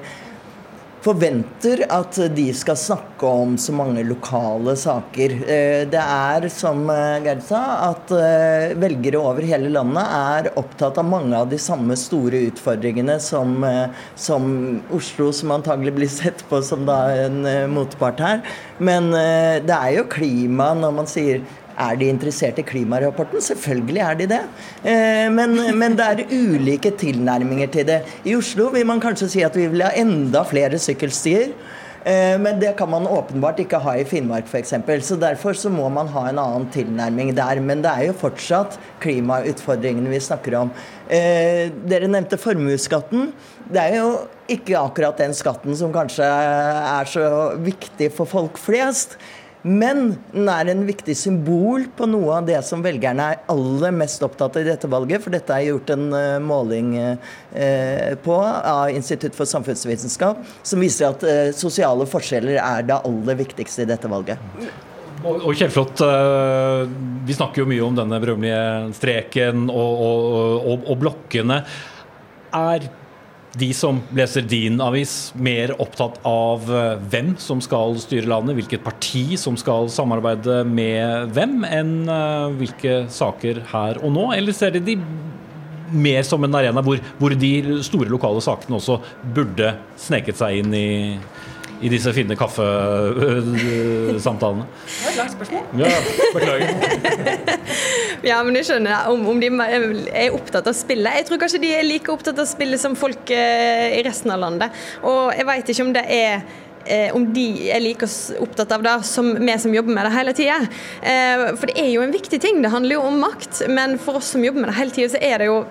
forventer 1.07 1.85
at 1.93 2.17
de 2.35 2.45
skal 2.55 2.77
snakke 2.79 3.27
om 3.27 3.55
så 3.59 3.73
mange 3.75 4.03
lokale 4.03 4.73
saker. 4.79 5.35
Eh, 5.47 5.83
det 5.87 6.01
er, 6.01 6.47
som 6.51 6.83
eh, 6.91 7.19
Gerd 7.23 7.43
sa, 7.47 7.61
at 7.91 8.11
eh, 8.15 8.75
velgere 8.79 9.21
over 9.21 9.45
hele 9.47 9.71
landet 9.71 10.03
er 10.17 10.49
opptatt 10.59 10.99
av 10.99 11.07
mange 11.07 11.37
av 11.37 11.47
de 11.51 11.59
samme 11.61 11.95
store 11.99 12.41
utfordringene 12.49 13.17
som, 13.23 13.55
som 14.19 14.49
Oslo, 14.93 15.29
som 15.35 15.55
antagelig 15.55 15.95
blir 15.95 16.11
sett 16.11 16.43
på 16.49 16.59
som 16.65 16.87
en 16.87 17.39
motpart 17.71 18.19
her. 18.23 18.43
Men 18.77 19.09
det 19.11 19.73
er 19.73 19.95
jo 19.97 20.09
klima 20.11 20.73
når 20.77 20.93
man 20.99 21.09
sier 21.09 21.41
er 21.77 21.97
de 21.99 22.09
interessert 22.09 22.59
i 22.59 22.65
klimarapporten? 22.65 23.41
Selvfølgelig 23.43 24.03
er 24.03 24.19
de 24.19 24.29
det. 24.33 24.43
Eh, 24.83 25.27
men, 25.33 25.57
men, 25.77 25.97
det 25.97 26.07
er 26.07 26.31
ulike 26.33 26.93
tilnærminger 26.97 27.73
til 27.73 27.89
det. 27.89 27.99
I 28.25 28.37
Oslo 28.37 28.71
vil 28.73 28.87
man 28.89 29.03
kanskje 29.03 29.29
si 29.35 29.43
at 29.45 29.57
vi 29.57 29.67
vil 29.71 29.85
ha 29.85 29.93
enda 29.97 30.43
flere 30.47 30.79
sykkelstier. 30.81 31.53
Eh, 32.07 32.37
men 32.39 32.59
det 32.61 32.71
kan 32.79 32.89
man 32.89 33.07
åpenbart 33.09 33.59
ikke 33.59 33.81
ha 33.83 33.97
i 33.99 34.05
Finnmark 34.07 34.47
f.eks. 34.47 34.73
Så 35.03 35.17
derfor 35.19 35.57
så 35.57 35.69
må 35.73 35.89
man 35.91 36.07
ha 36.13 36.27
en 36.29 36.39
annen 36.39 36.67
tilnærming 36.71 37.33
der. 37.35 37.59
Men 37.59 37.83
det 37.83 37.91
er 37.91 38.09
jo 38.09 38.19
fortsatt 38.21 38.79
klimautfordringene 39.03 40.13
vi 40.13 40.21
snakker 40.23 40.55
om. 40.61 40.71
Eh, 41.09 41.67
dere 41.89 42.09
nevnte 42.11 42.39
formuesskatten. 42.39 43.31
Det 43.67 43.83
er 43.83 43.99
jo 43.99 44.13
ikke 44.47 44.79
akkurat 44.79 45.19
den 45.19 45.35
skatten 45.35 45.75
som 45.75 45.91
kanskje 45.91 46.27
er 46.27 47.11
så 47.11 47.27
viktig 47.59 48.13
for 48.15 48.29
folk 48.29 48.59
flest. 48.61 49.17
Men 49.65 50.11
den 50.31 50.49
er 50.51 50.69
en 50.69 50.83
viktig 50.87 51.15
symbol 51.17 51.87
på 51.97 52.05
noe 52.09 52.37
av 52.37 52.45
det 52.47 52.59
som 52.65 52.83
velgerne 52.85 53.31
er 53.33 53.39
aller 53.51 53.95
mest 53.95 54.21
opptatt 54.25 54.59
av 54.59 54.63
i 54.63 54.67
dette 54.69 54.89
valget. 54.91 55.23
For 55.23 55.33
dette 55.33 55.55
er 55.55 55.71
gjort 55.71 55.89
en 55.95 56.05
uh, 56.13 56.37
måling 56.43 56.93
uh, 56.99 58.13
på 58.23 58.37
av 58.37 58.93
Institutt 58.93 59.35
for 59.37 59.49
samfunnsvitenskap 59.49 60.43
som 60.61 60.83
viser 60.83 61.09
at 61.09 61.25
uh, 61.25 61.49
sosiale 61.57 62.05
forskjeller 62.09 62.61
er 62.61 62.85
det 62.87 62.99
aller 63.01 63.39
viktigste 63.41 63.83
i 63.83 63.89
dette 63.89 64.11
valget. 64.11 64.37
Og, 65.27 65.49
Kjellflot, 65.57 66.03
vi 67.25 67.33
snakker 67.33 67.63
jo 67.63 67.67
mye 67.67 67.81
om 67.81 67.95
denne 67.97 68.19
berømmelige 68.21 68.93
streken 68.95 69.63
og, 69.73 70.03
og, 70.05 70.27
og, 70.61 70.83
og 70.93 70.99
blokkene. 71.01 71.57
Er 72.55 72.85
de 73.57 73.69
som 73.73 73.99
leser 74.15 74.45
din 74.47 74.81
avis, 74.83 75.31
mer 75.35 75.73
opptatt 75.81 76.19
av 76.27 76.67
eh, 76.69 76.99
hvem 77.11 77.33
som 77.41 77.61
skal 77.63 77.97
styre 78.01 78.29
landet, 78.29 78.57
hvilket 78.59 78.83
parti 78.85 79.37
som 79.39 79.57
skal 79.59 79.89
samarbeide 79.93 80.61
med 80.67 81.33
hvem, 81.35 81.61
enn 81.65 81.95
eh, 82.11 82.45
hvilke 82.59 82.99
saker 83.13 83.63
her 83.71 84.01
og 84.03 84.13
nå? 84.15 84.29
Eller 84.37 84.55
ser 84.57 84.75
de 84.75 84.83
de 84.87 84.97
mer 85.87 86.23
som 86.27 86.43
en 86.43 86.55
arena 86.59 86.81
hvor, 86.83 86.99
hvor 87.19 87.31
de 87.39 87.79
store 87.85 88.11
lokale 88.11 88.41
sakene 88.43 88.75
også 88.75 88.99
burde 89.35 89.71
sneket 89.99 90.39
seg 90.39 90.61
inn 90.61 90.73
i 90.75 90.89
i 91.81 91.89
disse 91.91 92.13
fine 92.15 92.35
kaffesamtalene? 92.37 94.65
Det 94.67 95.03
var 95.03 95.11
et 95.11 95.17
langt 95.21 95.33
spørsmål. 95.35 95.63
Ja, 95.81 95.87
beklager. 96.35 96.67
ja, 98.31 98.37
men 98.45 98.53
jeg 98.59 98.65
skjønner 98.69 98.95
om, 99.11 99.19
om, 99.29 99.37
de 99.41 99.47
er 100.11 100.35
opptatt 100.35 100.67
av 100.69 100.75
spillet. 100.77 101.11
Jeg 101.19 101.25
tror 101.29 101.37
kanskje 101.43 101.63
de 101.63 101.69
er 101.77 101.83
like 101.87 102.09
opptatt 102.13 102.39
av 102.41 102.47
spillet 102.49 102.79
som 102.81 102.93
folk 102.97 103.23
eh, 103.33 103.87
i 103.99 104.01
resten 104.07 104.29
av 104.33 104.39
landet. 104.41 104.69
Og 105.05 105.21
jeg 105.35 105.45
veit 105.49 105.67
ikke 105.73 105.85
om 105.85 105.93
det 105.95 106.05
er 106.17 106.33
eh, 106.87 107.15
om 107.15 107.25
de 107.33 107.47
er 107.71 107.83
like 107.83 108.09
opptatt 108.41 108.71
av 108.75 108.85
det 108.85 108.95
som 109.07 109.33
vi 109.37 109.57
som 109.61 109.75
jobber 109.75 109.97
med 109.97 110.07
det 110.07 110.13
hele 110.17 110.35
tida. 110.37 110.61
Eh, 111.01 111.45
for 111.57 111.69
det 111.69 111.77
er 111.83 111.91
jo 111.93 112.05
en 112.05 112.15
viktig 112.15 112.41
ting. 112.43 112.61
Det 112.63 112.73
handler 112.73 112.97
jo 112.97 113.05
om 113.09 113.19
makt. 113.21 113.65
Men 113.69 113.97
for 114.01 114.21
oss 114.21 114.33
som 114.35 114.45
jobber 114.45 114.65
med 114.65 114.73
det 114.73 114.79
hele 114.79 114.95
tida, 114.95 115.11
så 115.13 115.21
er 115.21 115.43
det 115.43 115.51
jo 115.51 115.61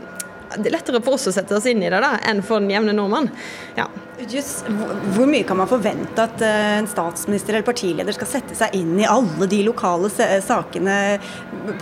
det 0.54 0.70
er 0.70 0.76
lettere 0.76 1.02
for 1.04 1.16
oss 1.16 1.28
å 1.30 1.34
sette 1.34 1.56
oss 1.56 1.66
inn 1.68 1.82
i 1.82 1.90
det 1.90 2.00
da, 2.02 2.16
enn 2.28 2.42
for 2.46 2.62
den 2.62 2.70
jevne 2.72 2.94
nordmann. 2.96 3.30
Ja. 3.78 3.88
Just, 4.30 4.64
hvor 5.12 5.28
mye 5.28 5.44
kan 5.44 5.58
man 5.60 5.68
forvente 5.68 6.24
at 6.24 6.40
eh, 6.44 6.76
en 6.78 6.88
statsminister 6.88 7.56
eller 7.56 7.66
partileder 7.66 8.16
skal 8.16 8.30
sette 8.30 8.56
seg 8.56 8.76
inn 8.78 8.94
i 9.00 9.08
alle 9.08 9.48
de 9.50 9.60
lokale 9.66 10.08
sakene 10.10 10.96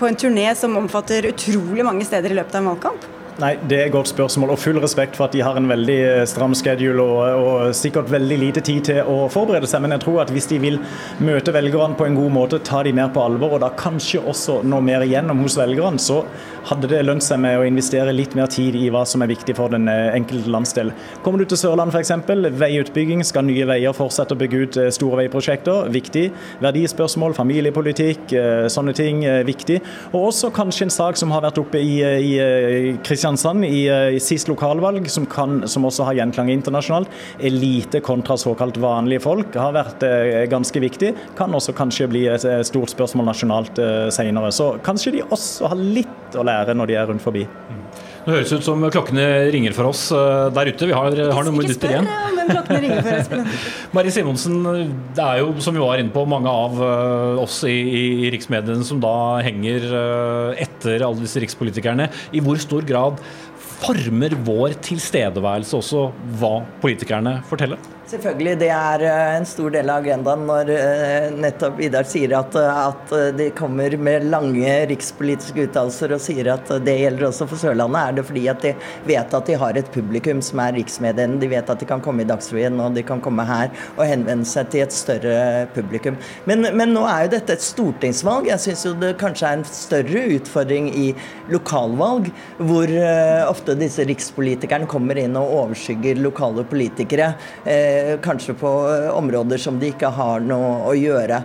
på 0.01 0.09
en 0.09 0.19
turné 0.19 0.49
som 0.59 0.75
omfatter 0.81 1.31
utrolig 1.31 1.87
mange 1.87 2.07
steder 2.09 2.35
i 2.35 2.41
løpet 2.41 2.59
av 2.59 2.65
en 2.65 2.73
valgkamp? 2.73 3.07
Nei, 3.43 3.57
Det 3.67 3.79
er 3.81 3.87
et 3.89 3.93
godt 3.93 4.09
spørsmål. 4.13 4.51
og 4.51 4.59
Full 4.59 4.79
respekt 4.79 5.17
for 5.17 5.27
at 5.27 5.33
de 5.33 5.41
har 5.43 5.57
en 5.59 5.67
veldig 5.67 5.97
eh, 6.07 6.25
stram 6.27 6.55
schedule 6.55 7.03
og, 7.03 7.23
og, 7.35 7.75
sikkert 7.75 8.11
veldig 8.11 8.37
lite 8.39 8.61
tid 8.61 8.85
til 8.87 9.01
å 9.11 9.27
forberede 9.29 9.67
seg. 9.67 9.83
Men 9.83 9.97
jeg 9.97 10.05
tror 10.05 10.21
at 10.23 10.31
hvis 10.31 10.47
de 10.47 10.59
vil 10.63 10.79
møte 11.19 11.51
velgerne 11.53 11.99
på 11.99 12.07
en 12.07 12.15
god 12.15 12.31
måte, 12.31 12.61
ta 12.63 12.85
de 12.87 12.93
mer 12.95 13.11
på 13.11 13.25
alvor 13.25 13.57
og 13.57 13.65
da 13.65 13.73
kanskje 13.75 14.23
også 14.23 14.61
nå 14.63 14.79
mer 14.87 15.03
igjennom 15.03 15.43
hos 15.43 15.57
velgerne, 15.59 15.99
så 15.99 16.21
hadde 16.69 16.89
det 16.89 17.03
lønt 17.05 17.27
seg 17.27 17.41
med 17.43 17.59
å 17.59 17.65
investere 17.67 18.15
litt 18.15 18.37
mer 18.39 18.47
tid 18.47 18.77
i 18.79 18.87
hva 18.89 19.03
som 19.05 19.23
er 19.25 19.33
viktig 19.33 19.57
for 19.59 19.75
den 19.75 19.91
eh, 19.91 20.15
enkelte 20.15 20.55
landsdel. 20.55 20.95
Kommer 21.27 21.43
du 21.43 21.51
til 21.51 21.59
Sørlandet 21.59 21.99
f.eks., 21.99 22.55
veiutbygging, 22.63 23.27
skal 23.27 23.49
Nye 23.49 23.67
Veier 23.67 23.99
fortsette 23.99 24.39
å 24.39 24.41
bygge 24.45 24.63
ut 24.63 24.81
eh, 24.85 24.93
store 24.95 25.25
veiprosjekter? 25.25 25.91
Viktig. 25.91 26.29
Verdispørsmål, 26.63 27.35
familiepolitikk, 27.35 28.31
sånne 28.71 28.95
ting, 28.97 29.23
viktig. 29.47 29.81
Og 30.13 30.29
også 30.31 30.53
kanskje 30.55 30.87
en 30.87 30.95
sak 30.95 31.19
som 31.19 31.33
har 31.35 31.43
vært 31.45 31.59
oppe 31.61 31.83
i, 31.83 31.99
i 32.05 32.95
Kristiansand 33.03 33.24
Kristiansand 33.25 33.65
i, 33.65 33.89
eh, 33.89 34.17
i 34.17 34.21
sist 34.21 34.49
lokalvalg, 34.49 35.07
som, 35.11 35.25
kan, 35.27 35.63
som, 35.69 35.85
også 35.89 36.05
har 36.05 36.19
gjenklang 36.19 36.51
internasjonalt. 36.53 37.09
Elite 37.41 38.03
kontra 38.05 38.37
såkalt 38.37 38.77
vanlige 38.77 39.23
folk 39.25 39.57
har 39.57 39.73
vært 39.73 40.05
eh, 40.05 40.43
ganske 40.53 40.83
viktig. 40.85 41.15
Kan 41.39 41.57
også 41.57 41.73
kanskje 41.73 42.11
bli 42.13 42.27
et 42.29 42.45
stort 42.69 42.93
spørsmål 42.93 43.31
nasjonalt 43.31 43.81
eh, 43.81 44.11
senere. 44.13 44.53
Så 44.53 44.75
kanskje 44.85 45.17
de 45.17 45.25
også 45.25 45.73
har 45.73 45.81
litt 45.81 46.37
å 46.37 46.45
lære 46.45 46.77
når 46.77 46.93
de 46.93 47.01
er 47.01 47.09
rundt 47.09 47.25
forbi. 47.25 47.47
Det 48.25 48.33
høres 48.33 48.53
ut 48.57 48.65
som 48.65 48.81
klokkene 48.89 49.25
ringer 49.53 49.75
for 49.77 49.91
oss 49.91 50.07
eh, 50.17 50.47
der 50.57 50.71
ute. 50.73 50.89
Vi 50.89 50.97
har, 50.97 51.17
har 51.37 51.45
noen 51.45 51.59
minutter 51.59 51.93
igjen. 51.93 52.09
Marie 53.97 54.13
Simonsen, 54.15 54.63
det 55.17 55.25
er 55.25 55.43
jo 55.43 55.53
som 55.65 55.77
vi 55.77 55.83
var 55.83 56.01
inne 56.01 56.13
på, 56.15 56.25
mange 56.29 56.49
av 56.49 56.81
eh, 56.81 57.43
oss 57.43 57.61
i, 57.69 57.77
i 58.25 58.31
riksmediene 58.33 58.87
som 58.89 59.03
da 59.03 59.15
henger 59.45 59.85
eh, 59.91 60.63
etter 60.65 61.05
alle 61.05 61.21
disse 61.21 61.43
rikspolitikerne. 61.45 62.09
I 62.33 62.41
hvor 62.45 62.61
stor 62.65 62.89
grad 62.89 63.21
former 63.85 64.33
vår 64.47 64.79
tilstedeværelse 64.85 65.77
også 65.77 66.07
hva 66.41 66.57
politikerne 66.81 67.43
forteller? 67.51 67.81
Selvfølgelig, 68.05 68.59
det 68.61 68.69
er 68.69 69.03
eh, 69.09 69.35
en 69.39 69.47
stor 69.49 69.71
del 69.73 69.89
av 69.89 70.03
agendaen 70.03 70.43
når 70.45 70.71
eh, 70.75 71.29
nettopp 71.41 71.79
Idar 71.87 72.05
sier 72.05 72.35
at, 72.37 72.53
eh, 72.61 72.81
at 72.91 73.13
de 73.39 73.47
kommer 73.57 73.95
med 73.97 74.27
lange 74.29 74.75
rikspolitiske 74.91 75.65
uttalelser 75.71 76.13
og 76.13 76.21
sier 76.21 76.51
at 76.53 76.69
det 76.85 76.99
gjelder 77.01 77.31
også 77.31 77.49
for 77.49 77.63
Sørlandet. 77.63 78.01
Er 78.03 78.19
det 78.19 78.25
fordi 78.29 78.43
at 78.53 78.61
de 78.61 78.75
vet 79.09 79.37
at 79.39 79.49
de 79.49 79.57
har 79.63 79.81
et 79.81 79.89
publikum 79.95 80.43
som 80.45 80.61
er 80.61 80.77
riksmediene. 80.77 81.41
De 81.41 81.49
vet 81.49 81.73
at 81.73 81.81
de 81.81 81.89
kan 81.89 82.03
komme 82.05 82.27
i 82.27 82.29
Dagsrevyen 82.29 82.77
og 82.85 82.99
de 82.99 83.07
kan 83.09 83.23
komme 83.25 83.47
her 83.49 83.73
og 83.95 84.05
henvende 84.05 84.45
seg 84.51 84.69
til 84.75 84.85
et 84.85 84.93
større 84.93 85.65
publikum. 85.73 86.21
Men, 86.45 86.69
men 86.77 86.93
nå 86.93 87.07
er 87.09 87.25
jo 87.25 87.33
dette 87.39 87.57
et 87.57 87.65
stortingsvalg. 87.65 88.53
Jeg 88.53 88.65
syns 88.67 88.85
jo 88.85 88.95
det 89.01 89.15
kanskje 89.23 89.49
er 89.49 89.63
en 89.63 89.67
større 89.71 90.27
utfordring 90.37 90.93
i 90.93 91.07
lokalvalg, 91.49 92.29
hvor 92.61 92.93
ofte 93.49 93.79
disse 93.81 94.05
rikspolitikerne 94.05 94.91
kommer 94.91 95.17
inn 95.25 95.41
og 95.41 95.57
overskygger 95.63 96.21
lokale 96.21 96.69
politikere. 96.69 97.33
Eh, 97.65 97.94
kanskje 98.25 98.57
på 98.61 98.73
eh, 98.91 99.11
områder 99.15 99.61
som 99.61 99.79
de 99.81 99.93
ikke 99.93 100.13
har 100.17 100.45
noe 100.45 100.83
å 100.89 100.97
gjøre. 100.99 101.43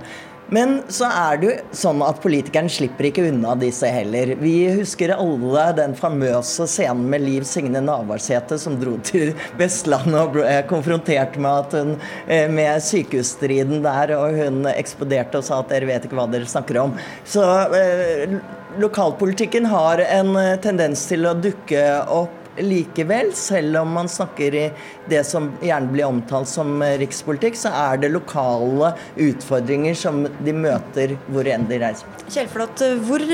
Men 0.50 0.80
så 0.90 1.06
er 1.14 1.38
det 1.38 1.46
jo 1.46 1.78
sånn 1.78 2.00
at 2.02 2.22
politikeren 2.24 2.72
slipper 2.74 3.10
ikke 3.10 3.28
unna 3.30 3.52
disse 3.60 3.86
heller. 3.94 4.32
Vi 4.42 4.54
husker 4.80 5.14
alle 5.14 5.68
den 5.78 5.94
famøse 5.98 6.66
scenen 6.70 7.06
med 7.12 7.22
Liv 7.22 7.46
Signe 7.46 7.84
Navarsete 7.86 8.58
som 8.58 8.80
dro 8.82 8.96
til 9.06 9.36
Vestlandet 9.60 10.18
og 10.24 10.34
ble 10.40 10.56
konfrontert 10.72 11.38
med, 11.38 11.76
hun, 11.78 11.94
eh, 12.26 12.50
med 12.50 12.82
sykehusstriden 12.82 13.86
der, 13.86 14.16
og 14.18 14.42
hun 14.42 14.66
eksploderte 14.74 15.44
og 15.44 15.46
sa 15.46 15.62
at 15.62 15.70
dere 15.70 15.92
vet 15.92 16.10
ikke 16.10 16.18
hva 16.18 16.26
dere 16.34 16.50
snakker 16.50 16.82
om. 16.82 16.98
Så 17.30 17.46
eh, 17.78 18.40
lokalpolitikken 18.82 19.70
har 19.70 20.02
en 20.08 20.34
tendens 20.66 21.06
til 21.12 21.30
å 21.30 21.38
dukke 21.38 21.86
opp 22.10 22.39
likevel, 22.64 23.32
selv 23.38 23.82
om 23.82 23.94
man 24.00 24.10
snakker 24.10 24.56
i 24.56 24.66
det 25.10 25.24
som 25.28 25.50
gjerne 25.64 25.92
blir 25.94 26.08
omtalt 26.08 26.50
som 26.50 26.82
rikspolitikk, 27.02 27.58
så 27.60 27.72
er 27.76 28.02
det 28.02 28.12
lokale 28.14 28.94
utfordringer 29.20 29.98
som 29.98 30.22
de 30.46 30.54
møter 30.56 31.16
hvor 31.30 31.48
enn 31.50 31.68
de 31.70 31.80
reiser. 31.82 32.08
Kjellflot, 32.30 32.84
hvor 33.08 33.26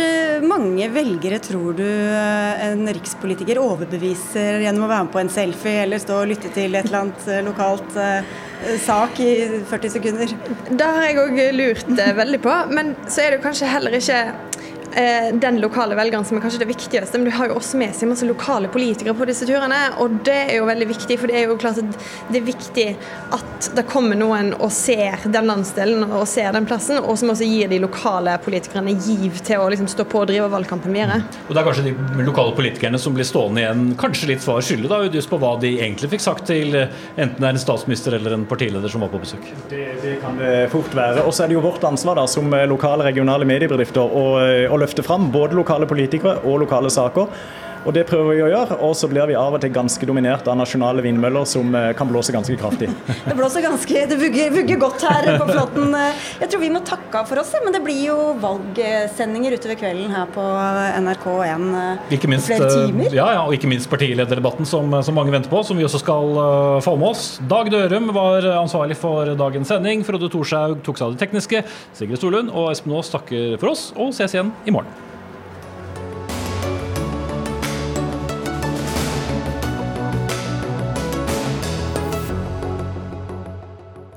mange 0.46 0.90
velgere 0.94 1.42
tror 1.44 1.76
du 1.78 1.86
en 1.86 2.88
rikspolitiker 2.96 3.60
overbeviser 3.62 4.62
gjennom 4.66 4.88
å 4.88 4.92
være 4.92 5.08
med 5.08 5.16
på 5.16 5.24
en 5.24 5.34
selfie 5.34 5.84
eller 5.86 6.02
stå 6.04 6.22
og 6.24 6.34
lytte 6.34 6.54
til 6.56 6.76
et 6.76 6.88
eller 6.88 7.04
annet 7.04 7.30
lokalt 7.46 8.00
sak 8.86 9.20
i 9.22 9.32
40 9.68 9.96
sekunder? 9.98 10.36
Det 10.72 10.92
har 10.98 11.10
jeg 11.10 11.22
òg 11.22 11.42
lurt 11.56 11.96
veldig 12.22 12.42
på. 12.46 12.58
Men 12.72 12.96
så 13.08 13.26
er 13.26 13.36
det 13.36 13.44
kanskje 13.44 13.70
heller 13.70 14.00
ikke 14.00 14.22
Eh, 14.26 14.55
den 14.96 15.60
lokale 15.60 15.96
velgeren 15.98 16.24
som 16.26 16.38
er 16.38 16.44
kanskje 16.46 16.62
det 16.62 16.70
viktigste, 16.70 17.20
men 17.20 17.28
du 17.28 17.36
har 17.36 17.50
jo 17.50 17.58
også 17.60 17.80
med 17.80 17.96
seg 17.96 18.08
masse 18.08 18.28
lokale 18.28 18.70
politikere 18.72 19.16
på 19.18 19.28
disse 19.28 19.48
turene. 19.48 19.80
Og 20.04 20.22
det 20.26 20.38
er 20.46 20.54
jo 20.60 20.68
veldig 20.70 20.88
viktig, 20.88 21.18
for 21.20 21.32
det 21.32 21.40
er 21.40 21.50
jo 21.50 21.58
klart 21.60 21.82
at 21.82 21.98
det 22.32 22.40
er 22.40 22.46
viktig 22.48 22.86
at 23.36 23.70
det 23.76 23.86
kommer 23.90 24.18
noen 24.20 24.54
og 24.56 24.72
ser 24.74 25.26
den 25.32 25.50
landsdelen 25.50 26.06
og 26.08 26.24
ser 26.30 26.56
den 26.56 26.68
plassen, 26.70 27.02
og 27.02 27.18
som 27.20 27.34
også 27.34 27.48
gir 27.48 27.72
de 27.72 27.82
lokale 27.84 28.38
politikerne 28.46 28.96
giv 28.96 29.42
til 29.46 29.64
å 29.64 29.68
liksom 29.74 29.90
stå 29.92 30.08
på 30.10 30.24
og 30.24 30.30
drive 30.32 30.48
valgkampen 30.54 30.96
videre. 30.96 31.22
Og 31.48 31.54
det 31.56 31.62
er 31.62 31.68
kanskje 31.68 31.88
de 31.90 32.28
lokale 32.28 32.56
politikerne 32.58 33.02
som 33.02 33.16
blir 33.18 33.28
stående 33.28 33.66
igjen 33.66 33.86
kanskje 34.00 34.32
litt 34.32 34.46
svar 34.46 34.64
skyldig, 34.66 34.90
da, 34.92 35.02
just 35.12 35.32
på 35.32 35.40
hva 35.42 35.56
de 35.62 35.76
egentlig 35.80 36.12
fikk 36.16 36.24
sagt 36.24 36.48
til 36.50 36.76
enten 36.76 37.42
det 37.42 37.50
er 37.50 37.52
en 37.52 37.62
statsminister 37.62 38.16
eller 38.18 38.38
en 38.38 38.48
partileder 38.48 38.92
som 38.92 39.04
var 39.04 39.12
på 39.12 39.20
besøk. 39.24 39.44
Det, 39.72 39.84
det 40.04 40.16
kan 40.24 40.40
det 40.40 40.54
fort 40.72 40.96
være. 40.96 41.26
Og 41.26 41.36
så 41.36 41.46
er 41.46 41.52
det 41.52 41.58
jo 41.58 41.66
vårt 41.66 41.84
ansvar 41.88 42.20
da, 42.22 42.26
som 42.30 42.54
lokale 42.70 43.10
regionale 43.10 43.48
mediebedrifter 43.50 44.02
å, 44.06 44.26
å 44.72 44.80
løfte 44.86 45.06
fram 45.06 45.32
både 45.34 45.58
lokale 45.58 45.90
politikere 45.90 46.40
og 46.46 46.62
lokale 46.66 46.94
saker. 46.94 47.30
Og 47.86 47.94
Det 47.94 48.06
prøver 48.10 48.34
vi 48.34 48.42
å 48.42 48.50
gjøre, 48.50 48.80
og 48.82 48.96
så 48.98 49.08
blir 49.10 49.30
vi 49.30 49.36
av 49.38 49.54
og 49.54 49.62
til 49.62 49.72
ganske 49.74 50.08
dominert 50.10 50.48
av 50.50 50.58
nasjonale 50.58 51.04
vindmøller 51.06 51.46
som 51.50 51.70
eh, 51.78 51.92
kan 51.98 52.10
blåse 52.10 52.34
ganske 52.34 52.58
kraftig. 52.58 52.90
Det 53.30 53.36
blåser 53.38 53.64
ganske, 53.66 54.02
det 54.10 54.18
vugger, 54.20 54.52
vugger 54.54 54.80
godt 54.82 55.04
her 55.06 55.28
på 55.40 55.48
Flåtten. 55.50 55.94
Jeg 56.42 56.50
tror 56.52 56.62
vi 56.62 56.72
må 56.74 56.82
takke 56.86 57.22
for 57.30 57.42
oss, 57.42 57.52
men 57.64 57.74
det 57.76 57.82
blir 57.86 58.02
jo 58.08 58.18
valgsendinger 58.42 59.56
utover 59.58 59.78
kvelden 59.80 60.14
her 60.14 60.30
på 60.34 60.44
NRK1 61.06 61.66
ikke 62.16 62.30
minst, 62.32 62.50
flere 62.50 62.70
timer. 62.72 63.10
Ja, 63.16 63.28
ja, 63.38 63.46
og 63.46 63.56
ikke 63.58 63.70
minst 63.70 63.90
partilederdebatten 63.92 64.68
som, 64.70 64.94
som, 65.06 65.18
mange 65.18 65.34
venter 65.34 65.52
på, 65.52 65.62
som 65.68 65.80
vi 65.80 65.86
også 65.88 66.02
skal 66.02 66.38
få 66.86 66.96
med 67.02 67.12
oss. 67.14 67.26
Dag 67.50 67.72
Dørum 67.74 68.12
var 68.16 68.46
ansvarlig 68.56 68.98
for 69.00 69.34
dagens 69.38 69.74
sending. 69.74 70.06
Frode 70.08 70.30
Thorshaug 70.34 70.82
tok 70.86 71.02
seg 71.02 71.10
av 71.10 71.18
det 71.18 71.26
tekniske. 71.26 71.66
Sigrid 71.98 72.22
Storlund 72.22 72.54
og 72.54 72.72
Espen 72.74 72.96
Aas 72.96 73.12
takker 73.14 73.60
for 73.62 73.76
oss, 73.76 73.90
og 73.98 74.16
ses 74.16 74.38
igjen 74.38 74.54
i 74.66 74.76
morgen. 74.76 75.05